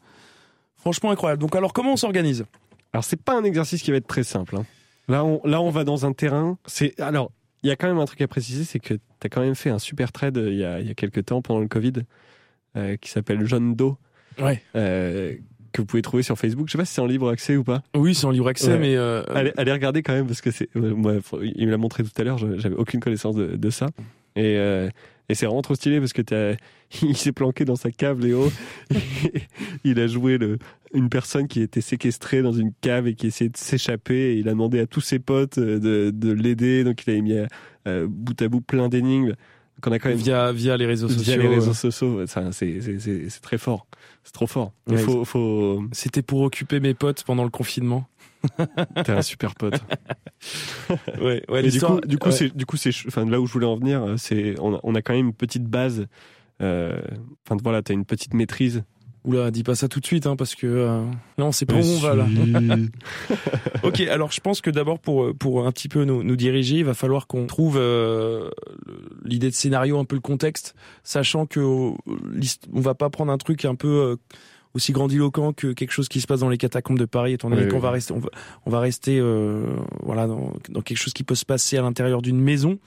[0.85, 1.41] Franchement incroyable.
[1.41, 2.45] Donc alors comment on s'organise?
[2.93, 4.57] Alors c'est pas un exercice qui va être très simple.
[4.57, 4.67] Hein.
[5.09, 6.59] Là on là on va dans un terrain.
[6.67, 7.33] C'est alors
[7.63, 9.55] il y a quand même un truc à préciser, c'est que tu as quand même
[9.55, 11.95] fait un super trade il y a, il y a quelques temps pendant le Covid
[12.77, 13.97] euh, qui s'appelle John Doe.
[14.39, 14.63] Ouais.
[14.77, 15.35] Euh,
[15.73, 16.67] que vous pouvez trouver sur Facebook.
[16.69, 17.83] Je sais pas si c'est en libre accès ou pas.
[17.97, 19.25] Oui, c'est en libre accès, mais euh...
[19.35, 22.23] allez, allez, regarder quand même parce que c'est moi il me l'a montré tout à
[22.23, 22.37] l'heure.
[22.37, 23.87] J'avais aucune connaissance de, de ça
[24.37, 24.91] et euh,
[25.29, 26.55] et c'est vraiment trop stylé parce que t'as,
[27.03, 28.51] il s'est planqué dans sa cave, Léo.
[29.85, 30.59] il a joué le,
[30.93, 34.33] une personne qui était séquestrée dans une cave et qui essayait de s'échapper.
[34.33, 36.85] Et il a demandé à tous ses potes euh, de, de l'aider.
[36.85, 37.37] Donc il a mis
[37.87, 39.35] euh, bout à bout plein d'énigmes.
[39.81, 41.35] Qu'on a quand même via via les réseaux sociaux.
[41.35, 43.87] Via les réseaux sociaux, c'est c'est c'est très fort.
[44.23, 44.73] C'est trop fort.
[44.89, 45.83] Il faut faut.
[45.93, 48.07] C'était pour occuper mes potes pendant le confinement.
[49.05, 49.83] T'es un super pote.
[51.21, 53.67] ouais, ouais, du coup, du coup, c'est, du coup, c'est, enfin, là où je voulais
[53.67, 56.07] en venir, c'est, on a, on a quand même une petite base
[56.61, 58.85] Enfin voilà, t'as une petite maîtrise
[59.25, 61.03] Oula, dis pas ça tout de suite, hein, parce que euh,
[61.39, 62.27] non, c'est pas où on va là.
[63.83, 66.85] ok, alors je pense que d'abord pour pour un petit peu nous, nous diriger, il
[66.85, 68.51] va falloir qu'on trouve euh,
[69.25, 70.75] l'idée de scénario, un peu le contexte,
[71.05, 74.17] sachant que on va pas prendre un truc un peu euh,
[74.75, 77.69] aussi grandiloquent que quelque chose qui se passe dans les catacombes de Paris, étant donné
[77.69, 78.29] qu'on va rester, on va,
[78.67, 79.21] on va rester
[80.03, 82.79] voilà dans, dans quelque chose qui peut se passer à l'intérieur d'une maison.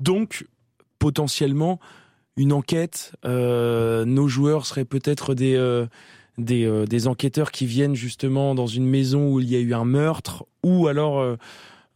[0.00, 0.46] Donc
[0.98, 1.80] potentiellement
[2.38, 3.12] une enquête.
[3.24, 5.86] Euh, nos joueurs seraient peut-être des euh,
[6.38, 9.74] des, euh, des, enquêteurs qui viennent justement dans une maison où il y a eu
[9.74, 11.36] un meurtre, ou alors,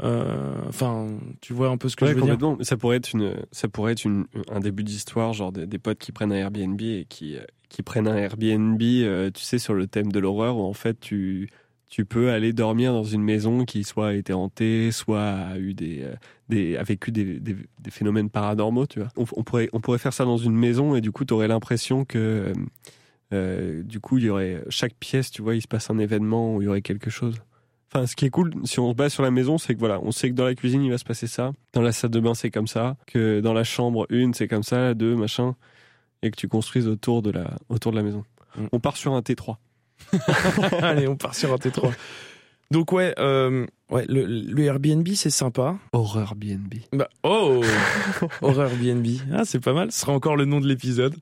[0.00, 1.06] enfin,
[1.40, 2.56] tu vois un peu ce que je veux dire?
[2.62, 6.10] Ça pourrait être une, ça pourrait être une, un début d'histoire, genre des, potes qui
[6.10, 7.36] prennent un Airbnb et qui
[7.72, 11.48] qui prennent un Airbnb, tu sais, sur le thème de l'horreur, où en fait tu
[11.92, 15.74] tu peux aller dormir dans une maison qui soit a été hantée, soit a eu
[15.74, 16.14] des, euh,
[16.48, 17.54] des a vécu des, des,
[17.90, 19.10] phénomènes paranormaux, tu vois.
[19.14, 22.06] On, pourrait on pourrait faire ça dans une maison et du coup tu aurais l'impression
[22.06, 22.52] que euh,
[23.34, 26.56] euh, du coup il y aurait chaque pièce, tu vois, il se passe un événement
[26.56, 27.42] où il y aurait quelque chose.
[27.92, 30.00] Enfin, ce qui est cool, si on se base sur la maison, c'est que voilà,
[30.02, 32.20] on sait que dans la cuisine il va se passer ça, dans la salle de
[32.20, 35.56] bain c'est comme ça, que dans la chambre une c'est comme ça, deux machin,
[36.22, 38.24] et que tu construises autour de la autour de la maison.
[38.56, 38.66] Mm.
[38.72, 39.56] On part sur un T3.
[40.82, 41.92] Allez, on part sur un T3.
[42.70, 45.76] Donc ouais, euh, ouais, le, Airbnb c'est sympa.
[45.92, 46.74] Horreur BNB.
[46.92, 47.62] Bah, oh,
[48.40, 49.18] Horreur BNB.
[49.32, 49.92] Ah, c'est pas mal.
[49.92, 51.14] Ce sera encore le nom de l'épisode.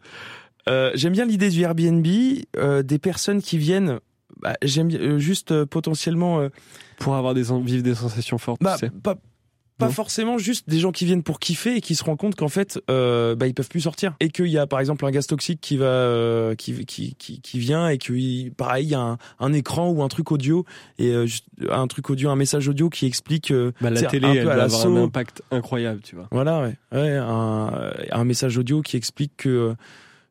[0.68, 2.06] Euh, j'aime bien l'idée du Airbnb,
[2.56, 3.98] euh, des personnes qui viennent.
[4.40, 6.48] Bah, j'aime juste potentiellement
[6.98, 8.62] pour avoir des vivre des sensations fortes.
[8.62, 9.16] Bah, pas
[9.80, 12.48] pas forcément juste des gens qui viennent pour kiffer et qui se rendent compte qu'en
[12.48, 14.14] fait, euh, bah, ils peuvent plus sortir.
[14.20, 17.40] Et qu'il y a par exemple un gaz toxique qui va, euh, qui, qui, qui,
[17.40, 20.64] qui, vient et que pareil, il y a un, un, écran ou un truc audio
[20.98, 21.26] et euh,
[21.70, 23.50] un truc audio, un message audio qui explique.
[23.50, 26.28] Euh, bah, la télé, elle va avoir un impact incroyable, tu vois.
[26.30, 29.74] Voilà, ouais, ouais un, un message audio qui explique que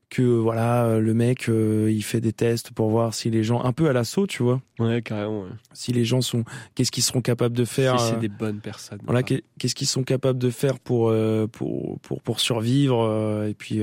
[0.09, 3.73] que voilà le mec euh, il fait des tests pour voir si les gens un
[3.73, 4.61] peu à l'assaut tu vois.
[4.79, 6.43] Ouais carrément si les gens sont
[6.73, 9.87] qu'est-ce qu'ils seront capables de faire si c'est euh, des bonnes personnes voilà qu'est-ce qu'ils
[9.87, 13.81] sont capables de faire pour euh, pour pour pour survivre et puis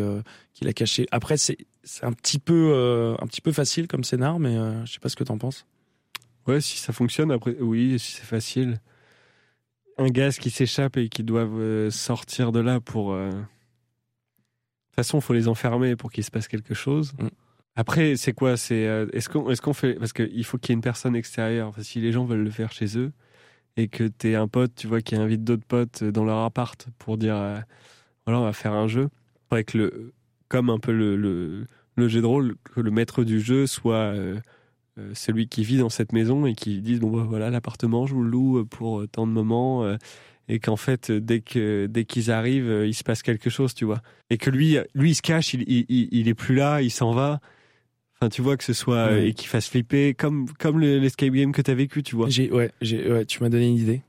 [0.53, 1.07] qu'il a caché.
[1.13, 5.01] Après c'est c'est un petit peu un petit peu facile comme scénar mais je sais
[5.01, 5.67] pas ce que t'en penses.
[6.49, 8.81] Ouais si ça fonctionne après oui si c'est facile.
[9.99, 13.17] Un gaz qui s'échappe et qui doivent sortir de là pour
[14.97, 17.13] façon, il faut les enfermer pour qu'il se passe quelque chose.
[17.19, 17.29] Mm.
[17.77, 18.57] Après, c'est quoi?
[18.57, 21.15] C'est euh, est-ce qu'on est-ce qu'on fait parce qu'il faut qu'il y ait une personne
[21.15, 21.75] extérieure.
[21.83, 23.13] si les gens veulent le faire chez eux
[23.77, 26.89] et que tu es un pote, tu vois, qui invite d'autres potes dans leur appart
[26.99, 27.59] pour dire euh,
[28.25, 29.09] voilà, on va faire un jeu.
[29.51, 30.13] Que le
[30.49, 34.41] comme un peu le, le, jeu de rôle, que le maître du jeu soit euh,
[35.15, 38.23] celui qui vit dans cette maison et qui dise bon bah, voilà l'appartement je vous
[38.23, 39.97] le loue pour tant de moments
[40.49, 43.85] et qu'en fait dès que dès qu'ils arrivent euh, il se passe quelque chose tu
[43.85, 44.01] vois.
[44.31, 47.13] Et que lui lui il se cache il il, il est plus là il s'en
[47.13, 47.41] va.
[48.15, 51.63] Enfin tu vois que ce soit et qu'il fasse flipper comme comme l'escape game que
[51.63, 52.29] tu as vécu tu vois.
[52.29, 54.03] J'ai ouais j'ai ouais tu m'as donné une idée.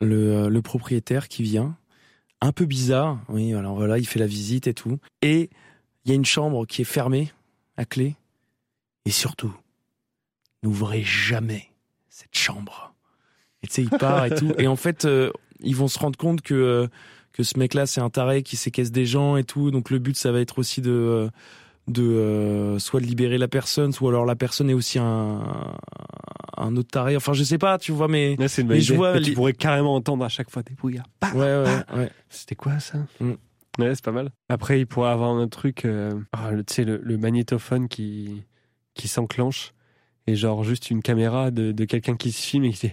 [0.00, 1.76] Le euh, le propriétaire qui vient
[2.40, 4.98] un peu bizarre oui alors voilà il fait la visite et tout.
[5.22, 5.50] Et
[6.04, 7.32] il y a une chambre qui est fermée
[7.76, 8.16] à clé.
[9.04, 9.54] Et surtout
[10.62, 11.68] n'ouvrez jamais
[12.08, 12.95] cette chambre
[13.62, 14.52] et tu sais, il part et tout.
[14.58, 15.30] Et en fait, euh,
[15.60, 16.86] ils vont se rendre compte que euh,
[17.32, 19.70] que ce mec-là, c'est un taré qui séquestre des gens et tout.
[19.70, 21.28] Donc le but, ça va être aussi de euh,
[21.88, 25.74] de soit de libérer la personne, soit alors la personne est aussi un
[26.56, 27.16] un autre taré.
[27.16, 29.94] Enfin, je sais pas, tu vois, mais, c'est une mais je vois, tu pourrais carrément
[29.94, 31.06] entendre à chaque fois des brouillards.
[31.34, 32.10] ouais, ouais, ouais.
[32.30, 33.32] C'était quoi ça mm.
[33.78, 34.30] Ouais, c'est pas mal.
[34.48, 35.86] Après, il pourrait avoir un truc,
[36.32, 38.42] ah, tu sais, le, le magnétophone qui
[38.94, 39.72] qui s'enclenche
[40.26, 42.92] et genre juste une caméra de, de quelqu'un qui se filme et qui dit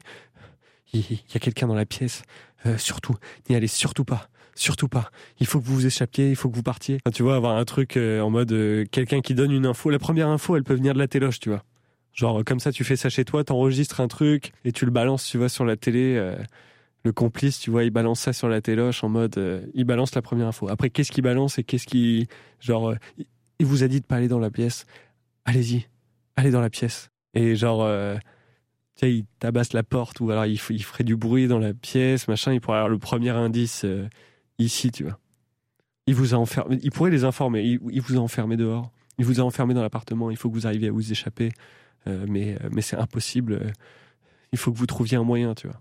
[0.93, 2.23] il y a quelqu'un dans la pièce.
[2.65, 3.15] Euh, surtout,
[3.49, 4.29] n'y allez surtout pas.
[4.55, 5.09] Surtout pas.
[5.39, 6.99] Il faut que vous vous échappiez, il faut que vous partiez.
[7.13, 9.89] tu vois, avoir un truc euh, en mode euh, quelqu'un qui donne une info.
[9.89, 11.63] La première info, elle peut venir de la téloche, tu vois.
[12.13, 15.25] Genre, comme ça, tu fais ça chez toi, t'enregistres un truc et tu le balances,
[15.25, 16.35] tu vois, sur la télé.
[17.03, 20.21] le complice, tu vois, il balance ça sur la téloche en mode, il balance la
[20.21, 20.69] première info.
[20.69, 22.27] Après, qu'est-ce qu'il balance et qu'est-ce qui,
[22.59, 22.93] genre,
[23.57, 24.85] il vous a dit de pas aller dans la pièce.
[25.45, 25.87] Allez-y,
[26.35, 27.09] allez dans la pièce.
[27.33, 27.83] Et genre,
[28.95, 31.73] tu sais, il tabasse la porte ou alors il, il, ferait du bruit dans la
[31.73, 34.07] pièce, machin, il pourrait avoir le premier indice euh,
[34.59, 35.17] ici, tu vois.
[36.05, 39.39] Il vous a enfermé, il pourrait les informer, il, vous a enfermé dehors, il vous
[39.39, 41.49] a enfermé dans l'appartement, il faut que vous arriviez à vous échapper,
[42.07, 43.71] euh, mais, mais c'est impossible, euh,
[44.51, 45.79] il faut que vous trouviez un moyen, tu vois.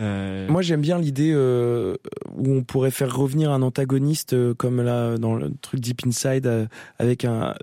[0.00, 5.50] Moi j'aime bien l'idée où on pourrait faire revenir un antagoniste comme là dans le
[5.60, 6.68] truc Deep Inside
[7.00, 7.56] avec un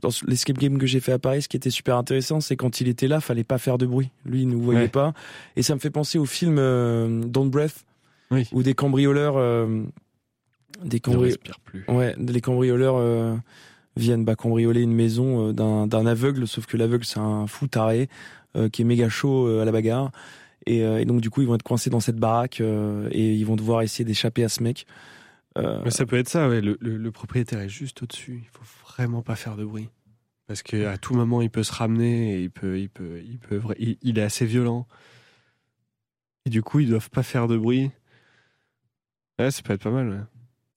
[0.00, 2.80] dans l'escape game que j'ai fait à Paris, ce qui était super intéressant, c'est quand
[2.80, 4.10] il était là, fallait pas faire de bruit.
[4.24, 5.12] Lui, il nous voyait pas.
[5.56, 7.84] Et ça me fait penser au film euh, Don't Breath,
[8.52, 9.82] où des cambrioleurs euh,
[10.84, 11.84] des cambri- plus.
[11.88, 13.36] ouais, les cambrioleurs euh,
[13.96, 18.08] viennent bah, cambrioler une maison d'un d'un aveugle, sauf que l'aveugle c'est un fou taré
[18.72, 20.10] qui est méga chaud à la bagarre.
[20.66, 22.60] Et, et donc du coup ils vont être coincés dans cette baraque
[23.10, 24.86] et ils vont devoir essayer d'échapper à ce mec.
[25.58, 26.60] Euh, Mais ça peut être ça, ouais.
[26.60, 28.40] Le, le- le propriétaire est juste au-dessus.
[28.44, 29.88] Il faut vraiment pas faire de bruit.
[30.46, 33.60] Parce qu'à tout moment, il peut se ramener et il peut, il peut, il peut,
[33.78, 34.86] il, il est assez violent.
[36.46, 37.90] Et du coup, ils doivent pas faire de bruit.
[39.38, 40.20] Ouais, ça peut être pas mal, ouais.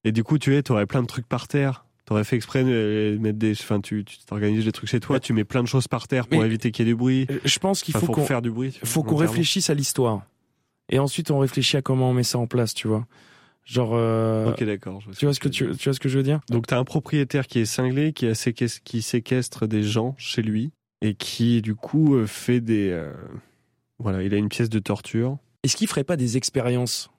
[0.04, 1.86] Et du coup, tu es, t'aurais plein de trucs par terre.
[2.06, 5.46] T'aurais fait exprès de mettre des, enfin, tu, t'organises des trucs chez toi, tu mets
[5.46, 7.28] plein de choses par terre pour Mais- éviter qu'il y ait du bruit.
[7.46, 8.74] Je pense qu'il Enfin, faut qu'on faire du bruit.
[8.74, 9.32] tu vois, faut qu'on volontairement.
[9.32, 10.24] réfléchisse à l'histoire.
[10.90, 13.08] Et ensuite, on réfléchit à comment on met ça en place, tu vois.
[13.66, 15.00] Genre, euh, Ok, d'accord.
[15.02, 16.42] je tu vois ce que tu, tu vois ce que je veux dire?
[16.50, 20.42] Donc t'as un propriétaire qui est cinglé, qui, a séquest- qui séquestre des gens chez
[20.42, 22.90] lui et qui du coup euh, fait des...
[22.90, 23.14] euh,
[24.00, 25.38] Voilà, il a une pièce de torture.
[25.64, 27.10] Est-ce qu'il ferait pas des expériences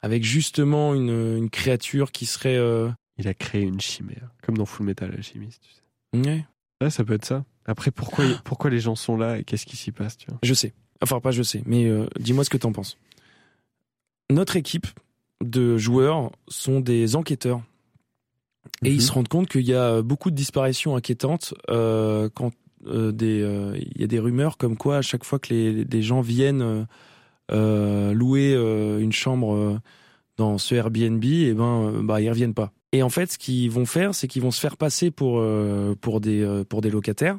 [0.00, 2.88] avec justement une, une créature qui serait, euh,
[3.18, 5.60] Il a créé une chimère, comme dans Full Metal Alchemist.
[5.62, 6.28] Tu sais.
[6.30, 6.46] ouais,
[6.80, 7.44] Ouais, ça peut être ça.
[7.66, 10.38] Après, pourquoi, pourquoi les gens sont là et qu'est-ce qui s'y passe tu vois?
[10.42, 10.72] Je sais.
[11.02, 12.96] Enfin, pas je sais, mais euh, dis-moi ce que t'en penses.
[14.30, 14.86] Notre équipe
[15.44, 17.62] de joueurs sont des enquêteurs.
[18.84, 18.94] Et Mhm.
[18.94, 22.52] ils se rendent compte qu'il y a beaucoup de disparitions inquiétantes euh, quand
[22.86, 25.84] euh, des, euh, il y a des rumeurs comme quoi à chaque fois que les,
[25.84, 26.86] des gens viennent
[27.50, 28.54] louer
[29.00, 29.80] une chambre
[30.36, 32.72] dans ce Airbnb, et ben, euh, bah, ils reviennent pas.
[32.92, 35.44] Et en fait, ce qu'ils vont faire, c'est qu'ils vont se faire passer pour
[36.00, 37.38] pour des pour des locataires.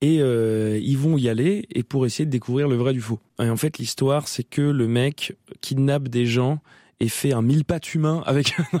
[0.00, 3.20] Et euh, ils vont y aller et pour essayer de découvrir le vrai du faux.
[3.40, 6.58] Et en fait, l'histoire, c'est que le mec kidnappe des gens
[7.00, 8.54] et fait un mille pattes humain avec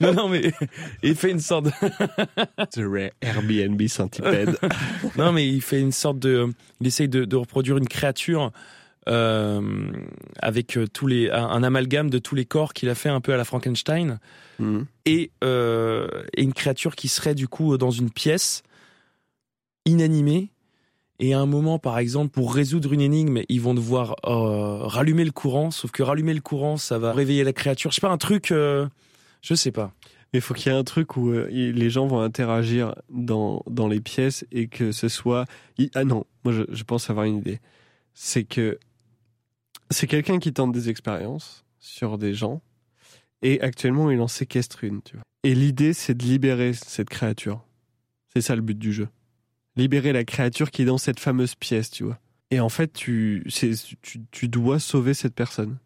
[0.00, 0.52] non, non, mais
[1.02, 1.70] il fait une sorte de...
[2.70, 4.56] The Rare Airbnb centipede.
[5.18, 8.52] non, mais il fait une sorte de, il essaye de, de reproduire une créature
[9.08, 9.90] euh,
[10.38, 13.32] avec euh, tous les, un, amalgame de tous les corps qu'il a fait un peu
[13.32, 14.18] à la Frankenstein
[15.06, 16.06] et, euh,
[16.36, 18.62] et une créature qui serait du coup dans une pièce
[19.86, 20.50] inanimée.
[21.22, 25.24] Et à un moment, par exemple, pour résoudre une énigme, ils vont devoir euh, rallumer
[25.26, 25.70] le courant.
[25.70, 27.90] Sauf que rallumer le courant, ça va réveiller la créature.
[27.90, 28.88] Je sais pas, un truc, euh,
[29.42, 29.92] je sais pas.
[30.32, 33.62] Mais il faut qu'il y ait un truc où euh, les gens vont interagir dans,
[33.68, 35.44] dans les pièces et que ce soit.
[35.94, 37.60] Ah non, moi je, je pense avoir une idée.
[38.14, 38.78] C'est que
[39.90, 42.62] c'est quelqu'un qui tente des expériences sur des gens
[43.42, 45.02] et actuellement il en séquestre une.
[45.02, 45.24] Tu vois.
[45.42, 47.62] Et l'idée c'est de libérer cette créature.
[48.32, 49.08] C'est ça le but du jeu.
[49.76, 52.18] Libérer la créature qui est dans cette fameuse pièce, tu vois.
[52.50, 53.46] Et en fait, tu,
[54.02, 55.78] tu, tu dois sauver cette personne.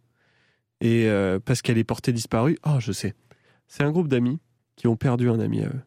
[0.81, 3.15] Et euh, parce qu'elle est portée disparue, oh, je sais.
[3.67, 4.39] C'est un groupe d'amis
[4.77, 5.81] qui ont perdu un ami à eux.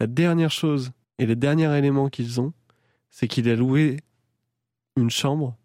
[0.00, 2.52] La dernière chose et le dernier élément qu'ils ont,
[3.10, 3.98] c'est qu'il a loué
[4.96, 5.56] une chambre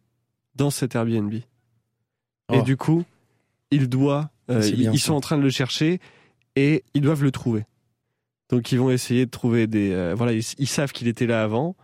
[0.55, 1.33] dans cet Airbnb.
[1.33, 1.45] Et
[2.49, 2.61] Oh.
[2.61, 3.03] du coup,
[3.71, 5.99] il doit, euh, ils, sont en train de le chercher
[6.55, 7.65] et ils doivent le trouver.
[8.49, 11.43] Donc ils vont essayer de trouver des, euh, voilà, ils, ils savent qu'il était là
[11.43, 11.75] avant.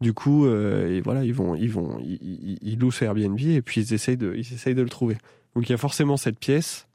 [0.00, 3.38] Du coup, euh, et voilà, ils vont, ils vont, ils, ils- ils louent ce Airbnb
[3.40, 5.16] et puis ils essayent de, ils essayent de le trouver.
[5.54, 6.86] Donc il y a forcément cette pièce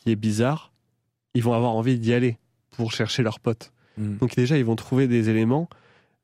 [0.00, 0.72] qui est bizarre.
[1.34, 2.36] Ils vont avoir envie d'y aller
[2.76, 3.72] pour chercher leurs potes.
[3.96, 4.16] Mm.
[4.18, 5.68] Donc déjà, ils vont trouver des éléments.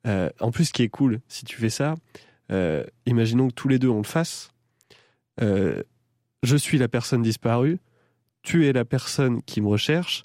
[0.06, 1.94] Euh, en plus, ce qui est cool, si tu fais ça,
[3.06, 4.50] imaginons que tous les deux on le fasse.
[5.40, 7.78] Je suis la personne disparue,
[8.42, 10.22] tu es la personne qui me recherche,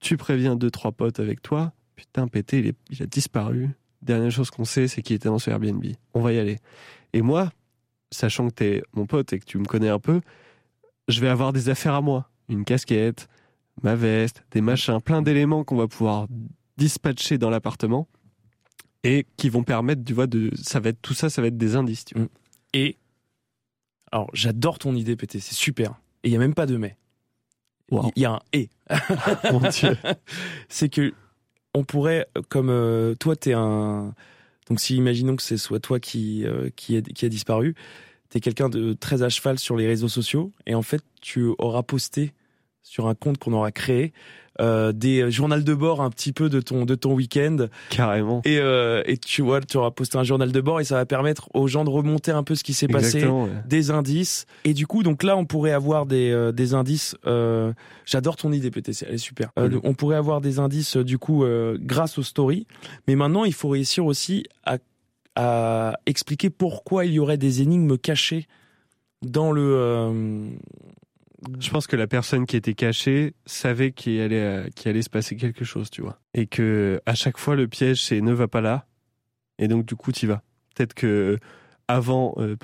[0.00, 1.72] tu préviens deux, trois potes avec toi.
[1.96, 3.70] Putain, pété, il, a disparu.
[4.02, 5.84] Dernière chose qu'on sait, c'est qu'il était dans ce Airbnb.
[6.14, 6.58] On va y aller.
[7.12, 7.50] Et moi,
[8.10, 10.20] sachant que t'es mon pote et que tu me connais un peu,
[11.08, 12.30] je vais avoir des affaires à moi.
[12.48, 13.28] Une casquette,
[13.82, 16.28] ma veste, des machins, plein d'éléments qu'on va pouvoir
[16.76, 18.08] dispatcher dans l'appartement
[19.04, 21.58] et qui vont permettre, tu vois, de, ça va être tout ça, ça va être
[21.58, 22.04] des indices.
[22.04, 22.28] Tu vois.
[22.72, 22.96] Et
[24.12, 26.00] alors, j'adore ton idée, PT, c'est super.
[26.22, 26.96] Et il y a même pas de mais.
[27.90, 28.12] Wow.
[28.16, 28.68] Il y a un et.
[29.52, 29.96] Mon Dieu.
[30.68, 31.12] c'est que
[31.74, 34.14] on pourrait, comme euh, toi, t'es un.
[34.68, 37.74] Donc, si imaginons que c'est soit toi qui euh, qui, est, qui a disparu,
[38.28, 41.82] t'es quelqu'un de très à cheval sur les réseaux sociaux, et en fait, tu auras
[41.82, 42.32] posté
[42.82, 44.12] sur un compte qu'on aura créé
[44.60, 47.66] euh, des journaux de bord un petit peu de ton de ton week-end.
[47.90, 48.42] Carrément.
[48.44, 51.06] et euh, et tu vois tu auras posté un journal de bord et ça va
[51.06, 53.24] permettre aux gens de remonter un peu ce qui s'est passé.
[53.26, 53.48] Ouais.
[53.66, 54.46] des indices.
[54.64, 57.72] Et du coup donc là on pourrait avoir des euh, des indices euh,
[58.04, 59.50] j'adore ton idée PTC elle est super.
[59.58, 62.66] Euh, on pourrait avoir des indices du coup euh, grâce aux stories.
[63.06, 64.78] Mais maintenant il faut réussir aussi à
[65.36, 68.48] à expliquer pourquoi il y aurait des énigmes cachées
[69.22, 70.48] dans le euh,
[71.60, 75.10] Je pense que la personne qui était cachée savait qu'il allait, euh, qu'il allait se
[75.10, 76.18] passer quelque chose, tu vois.
[76.34, 78.86] Et que à chaque fois, le piège, c'est ne va pas là.
[79.58, 80.42] Et donc, du coup, tu vas.
[80.74, 81.38] Peut-être que
[81.86, 82.56] avant, euh,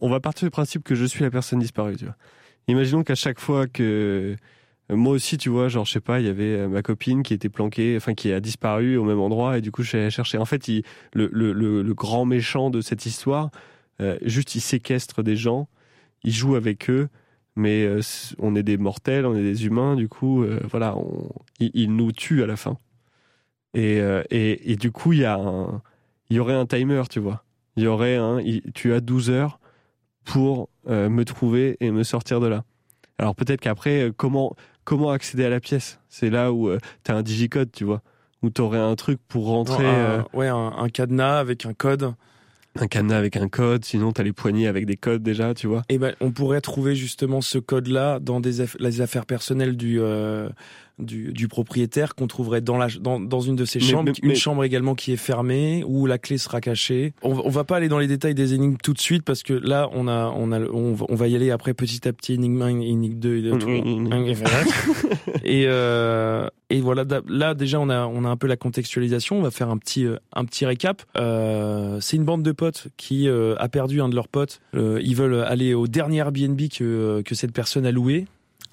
[0.00, 2.16] on- va partir du principe que je suis la personne disparue, tu vois.
[2.68, 4.36] Imaginons qu'à chaque fois que
[4.92, 7.22] Euh, moi aussi, tu vois, genre, je sais pas, il y avait euh, ma copine
[7.22, 9.98] qui était planquée, enfin, qui a disparu au même endroit, et du coup, je suis
[9.98, 10.38] allé chercher.
[10.38, 10.68] En fait,
[11.14, 13.50] le, grand méchant de cette histoire,
[14.00, 15.68] euh, juste, il séquestre des gens,
[16.22, 17.08] il joue avec eux,
[17.56, 17.88] mais
[18.38, 21.28] on est des mortels, on est des humains, du coup, voilà, on,
[21.60, 22.78] il, nous tue à la fin.
[23.74, 23.98] Et,
[24.30, 25.82] et, et du coup, il y a un,
[26.30, 27.44] il y aurait un timer, tu vois.
[27.76, 28.40] Il y aurait un,
[28.74, 29.60] tu as 12 heures
[30.24, 32.64] pour me trouver et me sortir de là.
[33.18, 35.98] Alors peut-être qu'après, comment comment accéder à la pièce?
[36.08, 38.02] C'est là où euh, tu as un digicode, tu vois,
[38.42, 39.84] où tu aurais un truc pour rentrer.
[39.86, 42.14] Euh, ouais, un, cadenas avec un code.
[42.80, 45.66] Un cadenas avec un code, sinon tu as les poignées avec des codes déjà, tu
[45.66, 45.82] vois.
[45.88, 50.00] Et eh ben, on pourrait trouver justement ce code-là dans des les affaires personnelles du,
[50.00, 50.48] euh,
[50.98, 54.64] du, du propriétaire qu'on trouverait dans, la, dans, dans une de ses chambres, une chambre
[54.64, 57.14] également qui est fermée où la clé sera cachée.
[57.22, 59.52] On, on va pas aller dans les détails des énigmes tout de suite parce que
[59.52, 62.34] là on a on a on va, on va y aller après petit à petit
[62.34, 63.36] énigme 1, énigme 2
[65.44, 69.38] et euh, et voilà là déjà on a on a un peu la contextualisation.
[69.38, 71.02] On va faire un petit euh, un petit récap.
[71.16, 74.60] Euh, c'est une bande de potes qui euh, a perdu un de leurs potes.
[74.74, 78.26] Euh, ils veulent aller au dernier Airbnb que que cette personne a loué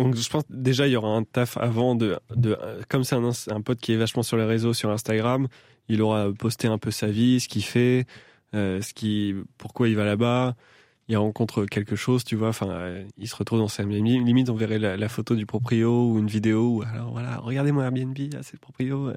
[0.03, 2.57] donc je pense déjà il y aura un taf avant de, de
[2.90, 5.48] comme c'est un, un pote qui est vachement sur les réseaux, sur Instagram,
[5.90, 8.06] il aura posté un peu sa vie, ce qu'il fait,
[8.56, 10.56] euh, ce qui, pourquoi il va là-bas.
[11.12, 12.48] Il rencontre quelque chose, tu vois.
[12.48, 14.50] Enfin, euh, il se retrouve dans sa limite.
[14.50, 16.78] On verrait la, photo du proprio ou une vidéo.
[16.78, 19.12] Ou alors voilà, regardez mon Airbnb, c'est le proprio.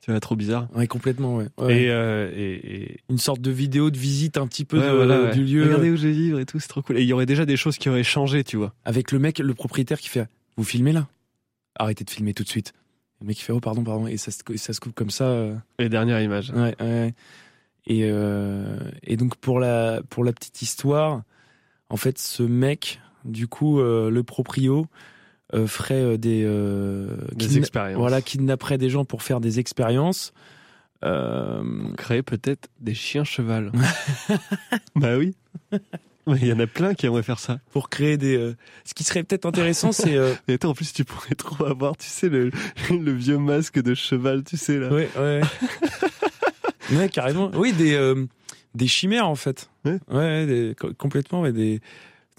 [0.00, 0.68] Tu vois, trop bizarre.
[0.74, 1.46] Ouais, complètement, ouais.
[1.60, 5.64] Euh, et, et, une sorte de vidéo de visite un petit peu de, du lieu.
[5.64, 6.98] Regardez où je vais vivre et tout, c'est trop cool.
[6.98, 8.74] Et il y aurait déjà des choses qui auraient changé, tu vois.
[8.84, 11.06] Avec le mec, le propriétaire qui fait Vous filmez là?
[11.76, 12.72] Arrêtez de filmer tout de suite.
[13.20, 14.06] Le mec qui fait Oh, pardon, pardon.
[14.06, 15.26] Et ça, ça se coupe comme ça.
[15.26, 15.54] Euh.
[15.78, 16.50] Les dernières images.
[16.50, 17.14] Ouais, ouais.
[17.86, 21.22] Et, euh, et donc, pour la, pour la petite histoire,
[21.88, 24.86] en fait, ce mec, du coup, euh, le proprio,
[25.54, 27.98] euh, ferait euh, des, euh, des expériences.
[27.98, 30.32] Voilà, kidnapperait des gens pour faire des expériences.
[31.04, 31.62] Euh...
[31.96, 33.70] Créer peut-être des chiens cheval.
[34.96, 35.36] bah oui.
[36.26, 37.60] Il y en a plein qui aimeraient faire ça.
[37.70, 38.54] Pour créer des.
[38.84, 40.18] Ce qui serait peut-être intéressant, c'est.
[40.48, 42.50] Mais attends, en plus, tu pourrais trop avoir, tu sais, le,
[42.90, 44.88] le vieux masque de cheval, tu sais, là.
[44.88, 45.42] Ouais, ouais.
[46.90, 47.52] ouais, carrément.
[47.54, 47.94] Oui, des,
[48.76, 49.70] des chimères, en fait.
[49.84, 51.80] Ouais, ouais des, complètement, ouais, des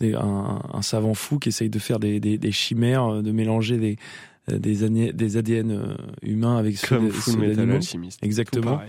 [0.01, 3.97] un, un, savant fou qui essaye de faire des, des, chimères, euh, de mélanger des
[4.51, 7.79] euh, des, des ADN euh, humains avec ceux, Comme ceux d'animaux.
[8.21, 8.79] Exactement.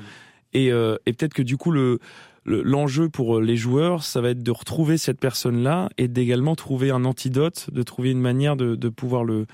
[0.53, 1.99] Et, euh, et peut-être que du coup le
[2.47, 7.05] l'enjeu pour les joueurs, ça va être de retrouver cette personne-là et d'également trouver un
[7.05, 9.45] antidote, de trouver une manière de, de pouvoir le,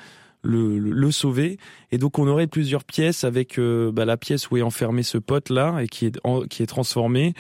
[0.43, 1.59] le, le, sauver.
[1.91, 5.51] Et donc on aurait plusieurs pièces avec bah, la pièce où est enfermé ce pote
[5.51, 7.35] là et qui est qui est transformé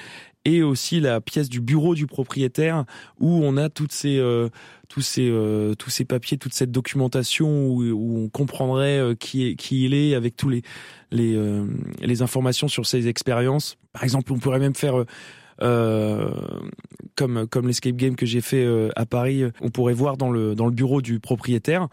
[0.44, 2.84] et aussi la pièce du bureau du propriétaire
[3.18, 4.48] où on a toutes ces euh,
[4.88, 9.46] tous ces euh, tous ces papiers, toute cette documentation où, où on comprendrait euh, qui
[9.46, 10.62] est qui il est avec tous les
[11.10, 11.38] les
[12.00, 13.76] les informations sur ses expériences.
[13.92, 15.04] Par exemple, on pourrait même faire
[15.62, 16.30] euh,
[17.16, 18.66] comme comme l'escape game que j'ai fait
[18.96, 21.88] à Paris, on pourrait voir dans le dans le bureau du propriétaire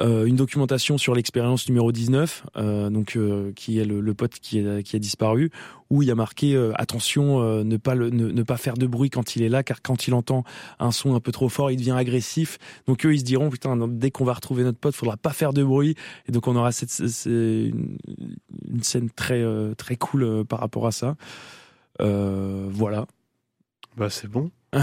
[0.00, 4.40] euh, une documentation sur l'expérience numéro 19, euh, donc euh, qui est le, le, pote
[4.40, 5.52] qui, est, qui a disparu,
[5.88, 8.86] où il y a marqué euh, attention, ne pas le, ne, ne, pas faire de
[8.86, 10.42] bruit quand il est là, car quand il entend
[10.80, 12.58] un son un peu trop fort, il devient agressif.
[12.86, 15.52] Donc eux, ils se diront putain, dès qu'on va retrouver notre pote, faudra pas faire
[15.52, 15.94] de bruit.
[16.26, 17.96] Et donc on aura cette, cette une,
[18.68, 19.44] une, scène très
[19.76, 21.14] très cool par rapport à ça.
[22.00, 23.06] voilà.
[23.96, 24.50] Bah c'est bon.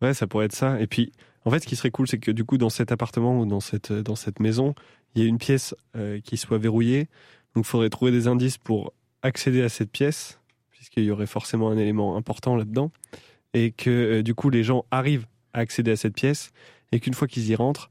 [0.00, 0.80] ouais, ça pourrait être ça.
[0.80, 1.12] Et puis
[1.44, 3.60] en fait, ce qui serait cool, c'est que du coup, dans cet appartement ou dans
[3.60, 4.74] cette, maison,
[5.14, 7.08] il y a une pièce euh, qui soit verrouillée.
[7.54, 8.92] Donc, il faudrait trouver des indices pour
[9.22, 10.40] accéder à cette pièce,
[10.70, 12.92] puisqu'il y aurait forcément un élément important là-dedans.
[13.54, 16.52] Et que euh, du coup, les gens arrivent à accéder à cette pièce.
[16.92, 17.90] Et qu'une fois qu'ils y rentrent,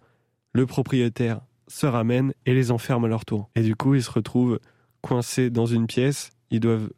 [0.54, 3.50] le propriétaire se ramène et les enferme à leur tour.
[3.56, 4.60] Et du coup, ils se retrouvent
[5.02, 6.32] coincés dans une pièce.
[6.52, 6.90] Ils doivent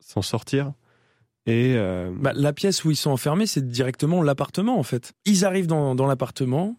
[0.00, 0.72] s'en sortir
[1.46, 2.10] et euh...
[2.14, 5.12] bah, la pièce où ils sont enfermés, c'est directement l'appartement en fait.
[5.24, 6.76] Ils arrivent dans, l'appartement,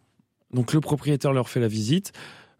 [0.54, 2.12] donc le propriétaire leur fait la visite.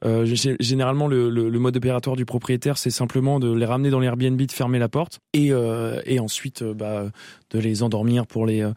[0.06, 0.26] Euh,
[0.60, 4.42] généralement, le, le, le, mode opératoire du propriétaire, c'est simplement de les ramener dans l'Airbnb,
[4.42, 7.06] de fermer la porte, et, euh, et ensuite euh, bah,
[7.52, 8.74] de les endormir pour les euh,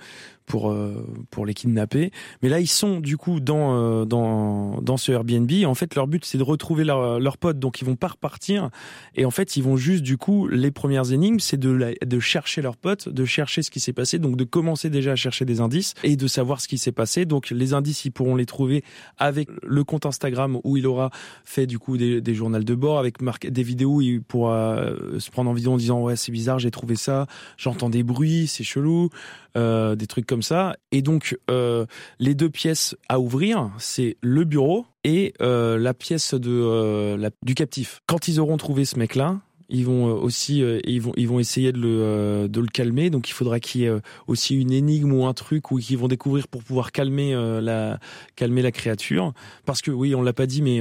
[0.46, 2.10] pour euh, pour les kidnapper.
[2.42, 5.50] Mais là, ils sont du coup dans euh, dans dans ce Airbnb.
[5.64, 8.70] En fait, leur but c'est de retrouver leur leur pote, donc ils vont pas repartir.
[9.14, 12.20] Et en fait, ils vont juste du coup les premières énigmes, c'est de la, de
[12.20, 15.44] chercher leur pote, de chercher ce qui s'est passé, donc de commencer déjà à chercher
[15.44, 17.26] des indices et de savoir ce qui s'est passé.
[17.26, 18.82] Donc les indices, ils pourront les trouver
[19.18, 21.10] avec le compte Instagram où il aura
[21.44, 25.18] fait du coup des, des journaux de bord, avec des vidéos où il pourra euh,
[25.18, 28.46] se prendre en vidéo en disant ouais c'est bizarre, j'ai trouvé ça, j'entends des bruits,
[28.46, 29.10] c'est chelou,
[29.56, 30.76] euh, des trucs comme ça.
[30.92, 31.86] Et donc, euh,
[32.18, 37.54] les deux pièces à ouvrir, c'est le bureau et euh, la pièce de la- du
[37.54, 38.00] captif.
[38.06, 41.78] Quand ils auront trouvé ce mec-là, ils vont aussi ils vont ils vont essayer de
[41.80, 43.10] le de le calmer.
[43.10, 43.92] Donc il faudra qu'il y ait
[44.28, 47.98] aussi une énigme ou un truc où qu'ils vont découvrir pour pouvoir calmer la
[48.36, 49.32] calmer la créature.
[49.64, 50.78] Parce que oui, on l'a pas dit, mais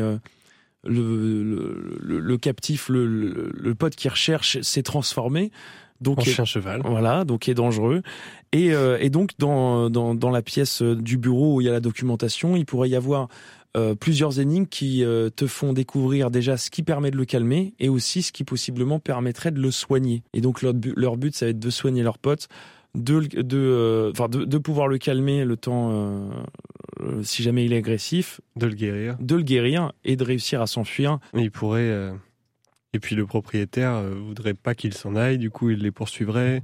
[0.84, 5.52] le, le, le- le captif, le, le, le pote qui recherche, s'est transformé.
[6.02, 6.82] Donc En est- chien cheval.
[6.84, 8.02] voilà, donc est dangereux.
[8.56, 11.70] Et, euh, et donc dans, dans, dans la pièce euh, du bureau où il y
[11.70, 13.28] a la documentation, il pourrait y avoir
[13.76, 17.74] euh, plusieurs énigmes qui euh, te font découvrir déjà ce qui permet de le calmer
[17.80, 20.24] et aussi ce qui possiblement permettrait de le soigner.
[20.34, 22.48] Et donc leur, bu- leur but, ça va être de soigner leur pote,
[22.94, 26.30] de, de, de, de pouvoir le calmer le temps,
[27.24, 29.18] si jamais il est agressif, De le guérir.
[29.20, 31.20] de le guérir et de réussir à s'enfuir.
[31.34, 32.14] Il pourrait.
[32.94, 36.62] Et puis le propriétaire voudrait pas qu'il s'en aille, du coup il les poursuivrait.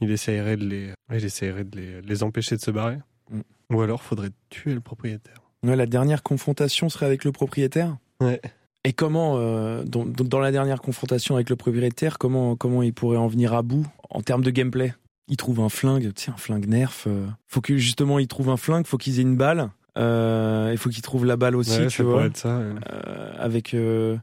[0.00, 2.98] Il essayerait de les, il essayerait de les, les empêcher de se barrer.
[3.30, 3.40] Mm.
[3.74, 5.36] Ou alors faudrait tuer le propriétaire.
[5.62, 7.96] Ouais, la dernière confrontation serait avec le propriétaire?
[8.20, 8.40] Ouais.
[8.84, 13.28] Et comment, euh, dans, la dernière confrontation avec le propriétaire, comment, comment il pourrait en
[13.28, 14.92] venir à bout en termes de gameplay?
[15.28, 17.04] Il trouve un flingue, sais, un flingue nerf.
[17.06, 19.70] euh, faut que justement il trouve un flingue, faut qu'ils aient une balle.
[19.96, 22.12] Euh, il faut qu'il trouve la balle aussi, Ouais, tu ça vois.
[22.14, 22.58] pourrait être ça.
[22.58, 22.74] ouais.
[22.92, 24.18] Euh, avec, euh,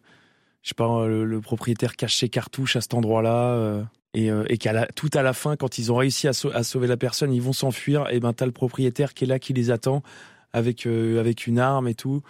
[0.64, 3.56] je sais pas, le, le propriétaire cache ses cartouches à cet endroit-là.
[3.56, 3.84] euh,
[4.14, 6.52] et euh, et qu'à la, tout à la fin, quand ils ont réussi à, sau-
[6.54, 8.08] à sauver la personne, ils vont s'enfuir.
[8.12, 10.04] Et ben, t'as le propriétaire qui est là, qui les attend
[10.54, 12.22] avec, euh, avec une arme et tout.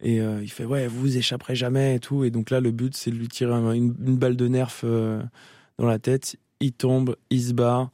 [0.00, 2.22] Et euh, il fait ouais, vous vous échapperez jamais et tout.
[2.24, 4.80] Et donc là, le but, c'est de lui tirer un- une, une balle de nerf
[4.84, 5.20] euh,
[5.78, 6.36] dans la tête.
[6.60, 7.90] Il tombe, il se barre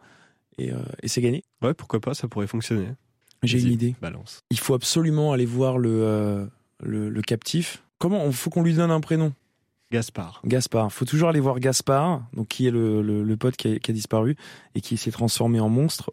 [0.58, 1.42] et, euh, et c'est gagné.
[1.62, 2.88] Ouais, pourquoi pas, ça pourrait fonctionner.
[3.42, 3.94] J'ai Vas-y, une idée.
[4.02, 4.40] Balance.
[4.50, 6.46] Il faut absolument aller voir le, euh,
[6.82, 7.82] le, le captif.
[7.98, 9.32] Comment Il faut qu'on lui donne un prénom?
[9.92, 10.40] Gaspard.
[10.44, 10.92] Gaspard.
[10.92, 13.90] Faut toujours aller voir Gaspard, donc qui est le, le, le pote qui a, qui
[13.90, 14.36] a disparu
[14.74, 16.12] et qui s'est transformé en monstre.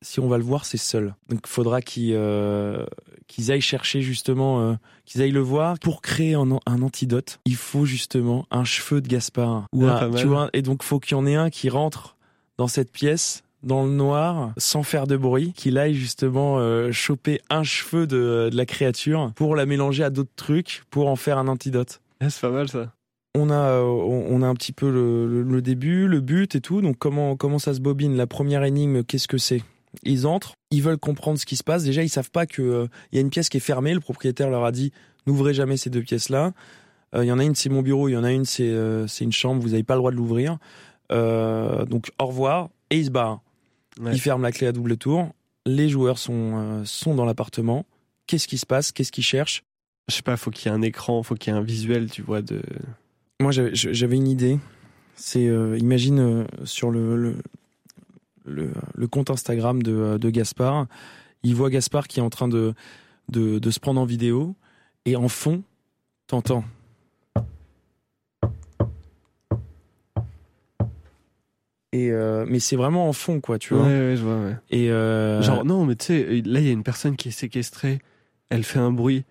[0.00, 1.14] Si on va le voir, c'est seul.
[1.28, 2.86] Donc il faudra qu'ils euh,
[3.26, 4.74] qu'ils aillent chercher justement, euh,
[5.04, 7.40] qu'ils aillent le voir pour créer un, an- un antidote.
[7.44, 9.66] Il faut justement un cheveu de Gaspard.
[9.74, 12.16] Ou Ah, un- tu vois, et donc faut qu'il y en ait un qui rentre
[12.58, 17.40] dans cette pièce dans le noir, sans faire de bruit, qu'il aille justement euh, choper
[17.50, 21.38] un cheveu de, de la créature pour la mélanger à d'autres trucs pour en faire
[21.38, 22.92] un antidote Ah, c'est pas mal ça.
[23.34, 26.80] On a, euh, on a un petit peu le, début, le but et tout.
[26.80, 28.16] Donc comment, comment ça se bobine?
[28.16, 29.62] La première énigme, qu'est-ce que c'est?
[30.02, 31.82] Ils entrent, ils veulent comprendre ce qui se passe.
[31.82, 33.94] Déjà, ils savent pas que euh, il y a une pièce qui est fermée.
[33.94, 34.92] Le propriétaire leur a dit
[35.26, 36.52] n'ouvrez jamais ces deux pièces-là.
[37.14, 38.08] Euh, Il y en a une, c'est mon bureau.
[38.08, 39.62] Il y en a une, c'est euh, c'est une chambre.
[39.62, 40.58] Vous n'avez pas le droit de l'ouvrir.
[41.10, 43.40] Euh, donc au revoir et ils se barrent.
[44.00, 44.12] Ouais.
[44.12, 45.28] Ils ferment la clé à double tour.
[45.66, 47.84] Les joueurs sont, euh, sont dans l'appartement.
[48.26, 48.92] Qu'est-ce qui se passe?
[48.92, 49.64] Qu'est-ce qu'ils cherchent?
[50.08, 52.10] Je sais pas, faut qu'il y ait un écran, faut qu'il y ait un visuel,
[52.10, 52.62] tu vois, de.
[53.40, 54.58] Moi, j'avais une idée.
[55.14, 57.34] C'est, euh, imagine euh, sur le, le,
[58.44, 60.86] le, le compte Instagram de, euh, de Gaspard,
[61.42, 62.74] il voit Gaspard qui est en train de,
[63.30, 64.54] de, de se prendre en vidéo,
[65.04, 65.62] et en fond,
[66.28, 66.64] t'entends.
[71.92, 73.88] Et euh, mais c'est vraiment en fond, quoi, tu Ouais, vois.
[73.88, 74.56] ouais, je vois, ouais.
[74.70, 77.32] Et euh, Genre, non, mais tu sais, là, il y a une personne qui est
[77.32, 78.00] séquestrée,
[78.50, 79.24] elle fait un bruit,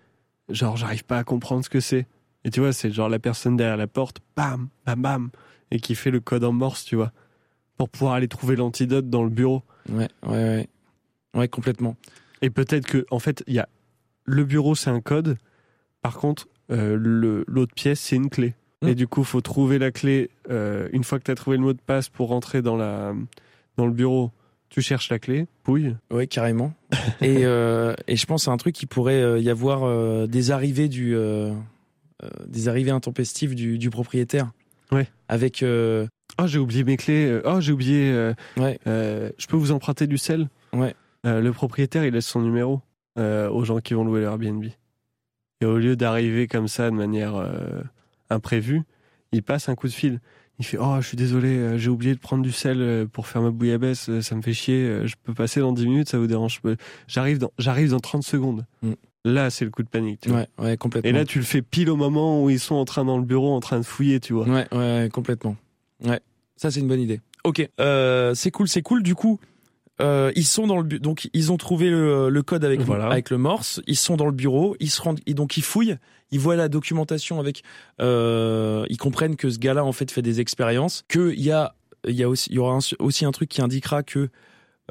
[0.48, 2.06] genre, j'arrive pas à comprendre ce que c'est.
[2.48, 5.30] Et tu vois, c'est genre la personne derrière la porte, bam, bam, bam,
[5.70, 7.12] et qui fait le code en morse, tu vois,
[7.76, 9.62] pour pouvoir aller trouver l'antidote dans le bureau.
[9.90, 10.68] ouais, ouais, ouais,
[11.34, 11.94] ouais, complètement.
[12.40, 13.68] Et peut-être que, en fait, il y a
[14.24, 15.36] le bureau, c'est un code.
[16.00, 18.54] Par contre, euh, l'autre pièce, c'est une clé.
[18.80, 18.88] Mm.
[18.88, 20.30] Et du coup, faut trouver la clé.
[20.48, 23.12] euh, une fois que tu as trouvé le mot de passe pour rentrer dans, la,
[23.76, 24.30] dans le bureau,
[24.70, 25.94] tu cherches la clé, pouille.
[26.10, 26.72] Ouais, carrément.
[27.20, 30.88] et, euh, et je pense à un truc qui pourrait euh, y avoir des arrivées
[30.88, 31.14] du
[32.46, 34.50] des arrivées intempestives du, du propriétaire.
[34.90, 35.08] Ouais.
[35.28, 36.06] Avec euh,
[36.40, 37.26] Oh, j'ai oublié mes clés.
[37.26, 38.10] euh, Oh, j'ai oublié.
[38.12, 40.94] euh, ouais euh, je peux vous emprunter du sel Ouais.
[41.26, 42.80] Euh, le propriétaire, il laisse son numéro
[43.18, 44.64] euh, aux gens qui vont louer leur Airbnb.
[45.60, 47.82] Et au lieu d'arriver comme ça de manière euh,
[48.30, 48.82] imprévue,
[49.32, 50.20] il passe un coup de fil.
[50.60, 53.26] Il fait Oh, je suis désolé, euh, j'ai oublié de prendre du sel euh, pour
[53.26, 56.08] faire ma bouillabaisse, euh, ça me fait chier, euh, je peux passer dans 10 minutes,
[56.08, 56.60] ça vous dérange
[57.06, 58.64] J'arrive dans, j'arrive dans 30 secondes.
[58.82, 58.92] Mm.
[59.24, 60.20] Là, c'est le coup de panique.
[60.20, 60.40] tu vois.
[60.40, 61.08] ouais ouais complètement.
[61.08, 63.24] Et là, tu le fais pile au moment où ils sont en train dans le
[63.24, 64.46] bureau, en train de fouiller, tu vois.
[64.46, 65.56] Ouais, ouais, ouais, complètement.
[66.04, 66.20] Ouais,
[66.56, 67.20] ça c'est une bonne idée.
[67.44, 69.02] Ok, euh, c'est cool, c'est cool.
[69.02, 69.38] Du coup,
[70.00, 73.06] euh, ils sont dans le bu- donc ils ont trouvé le, le code avec Voilà.
[73.08, 73.80] avec le morse.
[73.86, 75.96] Ils sont dans le bureau, ils se rendent, et donc ils fouillent,
[76.30, 77.62] ils voient la documentation avec,
[78.00, 81.74] euh, ils comprennent que ce gars-là en fait fait des expériences, que il y a
[82.06, 84.28] il y a aussi il y aura un- aussi un truc qui indiquera que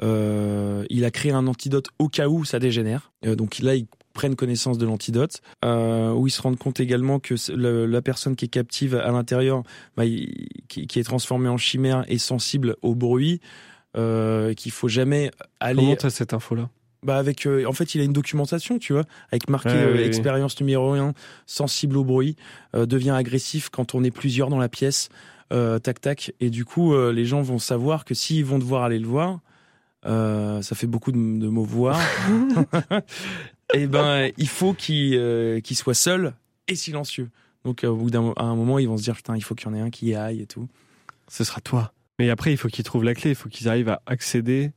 [0.02, 3.12] euh, il a créé un antidote au cas où ça dégénère.
[3.26, 3.86] Euh, donc là ils
[4.18, 8.34] prennent connaissance de l'antidote, euh, où ils se rendent compte également que le- la personne
[8.34, 9.62] qui est captive à l'intérieur,
[9.96, 13.40] bah, qui, qui est transformée en chimère, est sensible au bruit,
[13.96, 15.30] euh, qu'il faut jamais
[15.60, 15.76] aller.
[15.82, 16.68] Comment t'as cette info-là?
[17.04, 19.94] Bah avec, euh, en fait, il a une documentation, tu vois, avec marqué Ouais, euh,
[19.98, 20.02] oui.
[20.02, 21.12] expérience numéro 1,
[21.46, 22.34] sensible au bruit,
[22.74, 25.10] devient agressif quand on est plusieurs dans la pièce,
[25.50, 26.32] tac tac.
[26.40, 29.38] Et du coup, les gens vont savoir que s'ils vont devoir aller le voir,
[30.06, 31.98] euh, ça fait beaucoup de, de mots voir.
[33.74, 36.34] et ben, il faut qu'il euh, qu'il soit seul
[36.66, 37.30] et silencieux.
[37.64, 39.68] Donc, euh, au bout d'un un moment, ils vont se dire putain, il faut qu'il
[39.68, 40.68] y en ait un qui y aille et tout.
[41.28, 41.92] Ce sera toi.
[42.18, 43.30] Mais après, il faut qu'ils trouvent la clé.
[43.30, 44.72] Il faut qu'ils arrivent à accéder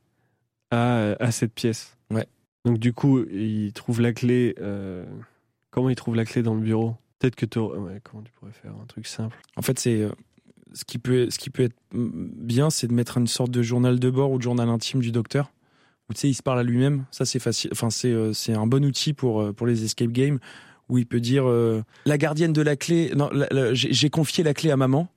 [0.70, 1.96] à, à cette pièce.
[2.10, 2.26] Ouais.
[2.64, 4.54] Donc du coup, ils trouvent la clé.
[4.60, 5.04] euh,
[5.70, 6.96] Comment ils trouvent la clé dans le bureau?
[7.18, 7.58] Peut-être que tu.
[7.58, 9.38] Ouais, comment tu pourrais faire un truc simple?
[9.56, 10.10] En fait, c'est euh,
[10.74, 13.98] ce qui peut ce qui peut être bien, c'est de mettre une sorte de journal
[13.98, 15.50] de bord ou de journal intime du docteur.
[16.12, 17.04] Tu sais, il se parle à lui-même.
[17.10, 17.70] Ça, c'est facile.
[17.72, 20.38] Enfin, c'est euh, c'est un bon outil pour euh, pour les escape games
[20.88, 23.12] où il peut dire euh, la gardienne de la clé.
[23.14, 23.30] Non,
[23.72, 25.08] j'ai confié la clé à maman.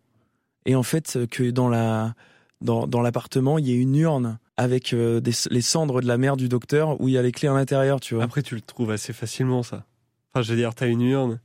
[0.66, 2.16] Et en fait, que dans la
[2.62, 6.48] dans dans l'appartement, il y a une urne avec les cendres de la mère du
[6.48, 8.24] docteur où il y a les clés à l'intérieur, tu vois.
[8.24, 9.86] Après, tu le trouves assez facilement, ça.
[10.34, 11.40] Enfin, je veux dire, t'as une urne,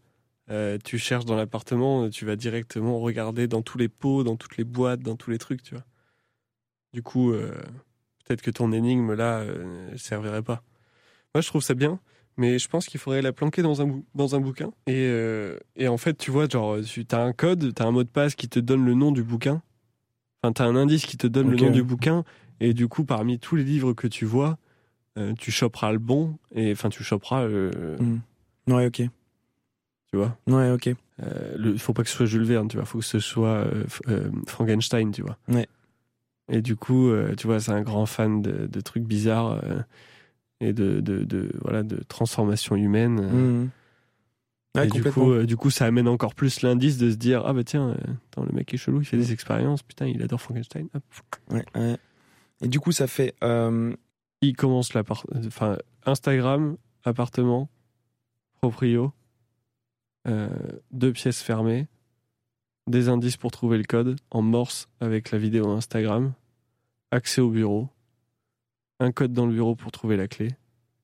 [0.84, 4.64] tu cherches dans l'appartement, tu vas directement regarder dans tous les pots, dans toutes les
[4.64, 5.84] boîtes, dans tous les trucs, tu vois.
[6.92, 7.34] Du coup,
[8.30, 10.62] peut-être que ton énigme, là, euh, ne servirait pas.
[11.34, 11.98] Moi, je trouve ça bien,
[12.36, 14.70] mais je pense qu'il faudrait la planquer dans un, bou- dans un bouquin.
[14.86, 17.90] Et, euh, et en fait, tu vois, genre, tu as un code, tu as un
[17.90, 19.62] mot de passe qui te donne le nom du bouquin.
[20.42, 22.22] Enfin, tu as un indice qui te donne le nom du bouquin.
[22.60, 24.56] Et du coup, parmi tous les livres que tu vois,
[25.18, 26.38] euh, tu choperas le bon.
[26.54, 28.20] Et enfin, tu choperas, euh, Mm.
[28.72, 29.02] Ouais, ok.
[30.12, 30.36] tu vois.
[30.46, 30.94] Ouais, ok.
[31.22, 32.84] Euh, Il faut pas que ce soit Jules Verne, tu vois.
[32.84, 35.36] Il faut que ce soit euh, euh, Frankenstein, tu vois.
[35.48, 35.66] Ouais.
[36.50, 39.80] Et du coup, euh, tu vois, c'est un grand fan de, de trucs bizarres euh,
[40.60, 43.20] et de, de, de- voilà, de transformation humaine.
[43.22, 43.66] euh.
[44.76, 47.42] Ouais, et du coup, euh, du coup, ça amène encore plus l'indice de se dire
[47.46, 50.22] ah bah tiens, euh, attends, le mec est chelou, il fait des expériences, putain, il
[50.22, 50.88] adore Frankenstein.
[50.94, 51.02] Hop.
[51.50, 51.96] Ouais, ouais.
[52.62, 53.34] Et du coup, ça fait.
[53.42, 53.94] euh,
[54.42, 57.68] Il commence la part, enfin Instagram, appartement,
[58.60, 59.12] proprio,
[60.92, 61.88] deux pièces fermées,
[62.86, 66.32] des indices pour trouver le code en morse avec la vidéo Instagram,
[67.10, 67.88] accès au bureau,
[68.98, 70.48] un code dans le bureau pour trouver la clé,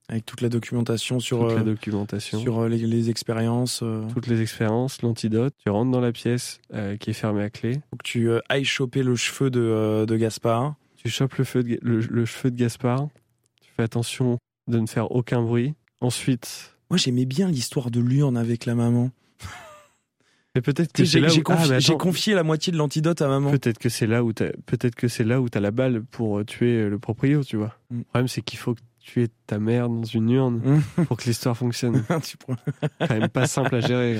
[0.08, 3.80] avec toute la documentation sur, la euh, documentation, sur euh, les, les expériences.
[3.82, 5.54] euh, toutes les expériences, l'antidote.
[5.58, 6.60] Tu rentres dans la pièce
[7.00, 7.80] qui est fermée à clé.
[7.90, 10.74] faut que tu ailles choper le cheveu de, de Gaspard.
[10.96, 13.08] Tu chopes le, feu de Ga- le, le cheveu de Gaspard.
[13.60, 14.38] Tu fais attention
[14.68, 15.74] de ne faire aucun bruit.
[16.00, 19.10] Ensuite, Moi, j'aimais bien l'histoire de l'urne avec la maman.
[20.56, 21.44] Mais peut-être que c'est J'ai là j'ai où...
[21.44, 21.98] confié, Ah, mais j'ai attends.
[21.98, 23.50] confié la moitié de l'antidote à maman.
[23.50, 26.38] Peut-être que c'est là où t'as peut-être que c'est là où t'as la balle pour
[26.38, 27.76] euh, tuer euh, le proprio, tu vois.
[27.90, 27.98] Mm.
[27.98, 31.24] Le problème c'est qu'il faut que tu aies ta mère dans une urne pour que
[31.24, 32.02] l'histoire fonctionne.
[32.24, 32.56] Tu prends-
[32.98, 34.18] Quand même pas simple à gérer.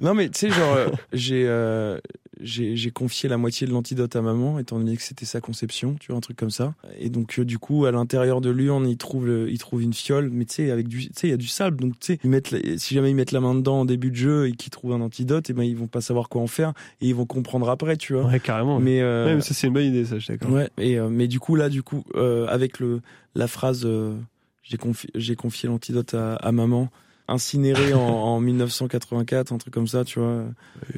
[0.00, 1.98] non, mais tu sais, genre, euh, j'ai euh,
[2.42, 6.08] j'ai confié la moitié de l'antidote à maman, étant donné que c'était sa conception, tu
[6.08, 6.74] vois, un truc comme ça.
[6.98, 9.92] Et donc, euh, du coup, à l'intérieur de l'urne, il trouve, le- il trouve une
[9.92, 12.14] fiole, mais tu sais, avec du, tu sais, il y a du sable, donc tu
[12.14, 14.48] sais, ils mettent, la- si jamais ils mettent la main dedans en début de jeu
[14.48, 17.08] et qu'ils trouvent un antidote, et ben ils vont pas savoir quoi en faire et
[17.08, 18.24] ils vont comprendre après, tu vois.
[18.26, 18.80] Ouais, carrément.
[18.80, 20.50] Mais, euh, Ouais, mais ça c'est une bonne idée, ça, je suis d'accord.
[20.52, 23.00] Ouais, et euh, mais du coup là, du coup, euh, avec le
[23.34, 24.16] la phrase, euh,
[24.62, 26.88] j'ai confié, j'ai confié l'antidote à, à maman,
[27.30, 30.44] incinéré en, en 1984, un truc comme ça, tu vois.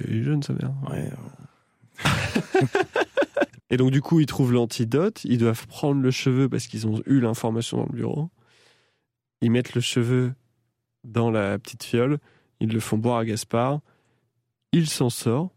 [0.08, 0.72] Il est jeune, sa mère.
[0.90, 1.10] Ouais.
[3.70, 5.24] Et donc, du coup, ils trouvent l'antidote.
[5.24, 8.30] Ils doivent prendre le cheveu parce qu'ils ont eu l'information dans le bureau.
[9.40, 10.34] Ils mettent le cheveu
[11.04, 12.18] dans la petite fiole.
[12.60, 13.80] Ils le font boire à Gaspard.
[14.72, 15.50] Il s'en sort.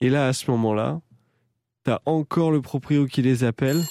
[0.00, 1.00] Et là, à ce moment-là,
[1.84, 3.82] t'as encore le proprio qui les appelle.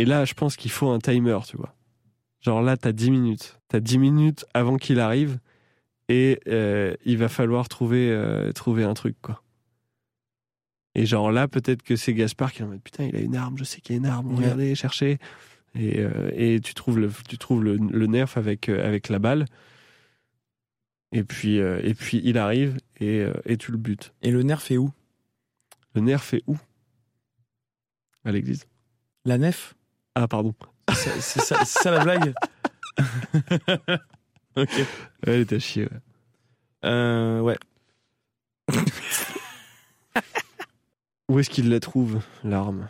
[0.00, 1.74] Et là, je pense qu'il faut un timer, tu vois.
[2.44, 3.58] Genre là, t'as 10 minutes.
[3.68, 5.38] T'as 10 minutes avant qu'il arrive.
[6.08, 9.42] Et euh, il va falloir trouver, euh, trouver un truc, quoi.
[10.94, 13.34] Et genre là, peut-être que c'est Gaspard qui est en mode putain, il a une
[13.34, 14.44] arme, je sais qu'il y a une arme, Ouais.
[14.44, 15.18] regardez, cherchez.
[15.74, 19.46] Et, euh, et tu trouves le, tu trouves le, le nerf avec, avec la balle.
[21.10, 24.12] Et puis, et puis il arrive et, et tu le butes.
[24.22, 24.90] Et le nerf est où?
[25.94, 26.56] Le nerf est où?
[28.24, 28.66] À l'église.
[29.24, 29.74] La nef?
[30.14, 30.54] Ah, pardon.
[30.92, 32.34] C'est ça, la blague
[34.56, 34.70] Ok.
[35.26, 35.84] Elle était à chier.
[35.84, 35.98] ouais.
[36.84, 37.56] Euh, ouais.
[41.28, 42.88] Où est-ce qu'il la trouve, l'arme?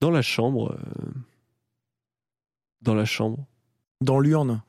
[0.00, 0.72] Dans la chambre.
[0.72, 1.10] euh,
[2.82, 3.38] Dans la chambre.
[4.00, 4.62] Dans l'urne.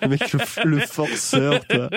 [0.00, 1.90] Le mec, le, le forceur, toi.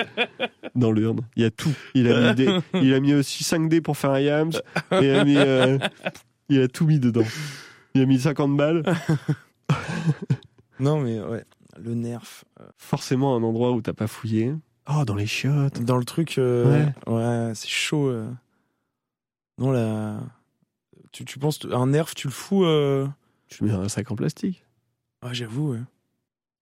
[0.74, 1.20] Dans l'urne.
[1.36, 1.72] Il y a tout.
[1.94, 4.52] Il a mis, des- il a mis aussi 5 dés pour faire un yams.
[4.92, 5.78] Et il a, mis, euh,
[6.50, 7.24] il a tout mis dedans.
[7.94, 8.82] Il a mis 50 balles.
[10.80, 11.44] Non mais ouais.
[11.76, 12.44] Le nerf.
[12.60, 14.54] euh, Forcément, un endroit où t'as pas fouillé.
[14.88, 15.82] Oh, dans les chiottes.
[15.82, 16.38] Dans le truc.
[16.38, 17.52] euh, ouais.
[17.54, 18.08] c'est chaud.
[18.08, 18.30] euh.
[19.58, 20.20] Non la.
[21.12, 22.64] Tu, tu penses un nerf, tu le fous.
[22.64, 23.06] euh,
[23.48, 24.64] Tu mets un sac en plastique.
[25.22, 25.80] Ah, j'avoue, ouais.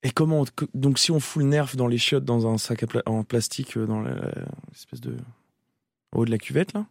[0.03, 0.43] Et comment.
[0.43, 3.23] on- donc, si on fout le nerf dans les chiottes dans un sac pla- en
[3.23, 5.17] plastique, dans l'espèce de.
[6.15, 6.87] au haut de la cuvette, là,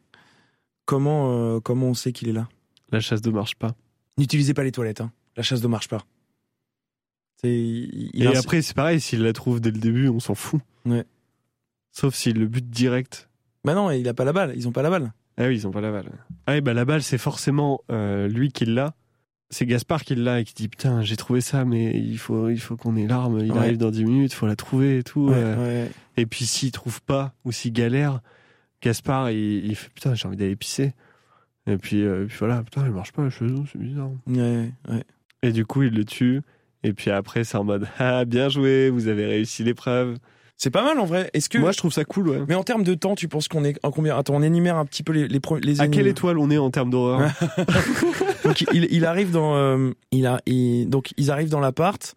[0.85, 2.47] comment, comment on sait qu'il est là?
[2.91, 3.73] La chasse d'eau marche pas.
[4.17, 5.11] N'utilisez pas les toilettes, hein.
[5.35, 6.05] La chasse d'eau marche pas.
[7.43, 10.61] Il- il Et après, c'est pareil, s'il la trouve dès le début, on s'en fout.
[10.85, 11.03] Ouais.
[11.91, 13.29] Sauf s'il le but direct.
[13.63, 14.53] Bah non, il a pas la balle.
[14.55, 15.13] Ils ont pas la balle.
[15.37, 16.09] Ah oui, ils ont pas la balle.
[16.47, 18.95] Ah oui, bah la balle, c'est forcément euh, lui qui l'a.
[19.51, 22.59] C'est Gaspard qui l'a et qui dit Putain, j'ai trouvé ça, mais il faut, il
[22.59, 23.39] faut qu'on ait l'arme.
[23.43, 23.57] Il Ouais.
[23.59, 25.27] arrive dans 10 minutes, il faut la trouver et tout.
[25.27, 25.83] Ouais, euh.
[25.85, 25.91] ouais.
[26.17, 28.21] Et puis s'il trouve pas ou s'il galère,
[28.81, 30.93] Gaspard, il, il fait Putain, j'ai envie d'aller pisser.
[31.67, 34.09] Et puis, euh, puis voilà, putain, il marche pas la d'eau, c'est bizarre.
[34.27, 35.03] Ouais, ouais.
[35.41, 36.41] Et du coup, il le tue.
[36.83, 40.17] Et puis après, c'est en mode Ah, bien joué, vous avez réussi l'épreuve.
[40.57, 41.29] C'est pas mal en vrai.
[41.33, 41.57] Est-ce que.
[41.57, 42.41] Moi, je trouve ça cool, ouais.
[42.47, 44.17] Mais en termes de temps, tu penses qu'on est en combien?
[44.17, 46.91] Attends, on énumère un petit peu les les, À quelle étoile on est en termes
[46.91, 47.29] d'horreur?
[48.43, 52.15] Donc il, il arrive dans euh, il a il- donc ils arrivent dans l'appart,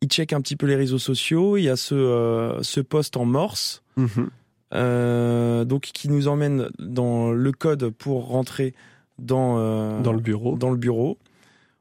[0.00, 3.16] ils checkent un petit peu les réseaux sociaux, il y a ce euh, ce poste
[3.16, 4.28] en morse Mhm.
[4.72, 8.74] Donc qui nous emmène dans le code pour rentrer
[9.18, 10.56] dans euh, Dans le bureau.
[10.56, 11.18] dans le bureau.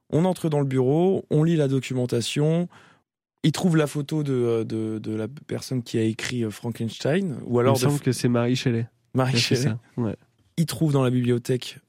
[0.10, 2.68] On entre dans le bureau, on lit la documentation.
[3.44, 7.60] Il trouve la photo de, de, de la personne qui a écrit euh, Frankenstein, ou
[7.60, 8.88] alors il me de semble que c'est Marie Shelley.
[9.14, 9.74] Marie Shelley.
[9.98, 10.16] Ouais.
[10.58, 11.80] il trouve dans la bibliothèque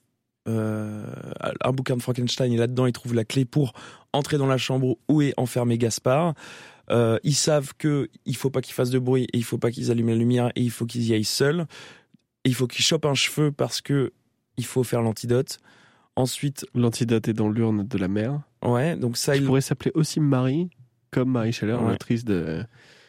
[0.49, 1.05] euh,
[1.63, 3.75] un bouquin de Frankenstein et là-dedans il trouve la clé pour
[4.13, 6.35] entrer dans la chambre où est enfermé Gaspard.
[6.93, 9.71] Euh, ils savent que il faut pas qu'ils fassent de bruit et il faut pas
[9.71, 11.67] qu'ils allument la lumière et il faut qu'ils y aillent seuls.
[12.45, 14.13] Et il faut qu'ils chopent un cheveu parce que
[14.59, 15.59] il faut faire l'antidote.
[16.17, 18.41] Ensuite, L'antidote est dans l'urne de la mère.
[18.63, 20.69] ouais, donc ça Il il pourrait s'appeler aussi Marie,
[21.11, 21.91] comme Marie Ouais.
[21.93, 22.63] l'actrice de,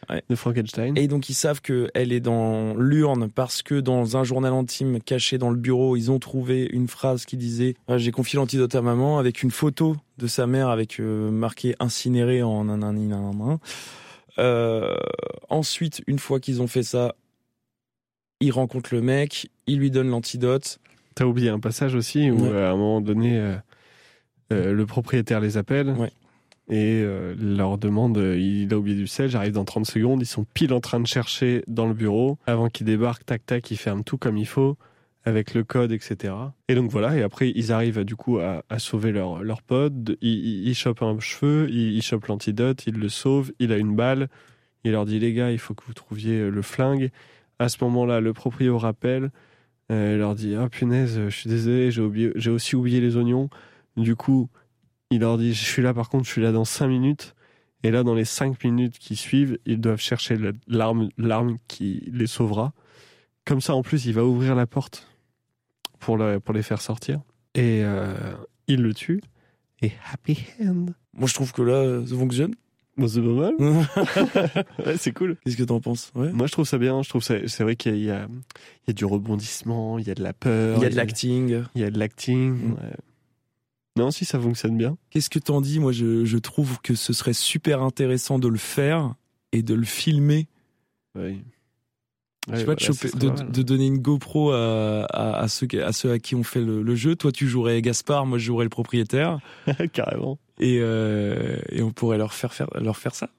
[0.10, 0.24] Ouais.
[0.30, 0.98] de Frankenstein.
[0.98, 5.38] Et donc ils savent qu'elle est dans l'urne parce que dans un journal intime caché
[5.38, 8.82] dans le bureau, ils ont trouvé une phrase qui disait Ah, J'ai confié l'antidote à
[8.82, 13.60] maman avec une photo de sa mère avec euh, marqué incinéré en nanani nanana.
[14.40, 14.96] Euh,
[15.50, 17.16] ensuite, une fois qu'ils ont fait ça,
[18.40, 20.80] ils rencontrent le mec, ils lui donnent l'antidote.
[21.16, 22.50] T'as oublié un passage aussi où, Ouais.
[22.50, 23.56] euh, à un moment donné, euh,
[24.52, 26.12] euh, le propriétaire les appelle Ouais.
[26.70, 30.22] Et euh, leur demande euh, il a oublié du sel, j'arrive dans 30 secondes.
[30.22, 32.38] Ils sont pile en train de chercher dans le bureau.
[32.46, 34.78] Avant qu'il débarque, tac tac, ils ferment tout comme il faut
[35.26, 36.34] avec le code, etc.
[36.68, 39.94] Et donc voilà, et après ils arrivent du coup à, sauver leur, leur pote.
[40.22, 43.96] Ils, ils, chopent un cheveu, ils, ils chopent l'antidote, ils le sauvent, il a une
[43.96, 44.30] balle.
[44.84, 47.10] Il leur dit les gars, il faut que vous trouviez le flingue.
[47.60, 49.32] À ce moment-là, le proprio rappelle.
[49.92, 53.50] Euh, il leur dit ah punaise, je suis désolé, j'ai aussi oublié les oignons.
[53.96, 54.50] Du coup,
[55.16, 57.36] il leur dit je suis là par contre, je suis là dans 5 minutes.
[57.86, 60.38] Et là, dans les 5 minutes qui suivent, ils doivent chercher
[60.70, 62.72] l'arme, l'arme qui les sauvera.
[63.44, 65.06] Comme ça, en plus, il va ouvrir la porte
[66.00, 67.20] pour, le- pour les faire sortir.
[67.56, 68.14] Et euh,
[68.68, 69.22] il le tue.
[69.82, 70.86] Et happy end.
[71.14, 72.56] Moi je trouve que là, ça fonctionne.
[72.96, 73.54] Bon, c'est pas mal.
[73.58, 75.36] Qu'est-ce Ouais, c'est cool.
[75.46, 76.12] que t'en penses?
[76.16, 76.32] Ouais.
[76.32, 77.02] Moi, je trouve ça bien.
[77.02, 80.12] Je trouve ça, c'est vrai qu'il y a, il y a du rebondissement, il y
[80.12, 80.78] a de la peur.
[80.78, 81.64] Il y a de l'acting.
[81.76, 82.52] Il y a de l'acting.
[82.52, 82.72] Mm.
[82.74, 82.96] ouais.
[83.98, 84.98] Non, si ça fonctionne bien.
[85.12, 85.80] Qu'est-ce que t'en dis?
[85.80, 89.14] Moi, je, je trouve que ce serait super intéressant de le faire
[89.52, 90.48] et de le filmer.
[91.16, 91.38] Ouais.
[92.52, 95.92] je sais pas, de, choper- de, de donner une GoPro à, à, à ceux, à
[95.94, 97.16] ceux à qui on fait le, le jeu.
[97.16, 99.40] Toi, tu jouerais Gaspard, moi, je jouerais le propriétaire.
[99.94, 100.40] Carrément.
[100.60, 103.30] Et, euh, et on pourrait leur faire, faire, leur faire ça.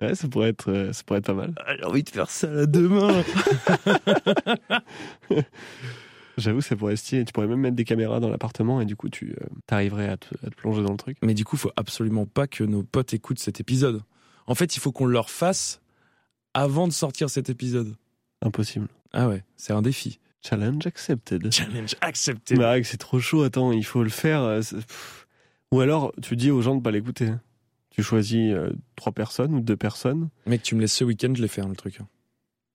[0.00, 1.54] Ouais, ça pourrait être, euh, ça pourrait être pas mal.
[1.64, 3.22] Ah, J'ai envie de faire ça là demain.
[6.36, 7.24] J'avoue, ça pourrait être stylé.
[7.24, 10.16] Tu pourrais même mettre des caméras dans l'appartement et du coup, tu euh, t'arriverais à
[10.16, 11.16] te, à te plonger dans le truc.
[11.22, 14.02] Mais du coup, faut absolument pas que nos potes écoutent cet épisode.
[14.46, 15.80] En fait, il faut qu'on leur fasse
[16.52, 17.94] avant de sortir cet épisode.
[18.42, 18.88] Impossible.
[19.12, 20.18] Ah ouais, c'est un défi.
[20.42, 21.50] Challenge accepted.
[21.52, 22.56] Challenge accepté.
[22.56, 23.42] Bah, c'est trop chaud.
[23.44, 24.42] Attends, il faut le faire.
[24.42, 24.60] euh.
[25.72, 27.32] Ou alors, tu dis aux gens de pas l'écouter.
[27.90, 30.28] Tu choisis euh, trois personnes ou deux personnes.
[30.46, 31.98] Mec, tu me laisses ce week-end, je l'ai fait, hein, le truc.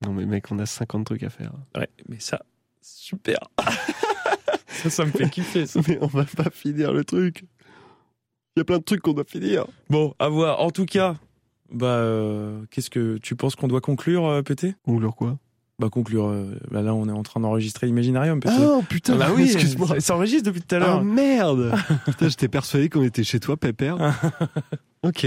[0.04, 1.52] Non, mais mec, on a 50 trucs à faire.
[1.76, 2.42] Ouais, mais ça,
[2.82, 3.38] super.
[4.68, 5.66] ça, ça me fait kiffer.
[5.66, 5.80] ça.
[5.88, 7.44] Mais on va pas finir le truc.
[8.56, 9.66] Il y a plein de trucs qu'on doit finir.
[9.88, 10.60] Bon, à voir.
[10.60, 11.16] En tout cas,
[11.72, 15.38] bah, euh, qu'est-ce que tu penses qu'on doit conclure, euh, PT Ou leur quoi?
[15.78, 16.26] Bah, conclure.
[16.26, 18.50] euh, bah là, on est en train d'enregistrer Imaginarium, PT.
[18.60, 20.00] Oh putain, bah oui, excuse-moi.
[20.00, 21.04] Ça, enregistre depuis tout à Ah l'heure.
[21.04, 21.72] merde
[22.06, 23.96] Putain, j'étais persuadé qu'on était chez toi, Pépère.
[25.02, 25.26] ok.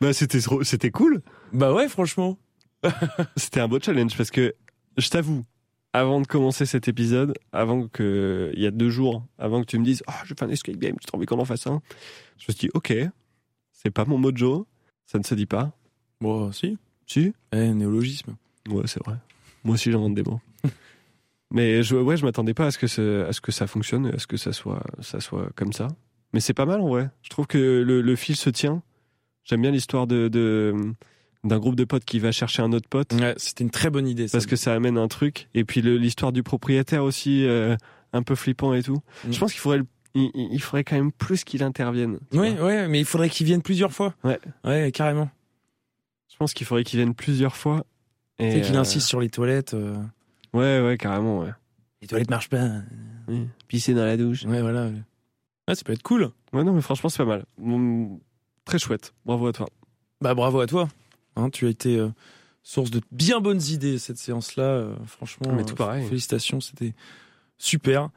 [0.00, 1.20] Bah c'était c'était cool.
[1.52, 2.38] bah ouais, franchement.
[3.36, 4.54] C'était un beau challenge parce que
[4.96, 5.44] je t'avoue,
[5.92, 9.78] avant de commencer cet épisode, avant que il y a deux jours, avant que tu
[9.78, 11.80] me dises ah je fais un escape game, j'ai trop envie qu'on en fasse un,
[12.38, 12.92] je me suis dit ok,
[13.72, 14.66] c'est pas mon mojo,
[15.06, 15.72] ça ne se dit pas.
[16.20, 16.78] Bon, si.
[17.06, 18.36] Si Eh, néologisme.
[18.68, 19.16] Ouais, c'est vrai.
[19.64, 20.40] Moi aussi j'invente des mots.
[21.50, 24.06] Mais je, ouais, je m'attendais pas à ce que ce- à ce que ça fonctionne,
[24.06, 25.88] à ce que ça soit ça soit comme ça.
[26.32, 27.10] Mais c'est pas mal en vrai.
[27.22, 28.82] Je trouve que le, le fil se tient.
[29.42, 30.72] J'aime bien l'histoire de, de
[31.44, 33.12] d'un groupe de potes qui va chercher un autre pote.
[33.14, 34.28] Ouais, c'était une très bonne idée.
[34.28, 34.38] Ça.
[34.38, 35.48] Parce que ça amène un truc.
[35.54, 37.76] Et puis l'histoire du propriétaire aussi, euh,
[38.12, 39.02] un peu flippant et tout.
[39.26, 39.32] Mm.
[39.32, 39.82] Je pense qu'il faudrait,
[40.14, 42.18] il, il, faudrait quand même plus qu'il intervienne.
[42.32, 44.14] Oui, ouais, mais il faudrait qu'il vienne plusieurs fois.
[44.24, 44.38] Ouais.
[44.64, 45.30] Ouais, carrément.
[46.30, 47.84] Je pense qu'il faudrait qu'il vienne plusieurs fois.
[48.38, 48.80] Et qu'il euh...
[48.80, 49.74] insiste sur les toilettes.
[49.74, 49.96] Euh...
[50.52, 51.50] Ouais, ouais, carrément, ouais.
[52.00, 52.68] Les toilettes marchent pas.
[53.28, 53.46] Oui.
[53.68, 54.44] Pisser dans la douche.
[54.44, 54.86] Ouais, voilà.
[54.86, 56.30] Ouais, ça peut être cool.
[56.52, 58.18] Ouais, non, mais franchement, c'est pas mal.
[58.64, 59.12] Très chouette.
[59.24, 59.68] Bravo à toi.
[60.20, 60.88] Bah, bravo à toi.
[61.40, 62.08] Hein, tu as été euh,
[62.62, 64.64] source de bien bonnes idées cette séance-là.
[64.64, 66.06] Euh, franchement, mais tout pareil.
[66.06, 66.94] félicitations, c'était
[67.58, 68.10] super.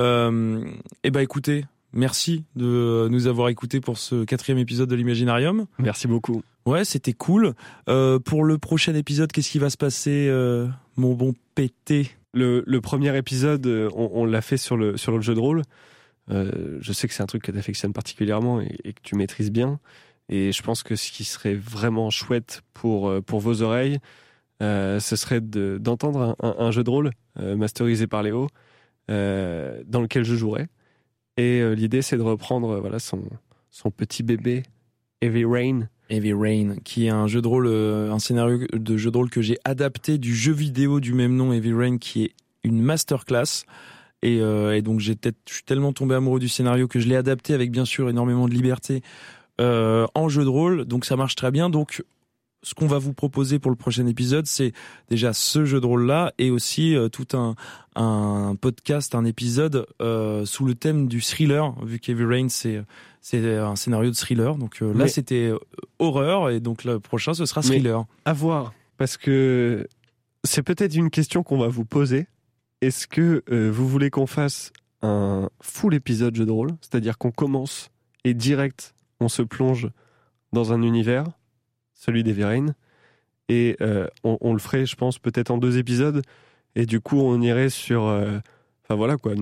[0.00, 0.64] Euh,
[1.04, 5.66] et bah écoutez, merci de nous avoir écoutés pour ce quatrième épisode de l'Imaginarium.
[5.78, 6.42] Merci beaucoup.
[6.66, 7.54] Ouais, c'était cool.
[7.88, 12.64] Euh, pour le prochain épisode, qu'est-ce qui va se passer, euh, mon bon pété le,
[12.66, 13.64] le, premier épisode,
[13.94, 15.62] on, on l'a fait sur le, sur le jeu de rôle.
[16.30, 19.14] Euh, je sais que c'est un truc que tu affectionnes particulièrement et, et, que tu
[19.14, 19.78] maîtrises bien.
[20.28, 23.98] Et je pense que ce qui serait vraiment chouette pour, pour vos oreilles,
[24.62, 28.48] euh, ce serait d'entendre un, jeu de rôle euh, masterisé par Léo,
[29.10, 30.68] euh, dans lequel je jouerais.
[31.36, 33.22] Et euh, l'idée, c'est de reprendre voilà, son,
[33.70, 34.62] son petit bébé,
[35.20, 35.88] Heavy Rain.
[36.10, 39.30] Heavy Rain, qui est un jeu de rôle, euh, un scénario de jeu de rôle
[39.30, 42.32] que j'ai adapté du jeu vidéo du même nom, Heavy Rain, qui est
[42.62, 43.64] une masterclass.
[44.22, 45.12] Et, euh, donc je
[45.46, 48.54] suis tellement tombé amoureux du scénario que je l'ai adapté avec bien sûr énormément de
[48.54, 49.02] liberté
[49.60, 50.84] euh, en jeu de rôle.
[50.84, 51.70] Donc ça marche très bien.
[51.70, 52.02] Donc
[52.64, 54.72] ce qu'on va vous proposer pour le prochain épisode, c'est
[55.08, 57.54] déjà ce jeu de rôle-là et aussi euh, tout un,
[57.94, 62.82] un podcast, un épisode euh, sous le thème du thriller, vu qu'Heavy Rain, c'est
[63.20, 64.56] c'est un scénario de thriller.
[64.56, 65.52] Donc euh, là, c'était
[65.98, 68.04] horreur et donc le prochain, ce sera thriller.
[68.24, 69.86] à voir, parce que
[70.42, 72.26] c'est peut-être une question qu'on va vous poser.
[72.80, 77.90] Est-ce que vous voulez qu'on fasse un full épisode jeu de rôle, c'est-à-dire qu'on commence
[78.24, 78.94] et direct
[79.24, 79.88] on se plonge
[80.52, 81.26] dans un univers,
[81.94, 82.74] celui des Rain,
[83.48, 86.22] et euh, on, le ferait, je pense, peut-être en deux épisodes,
[86.76, 88.38] et du coup on irait sur, euh,
[88.84, 89.32] enfin voilà quoi,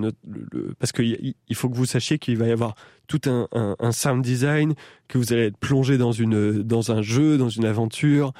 [0.79, 2.75] parce qu'il il faut que vous sachiez qu'il va y avoir
[3.07, 4.73] tout un, sound design,
[5.07, 8.33] que vous allez être plongé dans une dans un jeu, dans une aventure,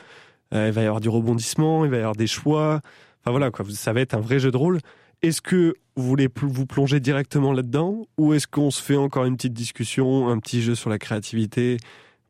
[0.54, 2.82] euh, il va y avoir du rebondissement, il va y avoir des choix.
[3.22, 4.80] Enfin voilà quoi, ça va être un vrai jeu de rôle.
[5.24, 9.38] Est-ce que vous voulez vous plonger directement là-dedans ou est-ce qu'on se fait encore une
[9.38, 11.78] petite discussion, un petit jeu sur la créativité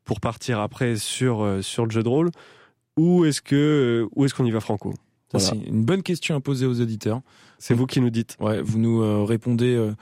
[0.04, 2.30] pour partir après sur euh, sur le jeu de rôle
[2.96, 4.94] ou est-ce que où est-ce qu'on y va franco?
[5.32, 5.48] Voilà.
[5.48, 7.20] C'est une bonne question à poser aux auditeurs.
[7.58, 8.36] C'est vous qui nous dites.
[8.38, 9.92] Ouais, vous nous euh, répondez euh,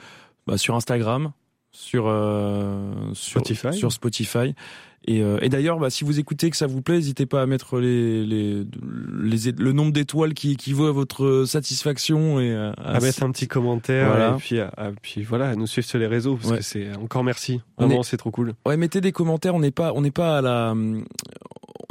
[0.47, 1.33] bah, sur Instagram,
[1.73, 3.77] sur euh, sur Spotify.
[3.77, 4.55] sur Spotify.
[5.05, 7.47] Et, euh, et d'ailleurs, bah, si vous écoutez que ça vous plaît, n'hésitez pas à
[7.47, 8.65] mettre les, les,
[9.21, 13.33] les le nombre d'étoiles qui équivaut à votre satisfaction et à, à, à mettre un
[13.33, 14.35] petit commentaire voilà.
[14.35, 16.59] et puis, à, à, puis voilà, à nous suivre sur les réseaux parce ouais.
[16.59, 17.61] que c'est encore merci.
[17.79, 18.55] Vraiment, c'est trop cool.
[18.65, 19.57] Ouais, mettez des commentaires.
[19.57, 20.73] On n'est pas, on n'est pas à la,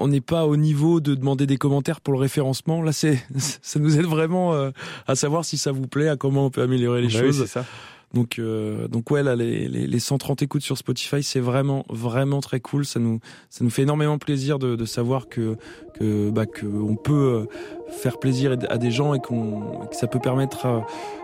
[0.02, 2.82] on n'est pas au niveau de demander des commentaires pour le référencement.
[2.82, 3.24] Là, c'est,
[3.62, 4.72] ça nous aide vraiment euh,
[5.08, 7.42] à savoir si ça vous plaît, à comment on peut améliorer les bah choses.
[7.42, 7.66] Oui, c'est ça.
[8.14, 12.42] Donc, euh, donc ouais, là, les, les, les 130 écoutes sur Spotify, c'est vraiment, vraiment
[12.42, 12.86] très cool.
[12.86, 13.20] Ça nous,
[13.50, 15.58] ça nous fait énormément plaisir de, de savoir que,
[15.94, 20.08] que, bah, que on peut euh, faire plaisir à des gens et qu'on, que ça
[20.08, 20.80] peut permettre euh,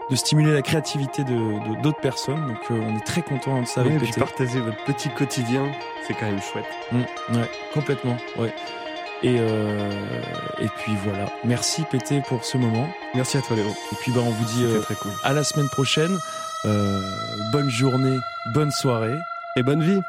[0.10, 2.48] de stimuler la créativité de d'autres personnes.
[2.48, 3.82] Donc, euh, on est très content de ça.
[3.82, 5.70] Oui, avec et puis partager votre petit quotidien,
[6.08, 6.66] c'est quand même chouette.
[6.92, 8.18] Mmh, ouais, complètement.
[8.40, 8.54] Ouais.
[9.24, 9.90] Et, euh,
[10.60, 11.32] et puis voilà.
[11.44, 12.88] Merci Pété pour ce moment.
[13.16, 13.68] Merci à toi Léo.
[13.68, 15.12] Et puis bah on vous dit euh, très cool.
[15.24, 16.16] à la semaine prochaine.
[16.68, 17.00] Euh,
[17.54, 18.20] bonne journée,
[18.54, 19.18] bonne soirée
[19.56, 20.02] et bonne vie.